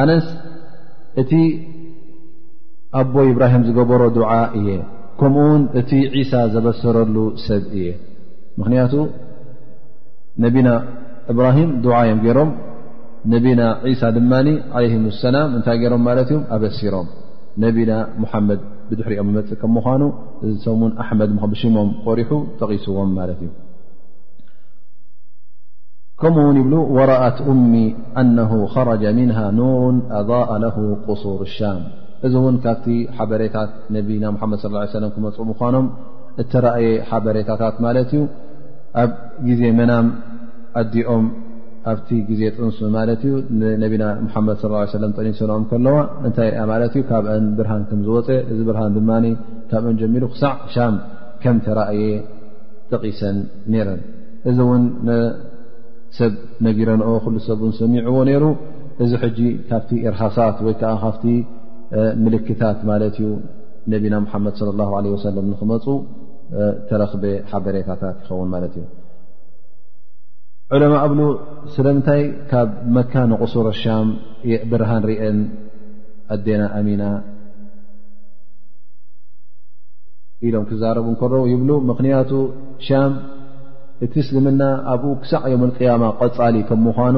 ኣነስ 0.00 0.26
እቲ 1.20 1.32
ኣቦይ 3.00 3.26
ኢብራሂም 3.32 3.62
ዝገበሮ 3.68 4.02
ዱዓ 4.18 4.30
እየ 4.58 4.68
ከምኡውን 5.20 5.62
እቲ 5.80 5.90
ዒሳ 6.16 6.32
ዘበሰረሉ 6.54 7.16
ሰብ 7.46 7.62
እየ 7.78 7.86
ምክንያቱ 8.60 8.94
ነቢና 10.44 10.68
እብራሂም 11.32 11.70
ዱዓ 11.84 11.96
እዮም 12.08 12.20
ገይሮም 12.26 12.50
ነብና 13.32 13.60
ሳ 14.00 14.10
ድማ 14.16 14.32
ዓይም 14.78 15.04
ሰላም 15.22 15.48
እንታይ 15.58 15.76
ገይሮም 15.82 16.02
ማለት 16.08 16.28
እዩ 16.32 16.40
ኣበሲሮም 16.56 17.06
ነቢና 17.64 17.92
ሙሓመድ 18.22 18.60
ብድሕሪኦም 18.88 19.30
መፅእ 19.36 19.58
ከምኳኑ 19.62 20.02
እዚ 20.48 20.52
ሰን 20.66 20.92
ኣመድ 21.04 21.30
ሽሞም 21.62 21.88
ቆሪሑ 22.04 22.30
ጠቂስዎም 22.60 23.10
ማለት 23.20 23.38
እዩ 23.44 23.50
ከምኡ 26.20 26.44
ውን 26.50 26.56
ይብሉ 26.60 26.74
ወራአት 26.98 27.38
እሚ 27.52 27.72
ኣነ 28.22 28.38
خረጀ 28.74 29.02
ምن 29.18 29.28
ኑሩ 29.58 29.90
ኣዛء 30.20 30.48
ለ 30.62 30.68
قሱር 31.08 31.42
ሻም 31.56 31.80
እዚ 32.26 32.32
እውን 32.40 32.56
ካብቲ 32.64 32.86
ሓበሬታት 33.16 33.72
ነቢና 33.96 34.24
መድ 34.52 34.60
ص 34.64 34.94
ክመፁ 35.16 35.36
ምኳኖም 35.50 35.86
እትረእየ 36.42 36.90
ሓበሬታታት 37.10 37.76
ማለት 37.84 38.10
እዩ 38.14 38.22
ኣብ 39.02 39.10
ግዜ 39.48 39.62
መናም 39.78 40.06
ኣዲኦም 40.82 41.26
ኣብቲ 41.90 42.08
ግዜ 42.28 42.42
ጥንሱ 42.54 42.78
ማለት 42.96 43.20
እዩ 43.26 43.34
ንነቢና 43.60 44.04
ሓመድ 44.32 44.60
ለ 45.02 45.10
ጠኒሰንኦም 45.18 45.64
ከለዋ 45.70 45.94
እንታይ 46.26 46.48
ሪያ 46.54 46.62
ማለት 46.72 46.92
እዩ 46.96 47.02
ካብአን 47.10 47.44
ብርሃን 47.58 47.82
ከም 47.90 48.00
ዝወፀ 48.06 48.28
እዚ 48.52 48.58
ብርሃን 48.68 48.92
ድማ 48.96 49.10
ካብ 49.70 49.84
ን 49.92 49.94
ጀሚሉ 50.02 50.24
ክሳዕ 50.32 50.54
ሻም 50.74 50.94
ከም 51.42 51.56
ተራእየ 51.66 52.08
ጠቒሰን 52.90 53.36
ነይረን 53.74 54.02
እዚ 54.50 54.58
እውን 54.66 54.82
ሰብ 56.18 56.34
ነቢረንኦ 56.66 57.08
ኩሉ 57.24 57.36
ሰብን 57.48 57.72
ሰሚዕዎ 57.80 58.18
ነይሩ 58.28 58.44
እዚ 59.04 59.12
ሕጂ 59.24 59.38
ካብቲ 59.70 59.90
እርሃሳት 60.10 60.58
ወይ 60.66 60.74
ከዓ 60.82 60.92
ካብቲ 61.04 61.24
ምልክታት 62.24 62.78
ማለት 62.92 63.18
እዩ 63.22 63.28
ነቢና 63.94 64.14
ሙሓመድ 64.26 64.62
ወሰለም 65.16 65.46
ንክመፁ 65.54 65.86
ተረክበ 66.90 67.24
ሓበሬታታት 67.50 68.16
ይኸውን 68.22 68.48
ማለት 68.54 68.74
እዩ 68.78 68.84
ዑለማ 70.76 70.94
እብሉ 71.08 71.20
ስለምንታይ 71.74 72.22
ካብ 72.48 72.70
መካ 72.94 73.12
ንቁሱረ 73.30 73.68
ሻም 73.82 74.08
ብርሃን 74.70 75.04
ርአን 75.10 75.38
ኣዴና 76.34 76.62
ኣሚና 76.78 77.02
ኢሎም 80.48 80.64
ክዛረቡ 80.70 81.06
ንከረ 81.14 81.34
ይብሉ 81.52 81.70
ምክንያቱ 81.90 82.32
ሻም 82.88 83.12
እቲ 84.04 84.12
ምስልምና 84.20 84.62
ኣብኡ 84.94 85.12
ክሳዕ 85.22 85.42
ዮም 85.52 85.64
ያማ 85.86 86.04
ቀፃሊ 86.26 86.54
ከ 86.68 86.72
ምዃኑ 86.84 87.16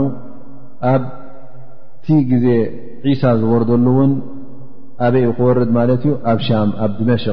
ኣብቲ 0.92 2.06
ግዜ 2.30 2.46
ዒሳ 3.08 3.22
ዝወርደሉ 3.42 3.86
እውን 3.94 4.12
ኣበይ 5.06 5.26
ክወርድ 5.38 5.72
ማለት 5.78 6.02
ዩ 6.10 6.14
ኣብ 6.34 6.38
ሻ 6.46 6.62
ኣብ 6.86 6.92
ሽ 7.24 7.28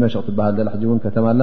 መሽ 0.00 0.12
ትበሃል 0.26 0.58
ዘሕ 0.72 0.90
እን 0.94 1.00
ከተማላ 1.06 1.42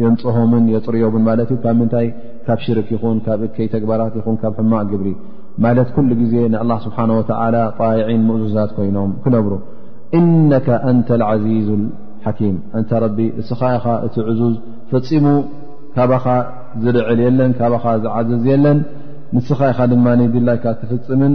ንፅምን 0.00 0.64
የፅርዮምን 0.74 1.22
ማ 1.28 1.32
ካብ 1.48 1.64
ምንታይ 1.80 2.06
ካብ 2.46 2.58
ሽርክ 2.66 2.88
ይኹን 2.94 3.18
ካብ 3.26 3.40
እከይ 3.46 3.66
ተግባራት 3.74 4.14
ይኹን 4.18 4.36
ካብ 4.42 4.52
ሕማቅ 4.60 4.84
ግብሪ 4.92 5.08
ማለት 5.64 5.88
ሉ 6.10 6.14
ግዜ 6.22 6.34
ን 6.52 6.54
ስብሓ 6.84 6.98
ወ 7.18 7.20
ዒን 8.08 8.22
እዙዛት 8.44 8.70
ኮይኖም 8.76 9.10
ክነብሩ 9.24 9.52
እነ 10.18 10.50
ንተ 10.98 11.08
ዚዙ 11.44 11.68
ሓኪም 12.24 12.56
እንተ 12.78 12.90
እስኻ 13.42 13.60
ኢኻ 13.78 13.86
እቲ 14.06 14.14
ዕዙዝ 14.32 14.54
ፍፂሙ 14.90 15.26
ካባኻ 15.96 16.26
ዝልዕል 16.84 17.18
የለን 17.26 17.52
ካ 17.58 17.70
ዝዓዝዝ 18.04 18.44
የለን 18.52 18.78
ንስኻ 19.36 19.60
ኢኻ 19.72 19.80
ድማ 19.92 20.06
ላይካ 20.50 20.64
ትፍፅምን 20.82 21.34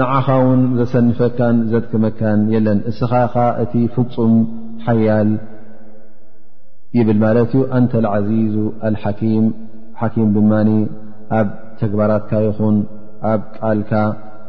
ንዓኻ 0.00 0.26
ውን 0.46 0.62
ዘሰንፈካን 0.78 1.56
ዘድክመካን 1.72 2.40
የለን 2.54 2.78
እስኻ 2.92 3.12
ኻ 3.34 3.44
እቲ 3.64 3.72
ፍፁም 3.94 4.34
ሓያል 4.86 5.30
ይብል 6.98 7.18
ማለት 7.24 7.50
እዩ 7.56 7.60
አንተ 7.78 7.92
عዚዙ 8.12 8.54
ሓኪም 10.00 10.28
ድማ 10.36 10.52
ኣብ 11.38 11.48
ተግባራትካ 11.80 12.30
ይኹን 12.46 12.76
ኣብ 13.32 13.40
ቃልካ 13.58 13.90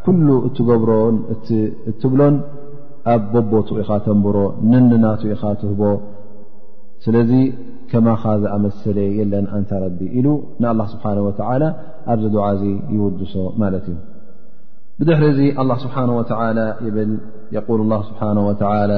ኩሉ 0.06 0.28
እትገብሮን 0.48 1.16
እትብሎን 1.90 2.36
ኣብ 3.14 3.22
ቦቦቱ 3.34 3.70
ኢኻ 3.82 3.90
ተንብሮ 4.06 4.38
ንንናቱ 4.72 5.22
ኢኻ 5.36 5.44
ትህቦ 5.62 5.82
ስለዚ 7.06 7.32
ከማ 7.92 8.08
ኻ 8.22 8.34
ዝኣመስለ 8.42 8.98
የለን 9.20 9.46
እንታ 9.58 9.72
ረቢ 9.84 10.00
ኢሉ 10.20 10.28
ንኣلላه 10.62 10.88
ስብሓه 10.94 11.18
ወላ 11.28 11.64
ኣብዚ 12.12 12.24
ድዓዚ 12.36 12.62
ይውድሶ 12.96 13.34
ማለት 13.62 13.86
እዩ 13.92 13.98
ብድሕሪ 15.00 15.24
ዚ 15.38 15.42
ه 15.66 15.78
ስብሓه 15.84 16.10
ወ 16.20 16.22
ይብል 16.88 17.12
የقል 17.56 17.82
ه 18.00 18.02
ስብሓه 18.10 18.84
ላ 18.92 18.98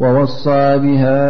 ووصى 0.00 0.78
بها 0.78 1.20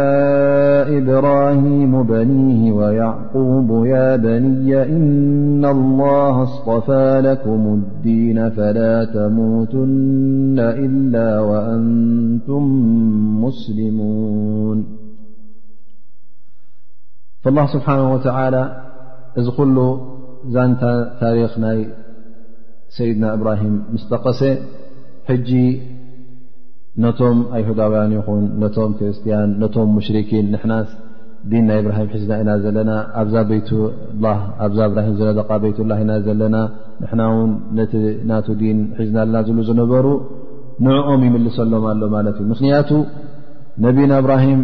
إبراهيم 0.97 1.93
بنيه 2.03 2.71
ويعقوب 2.71 3.85
يا 3.85 4.15
بني 4.15 4.83
إن 4.83 5.65
الله 5.65 6.43
اصطفى 6.43 7.21
لكم 7.25 7.61
الدين 7.79 8.49
فلا 8.49 9.05
تموتن 9.05 10.59
إلا 10.59 11.39
وأنتم 11.39 12.63
مسلمون 13.43 14.77
فالله 17.41 17.65
سبحانه 17.65 18.13
وتعالى 18.13 18.63
إذقل 19.37 19.97
زانت 20.49 20.81
تاريخنا 21.19 21.85
سيدنا 22.89 23.33
إبراهيم 23.33 23.83
مستقسي 23.93 24.57
حجي 25.27 25.90
ነቶም 27.03 27.37
ይሁዳውያን 27.61 28.13
ይኹን 28.15 28.41
ነቶም 28.61 28.91
ክርስትያን 28.99 29.49
ነቶም 29.61 29.89
ሙሽሪኪን 29.97 30.45
ንሕና 30.53 30.73
ዲን 31.51 31.63
ናይ 31.69 31.77
እብራሂም 31.81 32.09
ሒዝና 32.13 32.33
ኢና 32.43 32.51
ዘለና 32.63 32.91
ኣብዛ 33.21 33.35
ቤትላ 33.49 34.25
ኣብዛ 34.65 34.79
እብራሂም 34.89 35.15
ዘነ 35.19 35.39
ቤት 35.63 35.77
ላ 35.91 35.97
ኢና 36.03 36.11
ዘለና 36.25 36.57
ንና 37.03 37.21
ውን 37.35 37.51
ነቲ 37.79 37.93
ና 38.29 38.41
ዲን 38.61 38.79
ሒዝና 38.99 39.17
ኣለና 39.23 39.37
ዝሉ 39.47 39.59
ዝነበሩ 39.69 40.05
ንዕኦም 40.87 41.23
ይምልሰሎም 41.27 41.85
ኣሎ 41.93 42.01
ማለት 42.15 42.35
እዩ 42.41 42.45
ምኽንያቱ 42.51 42.91
ነብ 43.85 43.97
ና 44.11 44.19
እብራሂም 44.23 44.61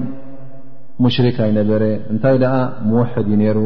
ሙሽሪክ 1.06 1.38
ኣይነበረ 1.48 1.84
እንታይ 2.14 2.38
ደኣ 2.44 2.54
ምወሕድ 2.90 3.26
እዩ 3.32 3.36
ነሩ 3.44 3.60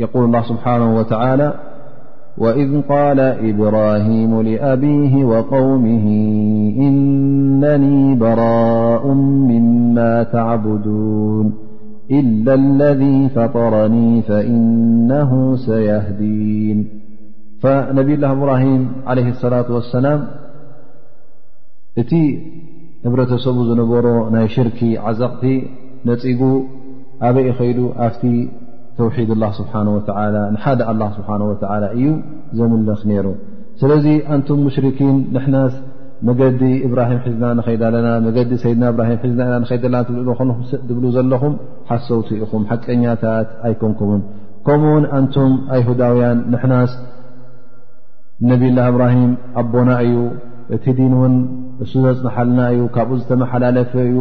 የል 0.00 0.12
ላ 0.34 0.38
ስብሓነ 0.50 0.82
ወተላ 0.98 1.40
وإذ 2.40 2.80
قال 2.80 3.20
إبراهيم 3.20 4.40
لأبيه 4.42 5.24
وقومه 5.24 6.06
إنني 6.88 8.14
براء 8.14 9.06
مما 9.52 10.22
تعبدون 10.22 11.52
إلا 12.10 12.54
الذي 12.54 13.28
فطرني 13.28 14.22
فإنه 14.22 15.56
سيهدين 15.56 16.88
فنبي 17.60 18.14
الله 18.14 18.32
إبراهيم 18.32 18.88
عليه 19.06 19.28
الصلاة 19.28 19.72
والسلام 19.72 20.24
ت 22.10 22.14
قبرةسب 23.04 23.54
زنبر 23.68 24.06
ني 24.34 24.48
شرك 24.48 24.80
عزقت 25.04 25.44
نب 26.06 26.20
أبي 27.28 27.52
خيد 27.58 27.78
أفت 27.96 28.24
ተውሒድ 28.98 29.30
ላ 29.42 29.48
ስብሓ 29.58 29.72
ወላ 29.96 30.36
ንሓደ 30.54 30.80
ኣላ 30.92 31.02
ስብሓ 31.18 31.28
ወላ 31.50 31.84
እዩ 31.96 32.06
ዘምልኽ 32.58 33.02
ነይሩ 33.10 33.26
ስለዚ 33.80 34.06
ኣንቱም 34.34 34.60
ሙሽርኪን 34.66 35.16
ንሕናስ 35.36 35.74
መገዲ 36.28 36.60
እብራሂም 36.86 37.20
ሒዝና 37.24 37.44
ንኸዳ 37.58 37.82
ለና 37.94 38.08
መዲ 38.24 38.38
ሰይድና 38.62 38.84
እብራሂም 38.92 39.18
ሒዝና 39.24 39.40
ኢና 39.48 39.58
ንኸይደለና 39.62 40.06
ብሉ 40.96 41.04
ዘለኹም 41.16 41.54
ሓሰውቲ 41.90 42.30
ኢኹም 42.44 42.62
ሓቀኛታት 42.70 43.48
ኣይኮንኩምን 43.68 44.22
ከምኡ 44.68 44.90
ውን 44.96 45.04
ኣንቱም 45.18 45.52
ኣይሁዳውያን 45.76 46.38
ንሕናስ 46.54 46.92
ነቢይ 48.50 48.72
ላ 48.78 48.88
እብራሂም 48.92 49.30
ኣቦና 49.62 49.92
እዩ 50.06 50.18
እቲ 50.76 50.84
ዲን 50.98 51.12
እውን 51.18 51.34
እሱ 51.84 51.92
ዘፅንሓልና 52.06 52.60
እዩ 52.74 52.82
ካብኡ 52.96 53.14
ዝተመሓላለፈ 53.22 53.92
እዩ 54.10 54.18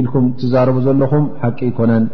ኢልኩም 0.00 0.26
ትዛረቡ 0.40 0.76
ዘለኹም 0.88 1.24
ሓቂ 1.42 1.58
ይኮነን 1.70 2.04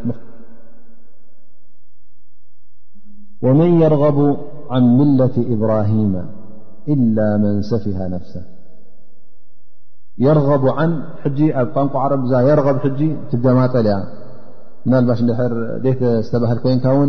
ومن 3.43 3.83
يرغب 3.83 4.19
عن 4.71 4.83
ملة 4.99 5.37
إبراهيم 5.55 6.27
إلا 6.89 7.37
من 7.37 7.63
سفه 7.63 8.09
نفسه 8.09 8.43
يرغب 10.19 10.69
عن 10.69 10.91
ن 10.99 11.01
عر 11.77 12.21
يرغب 12.53 12.77
تمጠ 13.31 13.75
ያ 13.91 13.97
ن 14.91 14.93
لب 14.95 15.11
ر 15.51 15.55
ي 15.91 15.93
ستبهل 16.27 16.59
كين 16.65 16.79
ن 17.07 17.09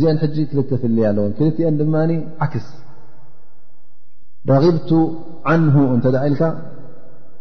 ذأن 0.00 0.16
ج 0.34 0.36
لتفي 0.58 0.86
و 1.18 1.22
كلت 1.38 1.58
أن 1.70 1.74
ن 2.08 2.10
عكس 2.44 2.66
رغبت 4.50 4.90
عنه 5.50 5.76
نتد 5.98 6.14
إلك 6.28 6.42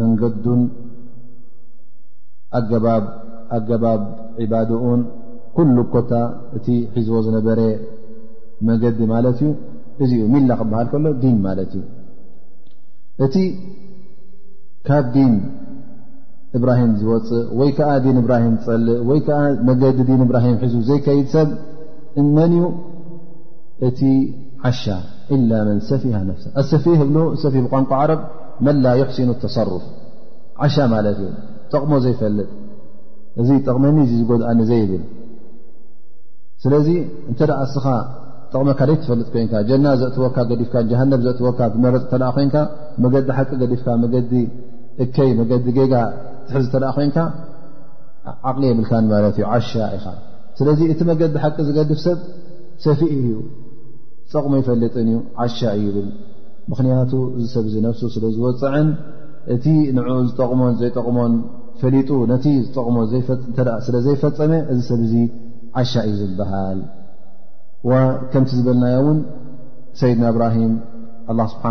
መንገዱን 0.00 0.60
ኣገባብ 3.56 4.00
ዒባድኡን 4.44 5.00
ኩሉ 5.56 5.76
ኮታ 5.92 6.12
እቲ 6.56 6.66
ሒዝቦ 6.94 7.16
ዝነበረ 7.26 7.60
መገዲ 8.68 8.98
ማለት 9.12 9.38
እዩ 9.42 9.50
እዚኡ 10.04 10.22
ሚላ 10.32 10.50
ክበሃል 10.60 10.86
ከሎ 10.92 11.06
ዲን 11.22 11.36
ማለት 11.46 11.72
እዩ 11.80 11.84
እቲ 13.24 13.36
ካብ 14.86 15.06
ዲን 15.16 15.34
እብራሂም 16.58 16.90
ዝወፅእ 17.00 17.44
ወይ 17.60 17.70
ከዓ 17.76 17.90
ዲን 18.04 18.16
እብራሂም 18.22 18.54
ዝፀልእ 18.64 18.98
ወይ 19.10 19.20
ከዓ 19.26 19.38
መገዲ 19.68 19.98
ዲን 20.10 20.20
እብራሂም 20.26 20.56
ሒዙቡ 20.64 20.82
ዘይከይድ 20.90 21.28
ሰብ 21.36 21.48
እመንዩ 22.22 22.64
እቲ 23.88 24.00
ዓሻ 24.70 24.84
ኢላ 25.36 25.50
መን 25.68 25.78
ሰፊሃ 25.90 26.18
ነፍሳ 26.28 26.44
ኣሰፊ 26.60 26.84
ብ 27.14 27.22
ሰፊ 27.42 27.54
ብቋንቋ 27.64 27.90
ዓረ 28.02 28.10
መንላ 28.66 28.86
ይሕስኑ 28.98 29.30
ተሰርፍ 29.42 29.84
ዓሻ 30.64 30.74
ማለት 30.92 31.16
እዩ 31.22 31.30
ጠቕሞ 31.72 31.92
ዘይፈልጥ 32.04 32.48
እዚ 33.42 33.48
ጠቕመኒ 33.66 33.96
እዚ 34.06 34.12
ዝጎድኣኒዘ 34.20 34.70
ይብል 34.82 35.02
ስለዚ 36.64 36.88
እንተ 37.30 37.40
ደኣ 37.50 37.58
እስኻ 37.68 37.86
ጠቕሚ 38.52 38.68
ካደይ 38.78 38.96
ትፈልጥ 39.04 39.26
ኮይንካ 39.34 39.54
ጀና 39.68 39.86
ዘእትወካ 40.00 40.36
ገዲፍካ 40.50 40.76
ጀሃነብ 40.90 41.20
ዘእትወካ 41.26 41.60
ዝመረፂ 41.74 42.02
ተኣ 42.12 42.22
ኮይንካ 42.36 42.56
መገዲ 43.04 43.28
ሓቂ 43.38 43.50
ገዲፍካ 43.62 43.88
መገዲ 44.02 44.32
እከይ 45.04 45.30
መገዲ 45.40 45.66
ጌጋ 45.78 45.94
ትሕዚ 46.48 46.66
ተኣ 46.74 46.84
ኮይንካ 46.98 47.18
ዓቕሊ 48.48 48.62
የብልካ 48.70 48.92
ማለት 49.12 49.36
እዩ 49.40 49.44
ዓሻ 49.54 49.70
ኢኻ 49.96 50.06
ስለዚ 50.58 50.80
እቲ 50.92 51.00
መገዲ 51.10 51.34
ሓቂ 51.44 51.56
ዝገድፍ 51.70 51.98
ሰብ 52.06 52.20
ሰፊእ 52.84 53.12
እዩ 53.18 53.32
ጠቕሞ 54.32 54.52
ይፈልጥን 54.62 55.08
እዩ 55.12 55.18
ዓሻ 55.44 55.58
እይብል 55.78 56.08
ምኽንያቱ 56.70 57.12
እዚ 57.38 57.46
ሰብዙ 57.56 57.74
ነፍሱ 57.86 58.00
ስለዝወፅዐን 58.14 58.88
እቲ 59.54 59.64
ን 59.96 60.04
ዝጠቕሞን 60.28 60.74
ዘይጠቕሞን 60.80 61.32
ፈሊጡ 61.80 62.10
ነቲ 62.32 62.46
ዝጠቕሞ 62.66 62.96
ስለ 63.86 63.96
ዘይፈፀመ 64.06 64.52
እዚ 64.72 64.78
ሰብዚ 64.90 65.12
ዓሻ 65.80 65.92
እዩ 66.10 66.18
ዝበሃል 66.30 66.80
ከምቲ 68.32 68.50
ዝበልናዮ 68.58 68.96
እውን 69.02 69.18
ሰይድና 70.00 70.24
እብራሂም 70.34 70.72
ስብሓ 71.52 71.66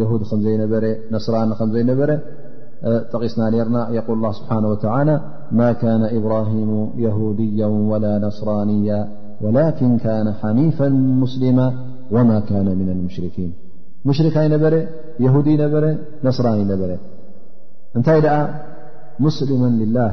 የድ 0.00 0.18
ከዘነበ 0.30 0.72
ነስራኒ 1.14 1.50
ከዘይነበረ 1.60 2.10
ጠቒስና 3.12 3.42
ርና 3.68 3.76
ል 4.22 4.30
ስብሓ 4.38 4.52
ማ 5.58 5.68
ካነ 5.80 6.02
إብራሂሙ 6.18 6.70
የهድያ 7.04 7.62
ወላ 7.90 8.04
ነስራኒያ 8.24 8.90
ወላኪን 9.44 9.94
ካነ 10.04 10.28
ሓኒፍ 10.42 10.78
ሙስሊማ 11.22 11.58
و 12.12 12.16
كن 12.24 12.64
ن 12.68 13.02
لሽرን 13.08 13.48
ሽሪካይ 14.16 14.46
ነበረ 14.52 14.74
የهዲ 15.24 15.48
ነበረ 15.62 15.84
ነስራ 16.26 16.46
ነበረ 16.72 16.90
እንታይ 17.96 18.18
ኣ 18.36 18.38
ሙስሊመ 19.24 19.62
لላه 19.82 20.10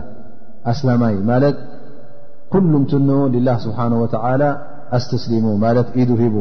ኣስላማይ 0.72 1.16
ማለት 1.32 1.56
ኩل 2.54 2.66
ትን 2.92 3.10
لله 3.36 3.56
ስብሓنه 3.66 3.98
و 4.04 4.08
ኣስተስሊሙ 4.98 5.46
ማት 5.64 5.88
ኢዱ 6.02 6.10
ሂب 6.22 6.36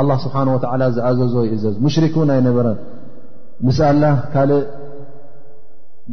الله 0.00 0.16
ስብሓه 0.26 0.42
و 0.54 0.56
ዝኣዘዞ 0.96 1.34
ይእዘ 1.50 1.64
ሙሽሪኩና 1.86 2.30
ይ 2.38 2.42
ነበረ 2.48 2.66
ምስ 3.66 3.78
አላ 3.90 4.04
ካልእ 4.32 4.62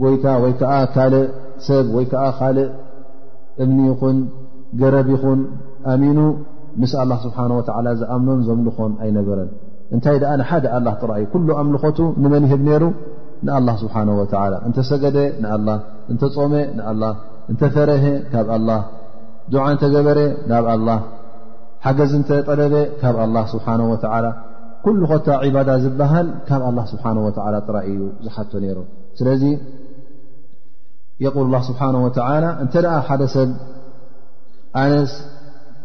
ጎይታ 0.01 0.25
ወይ 0.43 0.53
ዓ 0.79 0.81
ካልእ 0.95 1.25
ሰብ 1.67 1.85
ወይ 1.95 2.05
ዓ 2.25 2.27
ካልእ 2.39 2.67
እምኒ 3.63 3.79
ይኹን 3.91 4.17
ገረብ 4.81 5.07
ይኹን 5.15 5.39
ኣሚኑ 5.93 6.19
ምስ 6.81 6.91
ኣላ 7.01 7.11
ስብሓን 7.25 7.51
ወዓላ 7.57 7.87
ዝኣምኖን 7.99 8.41
ዘምልኾን 8.47 8.93
ኣይነበረን 9.03 9.49
እንታይ 9.95 10.17
ኣ 10.31 10.33
ንሓደ 10.41 10.65
ኣላ 10.77 10.87
ጥራእዩ 11.01 11.25
ኩሉ 11.33 11.47
ኣምልኾቱ 11.61 11.99
ንመንህብ 12.23 12.61
ነይሩ 12.69 12.83
ንኣላ 13.45 13.69
ስብሓን 13.83 14.09
ወላ 14.19 14.53
እንተ 14.67 14.77
ሰገደ 14.89 15.17
ንኣላ 15.43 15.69
እንተፆሜ 16.13 16.53
ንኣላ 16.77 17.03
እንተፈረሀ 17.51 18.05
ካብ 18.33 18.47
ኣላ 18.57 18.69
ዱዓ 19.53 19.63
እንተገበረ 19.75 20.19
ናብ 20.51 20.67
ኣላ 20.75 20.89
ሓገዝ 21.85 22.11
እንተጠለበ 22.19 22.75
ካብ 23.01 23.17
ኣላ 23.25 23.37
ስብሓ 23.53 23.67
ወላ 23.93 24.27
ኩሉ 24.85 24.99
ኾታ 25.11 25.27
ዒባዳ 25.47 25.69
ዝበሃል 25.83 26.27
ካብ 26.49 26.63
ኣላ 26.69 26.79
ስብሓ 26.93 27.05
ወላ 27.27 27.55
ጥራእ 27.67 27.87
ዩ 27.99 28.09
ዝሓቶ 28.25 28.51
ነይሮ 28.65 28.79
ስለዚ 29.21 29.43
የል 31.23 31.47
ላ 31.53 31.57
ስብሓነه 31.69 31.99
ወላ 32.05 32.45
እንተ 32.63 32.73
ኣ 32.93 32.95
ሓደ 33.09 33.21
ሰብ 33.33 33.51
ኣነስ 34.81 35.11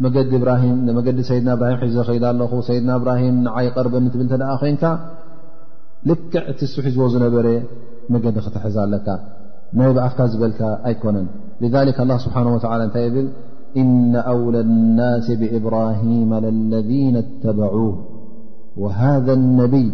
መዲ 0.04 0.16
ه 0.60 0.64
መዲ 0.98 1.06
ሰيድና 1.30 1.50
إብራهም 1.56 1.80
ሒ 1.84 1.88
ኽ 1.92 2.12
ኣለኹ 2.30 2.50
ሰይድና 2.68 2.90
إብራهም 3.00 3.36
ንዓይ 3.46 3.66
قርበኒ 3.76 4.04
ትብል 4.14 4.26
እተ 4.28 4.34
ኮንካ 4.62 4.82
ልክዕ 6.08 6.44
ቲ 6.58 6.68
سሒዝዎ 6.74 7.06
ዝነበረ 7.14 7.46
መገዲ 8.14 8.36
ክትሕዘ 8.46 8.76
ኣለካ 8.84 9.08
ናይ 9.78 9.88
بኣፍካ 9.98 10.20
ዝበልካ 10.32 10.60
ኣይኮነን 10.90 11.26
لذلك 11.62 11.96
الله 12.04 12.16
ስبحنه 12.26 12.50
وت 12.56 12.64
እታይ 12.88 13.06
ብ 13.14 13.16
إن 13.82 14.12
أول 14.32 14.54
النس 14.66 15.26
ብإብرهم 15.40 16.28
للذين 16.44 17.14
اتبعوه 17.24 17.96
وهذا 18.82 19.32
النبي 19.40 19.86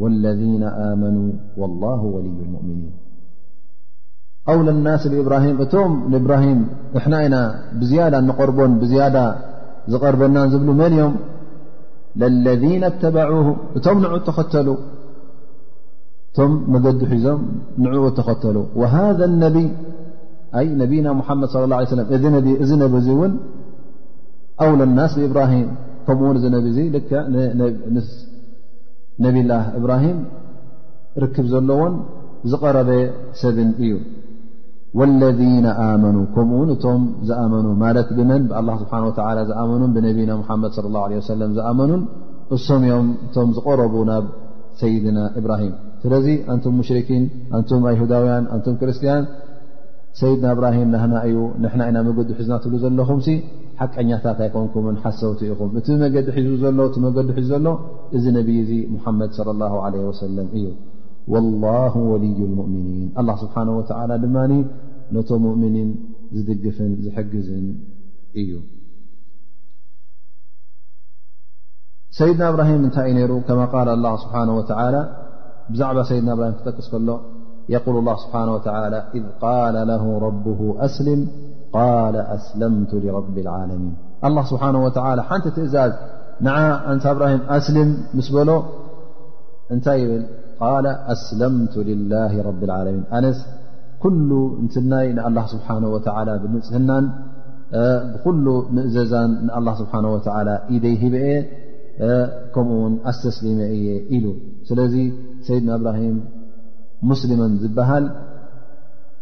والذين 0.00 0.64
آمنوا 0.90 1.28
والله 1.60 2.00
ولዩ 2.14 2.38
المؤمنين 2.48 2.92
أول 4.50 4.68
الናس 4.74 5.00
إብራهም 5.22 5.56
እቶም 5.64 5.92
እብራهም 6.18 6.60
ንሕና 6.94 7.14
ኢና 7.26 7.36
ብዝيዳ 7.80 8.14
نقርቦን 8.28 8.72
ብዝيዳ 8.82 9.16
ዝቐርበና 9.92 10.36
ዝብሉ 10.52 10.68
መን 10.80 10.88
እዮም 10.96 11.12
لለذن 12.20 12.82
اتبعه 12.90 13.46
እቶ 13.76 13.86
ን 14.02 14.04
ተኸተሉ 14.28 14.68
እቶም 16.28 16.52
መገዲ 16.74 17.00
ሒዞም 17.12 17.40
ንዕኡ 17.82 18.04
ተኸተሉ 18.18 18.56
وهذا 18.80 19.24
الነبي 19.30 19.66
ነብيና 20.82 21.06
محመድ 21.20 21.48
صى 21.52 21.56
اله 21.66 21.76
عيه 21.80 21.86
وሰ 21.88 21.94
እዝ 22.62 22.70
ነብዙ 22.84 23.08
እን 23.26 23.32
أول 24.64 24.80
الናስ 24.88 25.12
إብራهም 25.28 25.68
ከምኡውን 26.06 26.36
እ 26.40 26.48
ነብ 26.54 26.64
ል 27.94 28.06
ነብ 29.24 29.34
ላه 29.50 29.64
እብራهም 29.78 30.18
ርክብ 31.22 31.46
ዘለዎን 31.52 31.94
ዝقረበ 32.50 32.90
ሰብን 33.40 33.70
እዩ 33.84 33.92
ወለذነ 34.98 35.66
ኣመኑ 35.84 36.16
ከምኡውን 36.32 36.70
እቶም 36.74 37.02
ዝኣመኑ 37.28 37.66
ማለት 37.82 38.08
ብመን 38.16 38.42
ብኣ 38.50 38.74
ስብሓ 38.82 38.92
ዝኣመኑን 39.50 39.90
ብነብና 39.94 40.32
ሓመድ 40.48 40.72
ለ 40.94 41.48
ዝኣመኑን 41.58 42.02
እሶም 42.56 42.82
እዮም 42.88 43.08
እቶም 43.26 43.48
ዝቆረቡ 43.56 43.94
ናብ 44.10 44.24
ሰይድና 44.80 45.18
እብራሂም 45.40 45.72
ስለ 46.02 46.12
ዚ 46.26 46.28
አንቱም 46.52 46.74
ሙሽርኪን 46.80 47.24
ኣንቱም 47.58 47.82
ሁዳውያን 48.02 48.44
ንቱም 48.58 48.76
ክርስትያን 48.82 49.24
ሰይድና 50.20 50.46
እብራሂም 50.56 50.88
ናና 50.94 51.12
እዩ 51.28 51.36
ንሕና 51.64 51.82
ኢና 51.90 51.98
መገዲ 52.08 52.30
ሒዝና 52.38 52.54
ትብሉ 52.64 52.76
ዘለኹም 52.84 53.20
ሓቀኛታት 53.80 54.38
ኣይኮንኩምን 54.44 54.96
ሓሰውቲ 55.02 55.40
ኢኹም 55.52 55.70
እቲ 55.78 55.86
መገዲ 56.04 56.26
ሒዙ 56.52 56.62
ሎ 56.78 56.84
እቲ 56.90 56.96
መገዲ 57.06 57.28
ሒዙ 57.38 57.46
ዘሎ 57.52 57.66
እዚ 58.16 58.24
ነብይ 58.38 58.58
ዚ 58.70 58.72
ሙሓመድ 58.94 59.30
ሰለም 59.38 60.48
እዩ 60.60 60.66
ወላ 61.32 61.64
ወልዩ 62.10 62.38
ሙእምኒን 62.58 63.08
ስብሓ 63.42 63.54
ላ 64.10 64.16
ድማ 64.22 64.36
مؤمن 65.10 65.94
دف 66.32 66.78
ز 67.32 67.48
سيدنا 72.18 72.50
براهم 72.52 72.86
ن 72.86 72.90
ر 73.30 73.40
كما 73.48 73.64
قال 73.66 73.88
الله 73.88 74.16
سبحانه 74.16 74.56
وتعالى 74.58 75.00
بع 75.78 76.02
سيدن 76.02 76.34
براهم 76.36 76.54
ق 76.62 76.94
ل 76.94 77.08
يقول 77.76 77.94
الله 78.00 78.16
سبحانه 78.24 78.52
وتعالى 78.56 78.98
إذ 79.16 79.24
قال 79.44 79.74
له 79.90 80.04
ربه 80.26 80.60
أسلم 80.86 81.20
قال 81.78 82.14
أسلمة 82.36 82.92
لرب 83.04 83.36
العالمين 83.44 83.94
الله 84.26 84.44
سبحانه 84.52 84.80
وتعالى 84.86 85.22
ن 85.58 85.66
زاز 85.74 85.92
ن 86.46 86.48
ن 86.96 86.98
بره 87.18 87.30
أسلم 87.58 87.88
مس 88.18 88.28
ل 88.36 88.38
ن 88.48 89.80
ل 89.98 90.24
ال 90.80 90.86
أسلمة 91.14 91.74
لله 91.90 92.32
رب 92.48 92.62
العلمين 92.68 93.04
ኩሉ 94.02 94.30
እንትናይ 94.62 95.06
ንኣላ 95.16 95.38
ስብሓነ 95.52 95.84
ወተዓላ 95.94 96.28
ብምፅህናን 96.42 97.04
ብኩሉ 98.12 98.46
ምእዘዛን 98.76 99.30
ንኣላ 99.46 99.68
ስብሓ 99.80 99.92
ወተዓላ 100.14 100.48
ኢደይሂበአ 100.76 101.26
ከምኡ 102.54 102.76
ውን 102.84 102.94
ኣስተስሊመ 103.10 103.60
እየ 103.76 103.86
ኢሉ 104.16 104.26
ስለዚ 104.68 104.94
ሰይድና 105.46 105.70
እብራሂም 105.78 106.16
ሙስሊመን 107.10 107.52
ዝበሃል 107.62 108.04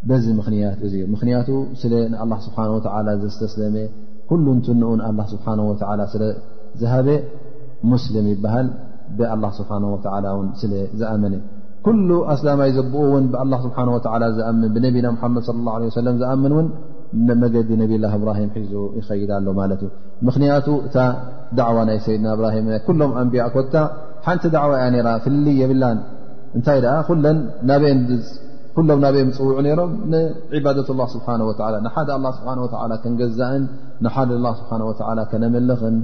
በዚ 0.09 0.25
ምኽንያት 0.39 0.79
እዩ 0.89 0.95
ምኽንያቱ 1.15 1.49
ስለ 1.81 1.93
ንኣላ 2.13 2.33
ስብሓ 2.47 2.59
ወዓላ 2.75 3.09
ዘስተስለመ 3.25 3.77
ኩሉ 4.31 4.45
ንትንኡ 4.59 4.91
ንኣላ 5.01 5.21
ስብሓ 5.35 5.47
ወዓላ 5.71 6.01
ስለዝሃበ 6.15 7.09
ሙስሊም 7.93 8.27
ይበሃል 8.35 8.69
ብኣላ 9.19 9.45
ስብሓ 9.61 9.71
ወተዓላ 9.95 10.27
እውን 10.35 10.49
ስለ 10.61 10.73
ዝኣመነ 11.01 11.35
ኩሉ 11.87 12.09
ኣስላማይ 12.33 12.71
ዘብኡ 12.77 13.01
ውን 13.15 13.25
ብ 13.33 13.59
ስብሓ 13.65 13.79
ዝኣምን 14.37 14.65
ብነቢና 14.75 15.07
መድ 15.35 16.17
ዝኣምን 16.23 16.53
ውን 16.59 16.67
መገዲ 17.43 17.71
ነብላ 17.81 18.05
እብራሂም 18.17 18.51
ሒዙ 18.57 18.73
ይኸይዳ 18.99 19.31
ሎ 19.47 19.53
ማለት 19.61 19.81
ዩ 19.85 19.89
ምክንያቱ 20.27 20.67
እታ 20.87 20.97
ዳዕዋ 21.59 21.79
ናይ 21.89 21.99
ሰይድና 22.05 22.27
እብራሂ 22.37 22.57
ኩሎም 22.89 23.13
ኣንቢያ 23.23 23.45
ኮታ 23.55 23.75
ሓንቲ 24.27 24.45
ዳዕዋ 24.57 24.71
ያ 24.83 25.15
ፍልይ 25.25 25.57
የብላ 25.63 25.85
እንታይ 26.59 26.79
ሎም 26.85 27.19
ናበኦም 28.91 29.31
ፅውዑ 29.39 29.57
ሮም 29.81 29.91
ንዕባ 30.13 30.67
ላ 31.01 31.05
ስብሓ 31.15 31.27
ንሓደ 31.87 32.11
ስ 32.37 32.41
ከንገዛእን 33.05 33.65
ንሓደ 34.07 34.31
ስብሓ 34.61 34.71
ከነመልኽን 35.33 35.97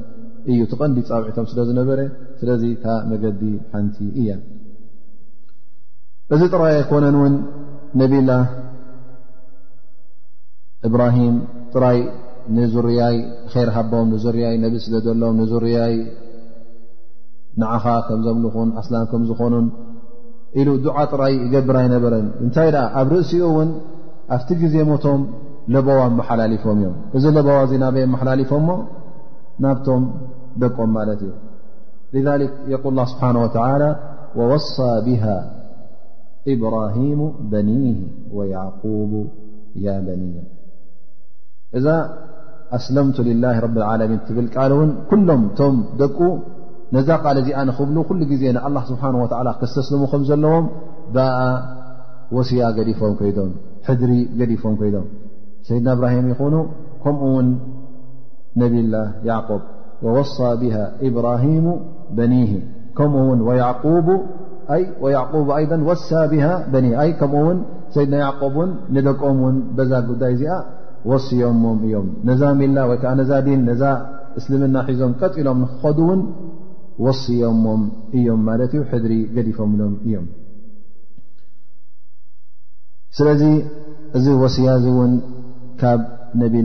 እዩ 0.53 0.61
ትቐንዲ 0.73 0.99
ፃብዒቶም 1.11 1.47
ስለዝነበረ 1.53 2.01
ስለዚ 2.43 2.65
መገዲ 3.13 3.43
ሓንቲ 3.75 3.99
እያ 4.23 4.27
እዚ 6.35 6.43
ጥራይ 6.53 6.73
ኣይኮነን 6.79 7.17
እውን 7.19 7.35
ነቢላ 8.01 8.31
እብራሂም 10.89 11.37
ጥራይ 11.75 11.99
ንዙርያይ 12.57 13.17
ከይርሃቦም 13.53 14.07
ንዙርያይ 14.15 14.57
ነብ 14.65 14.75
ስለዘሎም 14.87 15.37
ንዙርያይ 15.43 15.95
ንዓኻ 17.61 17.85
ከም 18.07 18.21
ዘምልኹን 18.27 18.69
ኣስላም 18.81 19.05
ከም 19.11 19.23
ዝኾኑን 19.29 19.67
ኢሉ 20.61 20.69
ዱዓ 20.87 20.99
ጥራይ 21.13 21.33
ይገብራ 21.45 21.77
ይነበረን 21.87 22.27
እንታይ 22.45 22.69
ደኣ 22.75 22.85
ኣብ 23.01 23.09
ርእሲኡ 23.15 23.43
እውን 23.51 23.71
ኣብቲ 24.35 24.49
ግዜ 24.63 24.75
ሞቶም 24.91 25.23
ለቦዋ 25.75 26.01
መሓላሊፎም 26.19 26.79
እዮም 26.83 26.97
እዚ 27.19 27.25
ለቦዋ 27.37 27.59
ዚ 27.71 27.79
ናበየ 27.85 28.07
መሓላሊፎም 28.15 28.65
ሞ 28.69 28.75
ናብቶም 29.65 30.03
ደቆም 30.65 30.91
ማለት 30.99 31.21
እዩ 31.27 31.33
የል 32.75 32.87
ላ 32.99 33.05
ስብሓን 33.13 33.37
ወተላ 33.45 33.83
ወወሳ 34.41 34.75
ብሃ 35.07 35.25
إبراهيم 36.49 37.33
بنيه 37.53 37.97
ويعقوب 38.33 39.27
يا 39.77 40.01
بنية 40.01 40.43
إذ 41.75 41.87
أسلمة 42.73 43.15
لله 43.31 43.55
رب 43.67 43.77
العلمين 43.83 44.21
ل 44.39 44.41
ل 44.41 44.45
و 44.79 44.81
كلم 45.11 45.41
م 45.43 45.45
د 46.01 46.03
نذ 46.95 47.11
قل 47.25 47.37
نبل 47.43 48.39
ل 48.55 48.57
الله 48.69 48.83
سبحانه 48.91 49.19
ول 49.25 49.49
كسسلم 49.61 50.03
لዎم 50.45 50.65
وسي 52.35 52.63
فم 53.01 53.13
كم 53.23 53.49
حذر 53.87 54.11
فم 54.63 54.73
كيم 54.81 55.05
سيدنا 55.69 55.93
إبراهم 55.97 56.25
ين 56.31 56.37
كم 57.07 57.15
ون 57.35 57.47
نب 58.61 58.75
الله 58.83 59.07
يعقب 59.31 59.63
ووصى 60.05 60.49
بها 60.63 60.85
إبراهم 61.09 61.65
بنه 62.19 62.51
كم 62.99 63.11
و 63.17 63.21
وعوب 63.49 64.09
ب 64.71 65.83
وሳ 65.89 66.23
ም 66.31 67.03
ድና 68.95 69.09
ደቀም 69.09 69.39
ዛ 69.91 70.01
ዳይ 70.23 70.35
ዚ 70.41 70.45
صዮ 71.27 71.41
እ 72.33 72.37
ዛ 72.41 72.53
ሚላ 72.61 72.79
ዓ 72.93 73.15
እልምና 74.41 74.79
ሒዞም 74.89 75.13
ፅሎም 75.83 76.23
صሞም 77.21 77.83
እዮም 78.19 78.47
ድሪ 79.05 79.15
ዲፈምሎም 79.49 79.95
እዮ 80.09 80.15
ስለዚ 83.19 83.43
እዚ 84.19 84.27
صያ 84.57 84.69
ካብ 85.81 86.01
ነ 86.39 86.41
ሚ 86.55 86.57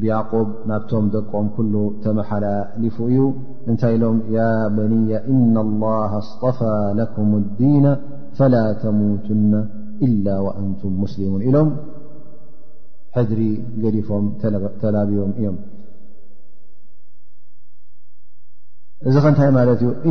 ብያዕቆብ 0.00 0.48
ናብቶም 0.70 1.06
ደቆም 1.14 1.46
ኩሉ 1.56 1.74
ተመሓላሊፉ 2.04 2.96
እዩ 3.12 3.22
እንታይ 3.70 3.94
ኢሎም 3.98 4.16
ያ 4.36 4.46
በንያ 4.76 5.18
እና 5.34 5.56
ላ 5.82 5.90
ኣስطፋ 6.20 6.58
ለኩም 7.00 7.32
ዲና 7.58 7.86
ፈላ 8.38 8.54
ተሙትና 8.84 9.52
إላ 10.06 10.28
አንቱም 10.60 10.94
ስሊሙን 11.12 11.42
ኢሎም 11.48 11.68
ሕድሪ 13.18 13.42
ገሊፎም 13.82 14.26
ተላብቦም 14.84 15.32
እዮም 15.40 15.58
እዚ 19.08 19.14
ከንታይ 19.24 19.50
ማለት 19.58 19.80
እዩ 19.84 19.90
እ 20.08 20.10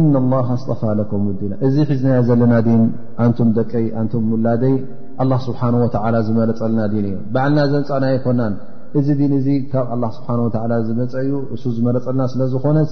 ስፋ 0.65 0.83
ኩም 1.09 1.25
ዲና 1.41 1.53
እዚ 1.67 1.75
ሒዝናዮ 1.89 2.21
ዘለና 2.29 2.53
ዲን 2.67 2.81
ኣንቱም 3.23 3.49
ደቀይ 3.57 3.85
ኣንም 4.01 4.23
ሙላደይ 4.31 4.75
ኣ 5.21 5.25
ስብሓه 5.47 5.71
ወላ 5.83 6.15
ዝመለፀ 6.27 6.59
ለና 6.71 6.79
ዲን 6.93 7.05
እዮ 7.09 7.17
ባዓልና 7.33 7.59
ዘን 7.71 7.83
ፃና 7.89 8.03
ኣይኮናን 8.13 8.53
እዚ 8.97 9.07
ድን 9.19 9.33
እዚ 9.37 9.47
ካብ 9.71 9.87
ኣላ 9.95 10.03
ስብሓን 10.17 10.39
ወተላ 10.45 10.71
ዝመፀ 10.85 11.13
እዩ 11.23 11.31
እሱ 11.55 11.63
ዝመለፀልና 11.77 12.21
ስለ 12.33 12.41
ዝኾነት 12.53 12.91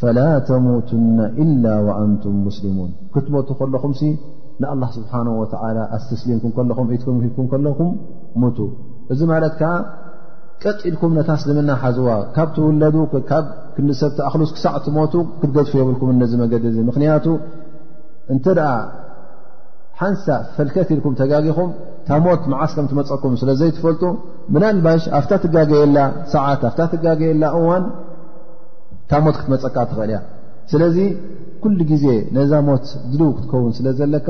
ፈላ 0.00 0.18
ተሙትና 0.48 1.18
ኢላ 1.42 1.64
ወአንቱም 1.86 2.36
ሙስሊሙን 2.46 2.92
ክትሞቱ 3.14 3.48
ከለኹም 3.60 3.94
ንኣላ 4.62 4.82
ስብሓን 4.96 5.28
ወተዓላ 5.40 5.78
ኣስተስሊምኩም 5.96 6.52
ከለኹም 6.56 6.88
ኢትኩም 6.94 7.18
ሂልኩም 7.24 7.46
ከለኩም 7.52 7.90
ሙቱ 8.42 8.58
እዚ 9.12 9.20
ማለት 9.32 9.54
ከዓ 9.60 9.70
ቀጢልኩም 10.64 11.12
ነታስልምና 11.18 11.70
ሓዝዋ 11.82 12.08
ካብ 12.34 12.48
ትውለዱ 12.56 12.96
ካብ 13.30 13.44
ክሰብቲኣኽሉስ 13.76 14.50
ክሳዕ 14.56 14.74
እትሞቱ 14.80 15.14
ክትገድፉ 15.40 15.72
የብልኩም 15.80 16.10
ንዚ 16.22 16.32
መገዲ 16.42 16.64
እዚ 16.72 16.78
ምክንያቱ 16.90 17.26
እንተ 18.34 18.44
ደኣ 18.58 18.70
ሓንሳ 20.02 20.24
ፈልከት 20.56 20.88
ኢልኩም 20.94 21.14
ተጋጊኹም 21.20 21.70
ታ 22.06 22.10
ሞት 22.24 22.44
መዓስ 22.52 22.72
ከም 22.76 22.86
ትመፀኩም 22.90 23.34
ስለ 23.40 23.50
ዘይትፈልጡ 23.60 24.02
ምናልባሽ 24.54 25.02
ኣብታ 25.18 25.32
ትጋገየላ 25.42 25.98
ሰዓት 26.32 26.62
ኣፍታ 26.68 26.80
ትጋገየላ 26.92 27.44
እዋን 27.58 27.84
ታ 29.10 29.20
ሞት 29.26 29.36
ክትመፀካ 29.40 29.76
ትኽእል 29.90 30.10
እያ 30.12 30.18
ስለዚ 30.72 30.96
ኩሉ 31.62 31.78
ግዜ 31.92 32.06
ነዛ 32.38 32.52
ሞት 32.68 32.86
ድልው 33.12 33.30
ክትከውን 33.36 33.72
ስለ 33.78 33.86
ዘለካ 34.00 34.28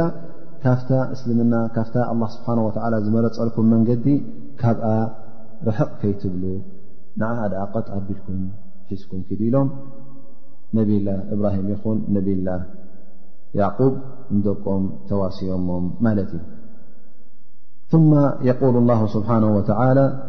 ካፍታ 0.64 0.90
እስልምና 1.14 1.54
ካፍታ 1.76 1.96
ኣላ 2.12 2.22
ስብሓን 2.34 2.60
ወላ 2.66 2.94
ዝመረፀልኩም 3.06 3.66
መንገዲ 3.74 4.06
ካብኣ 4.60 4.84
ርሕቕ 5.68 5.90
ከይትብሉ 6.02 6.44
ንዓድኣቐጥ 7.20 7.86
ኣቢልኩም 7.98 8.42
ሒዝኩም 8.90 9.20
ክድ 9.28 9.40
ኢሎም 9.48 9.68
ነብላ 10.76 11.08
እብራሂም 11.34 11.66
ይኹን 11.74 11.98
ነብላ 12.16 12.48
يعقوب 13.54 13.98
ندقم 14.32 14.90
تواسيمم 15.08 15.90
مالتي 16.00 16.38
ثم 17.88 18.14
يقول 18.42 18.76
الله 18.76 19.06
سبحانه 19.06 19.56
وتعالى 19.56 20.22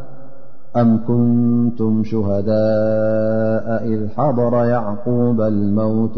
أم 0.76 1.06
كنتم 1.08 2.04
شهداء 2.04 3.66
إذ 3.88 4.10
حضر 4.10 4.54
يعقوب 4.66 5.42
الموت 5.42 6.18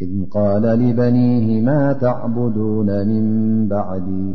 إذ 0.00 0.26
قال 0.26 0.62
لبنيه 0.62 1.60
ما 1.62 1.92
تعبدون 1.92 3.06
من 3.08 3.24
بعد 3.68 4.34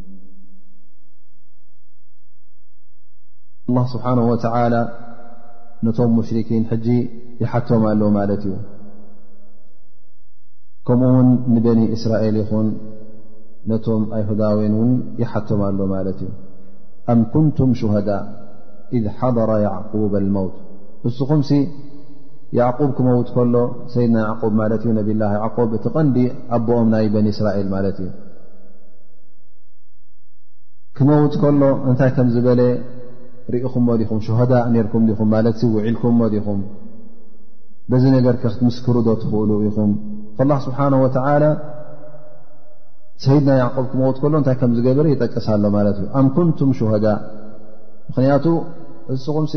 አه 3.79 3.87
ስብሓነه 3.93 4.25
ላ 4.73 4.77
ነቶም 5.85 6.09
ሙሽርኪን 6.17 6.63
ሕጂ 6.71 6.87
ይሓቶም 7.43 7.83
ኣለ 7.89 8.01
ማለት 8.17 8.41
እዩ 8.49 8.55
ከምኡ 10.87 11.09
ውን 11.17 11.29
ንበኒ 11.53 11.79
እስራኤል 11.95 12.35
ይኹን 12.41 12.67
ነቶም 13.71 14.03
ኣይሁዳውን 14.17 14.73
ውን 14.79 14.91
ይሓቶም 15.21 15.61
ኣለ 15.67 15.79
ማለት 15.93 16.19
እዩ 16.25 16.29
ኣም 17.11 17.19
ኩንቱም 17.33 17.71
ሽሃዳء 17.81 18.23
إذ 18.97 19.03
ሓضረ 19.17 19.49
ዕقب 19.75 20.13
الመውት 20.23 20.55
እስኹምሲ 21.07 21.49
ق 22.77 22.79
ክመውት 22.97 23.27
ከሎ 23.35 23.55
ሰይድና 23.93 24.17
ብ 24.49 24.53
ማለት 24.61 24.81
እዩ 24.85 24.91
ነብላ 24.97 25.21
ብ 25.69 25.73
እቲ 25.77 25.85
ቀንዲ 25.95 26.17
ኣቦኦም 26.55 26.87
ናይ 26.93 27.05
በኒ 27.13 27.25
እስራኤል 27.35 27.67
ማለት 27.75 27.97
እዩ 28.03 28.09
ክመውት 30.97 31.33
ከሎ 31.41 31.61
እንታይ 31.89 32.09
ከም 32.17 32.27
ዝበለ 32.33 32.61
ሪኢኹምሞ 33.53 33.89
ዲኹም 34.01 34.19
ሸሆዳ 34.27 34.51
ነርኩም 34.73 35.03
ኹም 35.19 35.29
ማለት 35.35 35.59
ውዒልኩምሞ 35.75 36.21
ዲኹም 36.35 36.59
በዚ 37.91 38.03
ነገር 38.17 38.35
ከ 38.41 38.43
ክትምስክሩ 38.51 38.95
ዶ 39.07 39.13
ትኽእሉ 39.21 39.51
ኢኹም 39.67 39.91
ካላ 40.37 40.51
ስብሓን 40.65 40.93
ወተላ 41.03 41.43
ሰይድና 43.23 43.51
ያዕቆብ 43.61 43.85
ክመውት 43.91 44.17
ከሎ 44.21 44.33
እንታይ 44.39 44.55
ከም 44.59 44.71
ዝገበረ 44.77 45.05
ይጠቀሳሎ 45.13 45.63
ማለት 45.77 45.97
እዩ 46.01 46.07
ኣም 46.19 46.27
ኩምቱም 46.35 46.69
ሸሆዳ 46.79 47.05
ምክንያቱ 48.09 48.45
እስኹምሲ 49.15 49.53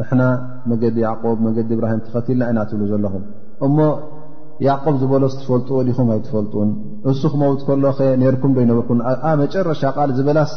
ንሕና 0.00 0.22
መገዲ 0.70 0.96
ያዕቆብ 1.06 1.38
መገዲ 1.46 1.70
እብራሂም 1.76 2.02
ተኸትልና 2.04 2.42
ኢይና 2.50 2.58
ትብሉ 2.68 2.84
ዘለኹም 2.92 3.24
እሞ 3.68 3.78
ያዕቆብ 4.68 4.94
ዝበሎ 5.02 5.24
ዝትፈልጡዎ 5.32 5.78
ዲኹም 5.88 6.08
ኣይትፈልጡን 6.14 6.70
እሱ 7.12 7.20
ክመውት 7.32 7.60
ከሎ 7.66 7.84
ኸ 7.98 8.06
ነርኩም 8.22 8.52
ዶ 8.56 8.60
ይነበርኩምኣ 8.66 9.02
መጨረሻ 9.42 9.82
ቃል 9.96 10.10
ዝበላስ 10.18 10.52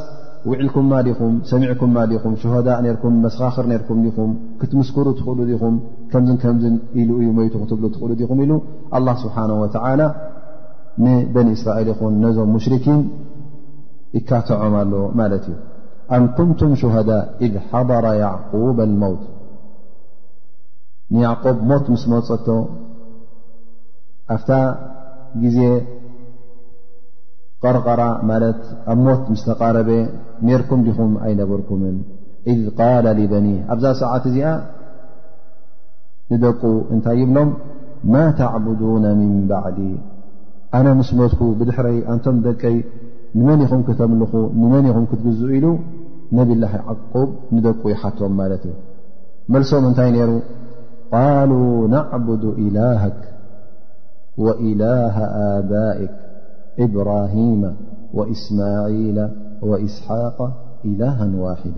ውዕልኩምማ 0.50 0.94
ዲኹም 1.08 1.34
ሰሚዕኩምማ 1.50 1.98
ዲኹም 2.12 2.34
ሽሃዳء 2.42 2.78
ነርኩም 2.86 3.14
መስኻኽር 3.26 3.66
ነርኩም 3.72 4.00
ዲኹም 4.06 4.32
ክትምስክሩ 4.62 5.06
ትኽእሉ 5.20 5.40
ዲኹም 5.52 5.76
ከምዝን 6.12 6.38
ከምዝን 6.44 6.76
ኢሉ 7.02 7.10
እዩ 7.22 7.28
ሞቱ 7.38 7.54
ክትብሉ 7.62 7.84
ትኽእሉ 7.94 8.12
ኹም 8.30 8.40
ኢሉ 8.46 8.52
ኣላه 8.98 9.16
ስብሓንه 9.24 9.54
ወላ 9.62 10.02
ንበኒ 11.04 11.48
እስራኤል 11.58 11.88
ይኹን 11.92 12.14
ነዞም 12.24 12.50
ሙሽርኪን 12.56 13.00
ይካትዖም 14.18 14.74
ኣሎ 14.82 14.94
ማለት 15.20 15.44
እዩ 15.52 15.56
ኣም 16.16 16.24
ቱምቱም 16.38 16.74
ሽሃዳء 16.82 17.22
ኢذ 17.46 17.54
ሓضረ 17.70 18.06
ያዕقب 18.24 18.78
ሞውት 19.04 19.24
ንያዕቆብ 21.14 21.58
ሞት 21.70 21.86
ምስ 21.94 22.04
መፀቶ 22.14 22.48
ኣፍታ 24.36 24.50
ግዜ 25.44 25.58
ቀርቐራ 27.64 28.04
ማለት 28.30 28.62
ኣብ 28.92 29.00
ሞት 29.06 29.22
ምስ 29.32 29.42
ተቃረበ 29.50 29.90
ሜርኩም 30.48 30.80
ዲኹም 30.88 31.12
ኣይነበርኩምን 31.26 31.96
ኢذ 32.52 32.62
ቃል 32.78 33.06
ሊበኒ 33.20 33.48
ኣብዛ 33.74 33.86
ሰዓት 34.02 34.24
እዚኣ 34.30 34.48
ንደቁ 36.32 36.62
እንታይ 36.94 37.18
ይብሎም 37.22 37.50
ማ 38.14 38.24
ተዕቡዱን 38.40 39.06
ምን 39.20 39.32
ባዕዲ 39.52 39.80
ኣነ 40.78 40.88
ምስ 41.00 41.10
ሞትኩ 41.20 41.42
ብድሕረ 41.60 41.88
ኣንቶም 42.14 42.38
ደቀይ 42.48 42.76
ንመን 43.38 43.60
ኢኹም 43.66 43.82
ክተምልኹ 43.88 44.32
ንመን 44.62 44.86
ይኹም 44.90 45.06
ክትግዝኡ 45.12 45.50
ኢሉ 45.60 45.68
ነብላ 46.38 46.64
ዓቁብ 46.94 47.30
ንደቁ 47.56 47.82
ይሓቶዎም 47.94 48.34
ማለት 48.42 48.64
እዩ 48.70 48.76
መልሶም 49.54 49.86
እንታይ 49.90 50.10
ነይሩ 50.16 50.32
ቃሉ 51.16 51.52
ናዕቡድ 51.94 52.44
ኢላሃ 52.66 53.04
ወኢላሃ 54.46 55.16
ኣባእክ 55.48 56.14
ኢብራሂማ 56.86 57.64
ወእስማዒላ 58.18 59.20
ወእስሓق 59.70 60.38
ኢላሃ 60.92 61.18
ዋሕዳ 61.44 61.78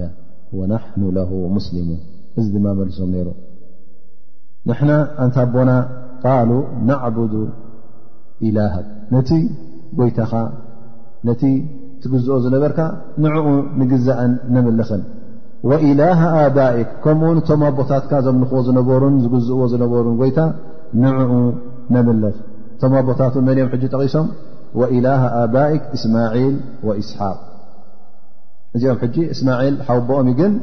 ወናሕኑ 0.59 1.03
ለ 1.17 1.21
ሙስሊሙን 1.55 1.99
እዚ 2.39 2.45
ድማ 2.55 2.67
መልሶም 2.79 3.09
ነይሩ 3.15 3.27
ንሕና 4.69 4.91
እንታ 5.23 5.35
ኣቦና 5.45 5.71
ቃሉ 6.23 6.51
ናዕቡድ 6.89 7.33
ኢላሃ 8.47 8.75
ነቲ 9.13 9.31
ጎይታኻ 9.99 10.33
ነቲ 11.27 11.43
ትግዝኦ 12.03 12.35
ዝነበርካ 12.45 12.79
ንዕኡ 13.25 13.45
ንግዘእን 13.81 14.33
ነምለኽን 14.55 15.03
ወኢላሃ 15.69 16.19
ኣዳእክ 16.41 16.89
ከምኡን 17.03 17.37
ቶማ 17.49 17.61
ቦታትካ 17.77 18.11
ዘምልኽዎ 18.25 18.59
ዝነበሩን 18.67 19.15
ዝግዝእዎ 19.25 19.61
ዝነበሩን 19.73 20.17
ጎይታ 20.21 20.39
ንዕኡ 21.03 21.31
ነመለፍ 21.93 22.37
ቶማ 22.81 22.93
ቦታት 23.07 23.33
መንዮም 23.47 23.69
ሕጂ 23.73 23.83
ጠቒሶም 23.93 24.27
إላه 24.97 25.21
ኣባይ 25.43 25.73
እስማዒል 25.95 26.55
ወእስሓቅ 26.87 27.37
እዚኦም 28.77 28.97
ሕጂ 29.03 29.15
እስማዒል 29.33 29.75
ሓውቦኦም 29.87 30.29
ግን 30.39 30.53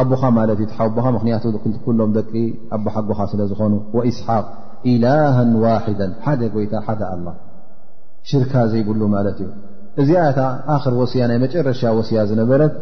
ኣቦኻ 0.00 0.22
ማለት 0.38 0.58
እዩ 0.64 0.68
ሓቦካ 0.76 1.06
ምክንያቱ 1.16 1.44
ኩሎም 1.86 2.10
ደቂ 2.18 2.32
ኣቦ 2.76 2.84
ሓጎካ 2.94 3.20
ስለ 3.32 3.40
ዝኮኑ 3.50 3.72
እስሓቅ 4.10 4.44
ኢላሃ 4.92 5.36
ዋሕዳ 5.64 6.00
ሓደ 6.24 6.40
ጎይታ 6.54 6.74
ሓደ 6.86 7.02
ኣላ 7.14 7.26
ሽርካ 8.30 8.52
ዘይብሉ 8.72 9.00
ማለት 9.16 9.38
እዩ 9.44 9.50
እዚያታ 10.02 10.40
ኣክር 10.76 10.94
ወስያ 11.00 11.22
ናይ 11.30 11.38
መጨረሻ 11.44 11.80
ወስያ 11.98 12.20
ዝነበረት 12.30 12.74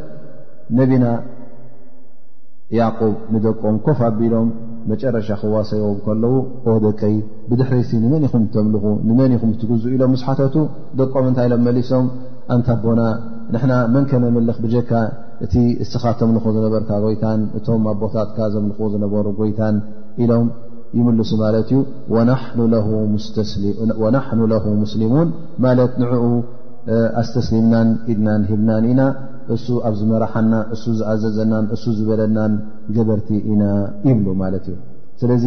ነቢና 0.78 1.04
ያዕቁብ 2.78 3.14
ንደቆም 3.34 3.76
ኮፍ 3.86 3.98
ኣቢሎም 4.08 4.48
መጨረሻ 4.90 5.28
ክዋሰይዎ 5.40 5.86
ከለዉ 6.04 6.34
ኦደቀይ 6.74 7.14
ብድሕሪቲ 7.48 7.90
ንመን 8.04 8.22
ኢኹም 8.28 8.44
ተምልኹ 8.54 8.84
ንመን 9.08 9.32
ኢኹም 9.36 9.50
ትግዙኡ 9.62 9.90
ኢሎም 9.96 10.10
ምስሓተቱ 10.14 10.54
ደቆም 11.00 11.24
እንታይኢሎም 11.30 11.62
መሊሶም 11.68 12.06
ኣንታኣቦና 12.54 13.02
ንሕና 13.54 13.72
መን 13.94 14.04
ከ 14.10 14.20
ነምልኽ 14.24 14.58
ብጀካ 14.64 14.92
እቲ 15.44 15.54
እስኻ 15.84 16.04
ተምልኹ 16.20 16.44
ዝነበርካ 16.56 16.90
ጎይታን 17.04 17.40
እቶም 17.60 17.82
ኣቦታትካ 17.92 18.38
ዘምልኹ 18.54 18.78
ዝነበሩ 18.94 19.26
ጎይታን 19.40 19.76
ኢሎም 20.24 20.48
ይምልሱ 20.98 21.30
ማለት 21.44 21.68
እዩ 21.72 21.80
ወናሕኑ 24.02 24.40
ለሁ 24.54 24.64
ሙስሊሙን 24.84 25.28
ማለት 25.66 25.92
ንዕኡ 26.02 26.24
ኣስተስሊምናን 27.22 27.88
ኢድናን 28.12 28.42
ሂብናን 28.50 28.84
ኢና 28.92 29.00
እሱ 29.54 29.66
ኣብ 29.88 29.94
ዝመራሓና 30.00 30.52
እሱ 30.74 30.82
ዝኣዘዘናን 30.98 31.64
እሱ 31.74 31.84
ዝበለናን 31.98 32.52
ገበርቲ 32.96 33.28
ኢና 33.52 33.62
ይብሉ 34.08 34.26
ማለት 34.42 34.64
እዩ 34.70 34.76
ስለዚ 35.20 35.44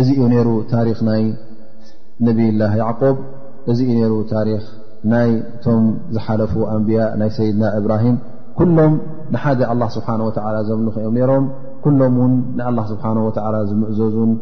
እዚ 0.00 0.08
እዩ 0.16 0.20
ነሩ 0.34 0.48
ታሪክ 0.74 0.98
ናይ 1.08 1.22
ነብይላህ 2.26 2.72
ያዕቆብ 2.82 3.16
እዚ 3.72 3.78
እዩ 3.88 3.92
ነሩ 4.02 4.14
ታሪክ 4.34 4.62
ናይ 5.12 5.30
ቶም 5.64 5.84
ዝሓለፉ 6.14 6.54
ኣንብያ 6.74 7.00
ናይ 7.20 7.30
ሰይድና 7.38 7.64
እብራሂም 7.80 8.16
ኩሎም 8.60 8.94
ንሓደ 9.34 9.60
ኣላ 9.72 9.82
ስብሓን 9.96 10.22
ወተዓላ 10.28 10.56
ዘምልኽ 10.70 10.96
እዮም 11.02 11.14
ነሮም 11.18 11.46
ኩሎም 11.84 12.16
እውን 12.20 12.34
ንኣላ 12.58 12.78
ስብሓን 12.92 13.18
ወተዓላ 13.28 13.56
ዝምእዘዙን 13.70 14.32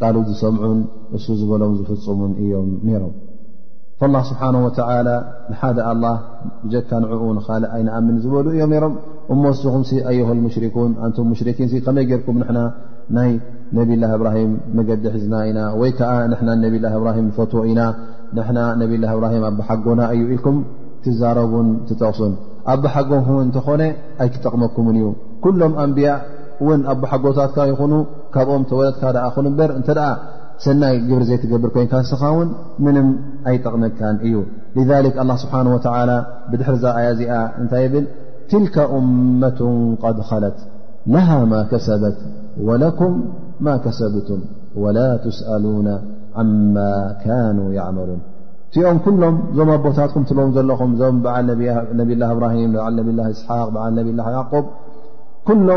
ቃል 0.00 0.16
ዝሰምዑን 0.30 0.80
እሱ 1.18 1.26
ዝበሎም 1.42 1.72
ዝፍፁሙን 1.78 2.32
እዮም 2.44 2.70
ነይሮም 2.88 3.14
فالላ 4.00 4.16
ስብሓ 4.30 4.40
ንሓደ 4.54 5.80
ጀካ 6.72 6.90
ንዕኡ 7.02 7.22
ንካልእ 7.36 7.70
ኣይንኣምን 7.76 8.16
ዝበሉ 8.24 8.46
እዮም 8.54 8.70
ነሮም 8.74 8.94
እመሱኹም 9.34 9.82
ኣ 10.10 10.34
ሙሽኩን 10.46 10.90
ኣን 11.06 11.12
ሙሽክን 11.30 11.70
ከመይ 11.86 12.04
ጌርኩም 12.10 12.38
ና 12.56 12.64
ናይ 13.18 13.30
ነብ 13.76 13.90
ላ 14.02 14.10
እብራሂም 14.16 14.52
መገዲ 14.78 15.04
ሒዝና 15.14 15.34
ኢና 15.50 15.60
ወይከዓ 15.80 16.10
ና 16.32 16.56
ነብላ 16.64 16.86
እብራም 16.98 17.28
ፈትዎ 17.38 17.62
ኢና 17.70 17.80
ንና 18.38 18.58
ነብላ 18.80 19.04
ብራሂም 19.18 19.44
ኣብሓጎና 19.50 20.00
እዩ 20.16 20.22
ኢልኩም 20.34 20.56
ትዛረቡን 21.06 21.68
ትጠቕሱን 21.88 22.32
ኣብሓጎ 22.74 23.10
እተኾነ 23.46 23.82
ኣይክጠቕመኩምን 24.24 24.96
እዩ 25.00 25.08
ኩሎም 25.46 25.74
ኣንብያ 25.84 26.10
እን 26.74 26.82
ኣብሓጎታትካ 26.94 27.58
ይኹኑ 27.72 27.94
ካብኦም 28.36 28.62
ተወለትካ 28.72 29.04
ኣ 29.26 29.30
ኹን 29.36 29.48
በር 29.58 29.70
እተ 29.80 29.88
ኣ 30.08 30.12
ሰ 30.64 30.70
بر 31.10 31.22
ዘيتبر 31.30 31.68
ك 31.92 31.94
ስውን 32.10 32.48
ن 32.84 32.86
ኣي 33.48 33.56
ጠቕመ 33.64 33.82
እዩ 34.26 34.36
لذلك 34.78 35.14
الله 35.22 35.36
سبحنه 35.44 35.70
ولى 35.74 36.16
بድር 36.50 36.66
ي 37.20 37.30
እታይ 37.62 37.86
ብ 37.92 37.94
تلك 38.54 38.76
أمة 38.98 39.60
قد 40.04 40.16
خለት 40.28 40.58
له 41.14 41.28
ما 41.52 41.60
كسبت 41.72 42.16
ولكم 42.68 43.12
ما 43.66 43.74
كسبتم 43.84 44.40
ولا 44.82 45.08
تسألون 45.26 45.88
عما 46.38 46.92
كانوا 47.26 47.68
يعملون 47.78 48.20
فኦም 48.74 48.98
كሎም 49.04 49.34
ዞ 49.56 49.58
ኣቦታ 49.74 49.98
ም 50.48 50.50
ዘኹ 50.56 50.80
ዞ 51.00 51.02
ب 51.24 52.00
الله 52.14 52.30
ብرهم 52.36 52.70
ا 53.28 53.28
سحق 53.40 53.66
الله 53.86 54.26
عقب 54.40 54.64
كሎ 55.46 55.68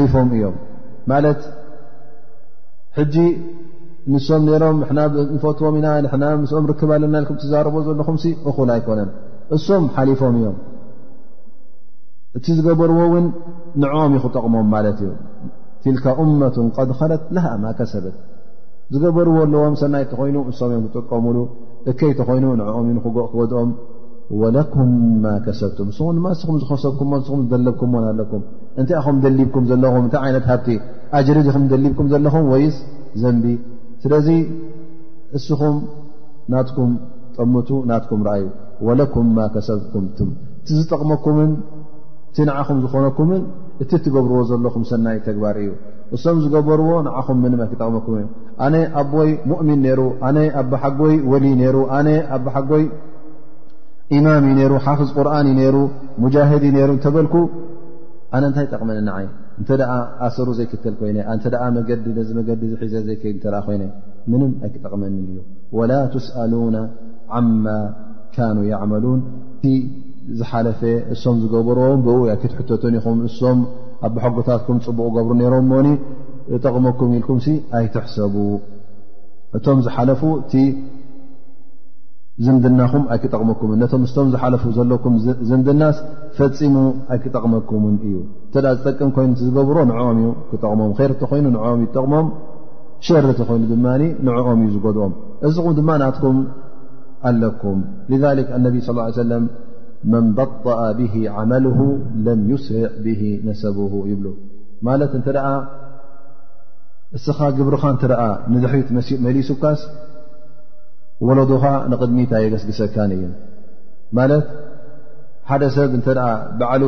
لፎም 0.00 0.28
እዮ 0.36 0.42
ሕጂ 2.98 3.16
ንሶም 4.12 4.42
ነሮም 4.48 4.78
ና 4.96 5.04
ንፈትዎም 5.34 5.74
ኢና 5.78 5.88
ና 6.22 6.26
ምስኦም 6.42 6.64
ርክብ 6.70 6.90
ኣለና 6.96 7.16
ኩም 7.28 7.36
ትዛረቦ 7.42 7.74
ዘለኹም 7.86 8.16
እኹል 8.50 8.68
ኣይኮነን 8.74 9.10
እሶም 9.56 9.84
ሓሊፎም 9.96 10.34
እዮም 10.40 10.56
እቲ 12.36 12.46
ዝገበርዎ 12.58 12.98
እውን 13.08 13.26
ንዕኦም 13.82 14.12
እዩ 14.16 14.20
ክጠቕሞም 14.24 14.68
ማለት 14.74 14.98
እዩ 15.04 15.10
ትልካ 15.82 16.04
እመት 16.22 16.56
ቀድ 16.76 16.90
ኸለት 17.00 17.22
ላሃ 17.36 17.46
ማ 17.64 17.72
ከሰበት 17.78 18.16
ዝገበርዎ 18.94 19.36
ኣለዎም 19.46 19.74
ሰናይ 19.82 20.02
እተኮይኑ 20.06 20.36
ንሶም 20.50 20.70
እዮም 20.74 20.84
ክጥቀሙሉ 20.94 21.38
እከይ 21.90 22.12
ተኮይኑ 22.20 22.44
ንዕኦም 22.60 22.86
እዩ 22.92 22.98
እ 23.00 23.26
ክወድኦም 23.32 23.70
ወለኩም 24.42 24.92
ማ 25.24 25.34
ከሰብቱም 25.46 25.88
ንስን 25.92 26.14
ንማንስኹም 26.20 26.56
ዝኸሰብኩም 26.62 27.10
ኣንስኹም 27.16 27.40
ዝደለብኩምዎን 27.46 28.06
ኣለኩም 28.12 28.42
እንታይ 28.80 28.96
ኣኹም 29.00 29.16
ደሊብኩም 29.24 29.64
ዘለኹም 29.70 30.02
እንታይ 30.06 30.20
ዓይነት 30.26 30.44
ሃርቲ 30.50 30.68
ኣጅርዚኹም 31.18 31.64
ደሊብኩም 31.72 32.06
ዘለኹም 32.12 32.46
ወይስ 32.52 32.76
ዘንቢ 33.22 33.44
ስለዚ 34.02 34.28
እስኹም 35.38 35.76
ናትኩም 36.52 36.90
ጠምቱ 37.36 37.68
ናትኩም 37.90 38.20
ርኣዩ 38.26 38.44
ወለኩም 38.86 39.28
ማ 39.36 39.46
ከሰብኩምትም 39.54 40.28
እቲ 40.60 40.68
ዝጠቕመኩምን 40.80 41.50
እቲ 42.30 42.38
ንዓኹም 42.48 42.78
ዝኾነኩምን 42.84 43.42
እቲ 43.82 43.90
ትገብርዎ 44.04 44.40
ዘለኹም 44.50 44.82
ሰናይ 44.90 45.18
ተግባር 45.28 45.56
እዩ 45.62 45.70
እሶም 46.16 46.36
ዝገበርዎ 46.44 46.90
ንዓኹም 47.06 47.38
ምንም 47.44 47.60
ኣይክጠቕመኩም 47.64 48.16
እ 48.20 48.26
ኣነ 48.66 48.74
ኣቦወይ 49.00 49.30
ሙእሚን 49.50 49.80
ነይሩ 49.86 50.00
ኣነ 50.28 50.38
ኣብሓጎይ 50.60 51.16
ወሊ 51.32 51.46
ነይሩ 51.60 51.76
ኣነ 51.98 52.08
ኣብሓጎይ 52.36 52.84
ኢማም 54.16 54.44
ነይሩ 54.58 54.72
ሓፍዝ 54.84 55.08
ቁርኣን 55.16 55.46
ነይሩ 55.58 55.76
ሙጃሂድ 56.24 56.64
ነይሩ 56.76 56.90
እተበልኩ 56.98 57.34
ኣነ 58.36 58.44
እንታይ 58.50 58.66
ጠቕመኒ 58.74 58.98
ንዓይ 59.08 59.26
እንተ 59.60 59.68
ኣሰሩ 60.26 60.48
ዘይክትል 60.58 60.94
ኮይነ 61.00 61.18
ተ 61.42 61.60
መዲ 61.76 61.88
ነዚ 62.16 62.28
መገዲ 62.38 62.62
ዝሒዘ 62.72 62.94
ዘይድ 63.06 63.40
ኮይነ 63.66 63.82
ምንም 64.30 64.50
ኣይክጠቕመኒእዩ 64.66 65.36
ወላ 65.78 65.92
ትስአሉና 66.14 66.76
ማ 67.64 67.76
ካኑ 68.34 68.58
ያعመሉን 68.72 69.20
እቲ 69.54 69.64
ዝሓለፈ 70.38 70.80
እሶም 71.14 71.36
ዝገብሮት 71.42 72.42
ሕቶትን 72.58 72.94
ኢኹም 73.00 73.18
እሶም 73.28 73.58
ኣብሓጎታትኩም 74.08 74.78
ፅቡቕ 74.86 75.08
ገብሩ 75.16 75.32
ነይሮም 75.42 75.68
ሞ 75.72 75.76
እጠቕመኩም 76.56 77.12
ኢልኩም 77.18 77.38
ኣይትሕሰቡ 77.80 78.34
እቶም 79.58 79.78
ዝሓለፉ 79.86 80.20
ዝምድናኹም 82.44 83.04
ኣይክጠቕመኩምን 83.14 83.78
ነቶም 83.82 84.02
እስቶም 84.06 84.30
ዝሓለፉ 84.32 84.64
ዘለኩም 84.78 85.14
ዝምድናስ 85.50 85.96
ፈፂሙ 86.38 86.74
ኣይክጠቕመኩምን 87.14 87.94
እዩ 88.06 88.14
እንተ 88.46 88.54
ዝጠቅም 88.78 89.10
ኮይኑ 89.16 89.30
ዝገብሮ 89.46 89.76
ንዕኦም 89.90 90.18
እዩ 90.22 90.28
ክጠቕሞም 90.50 90.90
ይርእንቲ 90.98 91.22
ኮይኑ 91.30 91.44
ንዕኦም 91.54 91.78
እዩ 91.84 91.88
ክጠቕሞም 91.94 92.28
ሸርቲ 93.06 93.40
ኮይኑ 93.50 93.62
ድማ 93.72 93.86
ንዕኦም 94.28 94.58
እዩ 94.64 94.68
ዝገድኦም 94.74 95.12
እዚኹም 95.48 95.74
ድማ 95.78 95.88
እናትኩም 96.00 96.38
ኣለኩም 97.30 97.78
ذል 98.24 98.38
ኣነብ 98.56 98.74
ስ 98.88 98.96
ሰለም 99.22 99.44
መን 100.12 100.26
በጣእ 100.38 100.82
ብሂ 100.98 101.14
ዓመልሁ 101.38 101.78
ለም 102.26 102.40
ይስርዕ 102.52 102.90
ብሂ 103.04 103.20
ነሰብሁ 103.46 103.92
ይብሉ 104.12 104.26
ማለት 104.88 105.12
እንተ 105.18 105.26
ደኣ 105.38 105.48
እስኻ 107.16 107.38
ግብርኻ 107.60 107.82
እንትኣ 107.94 108.20
ንድሒሪት 108.52 108.88
መሲእ 108.96 109.18
መሊሱካስ 109.26 109.80
ወለዱኻ 111.26 111.64
ንቅድሚ 111.92 112.18
ታየገስግሰካን 112.30 113.10
እዩ 113.16 113.22
ማለት 114.18 114.46
ሓደ 115.50 115.62
ሰብ 115.76 115.90
እንተ 115.98 116.06
በዓሉ 116.60 116.84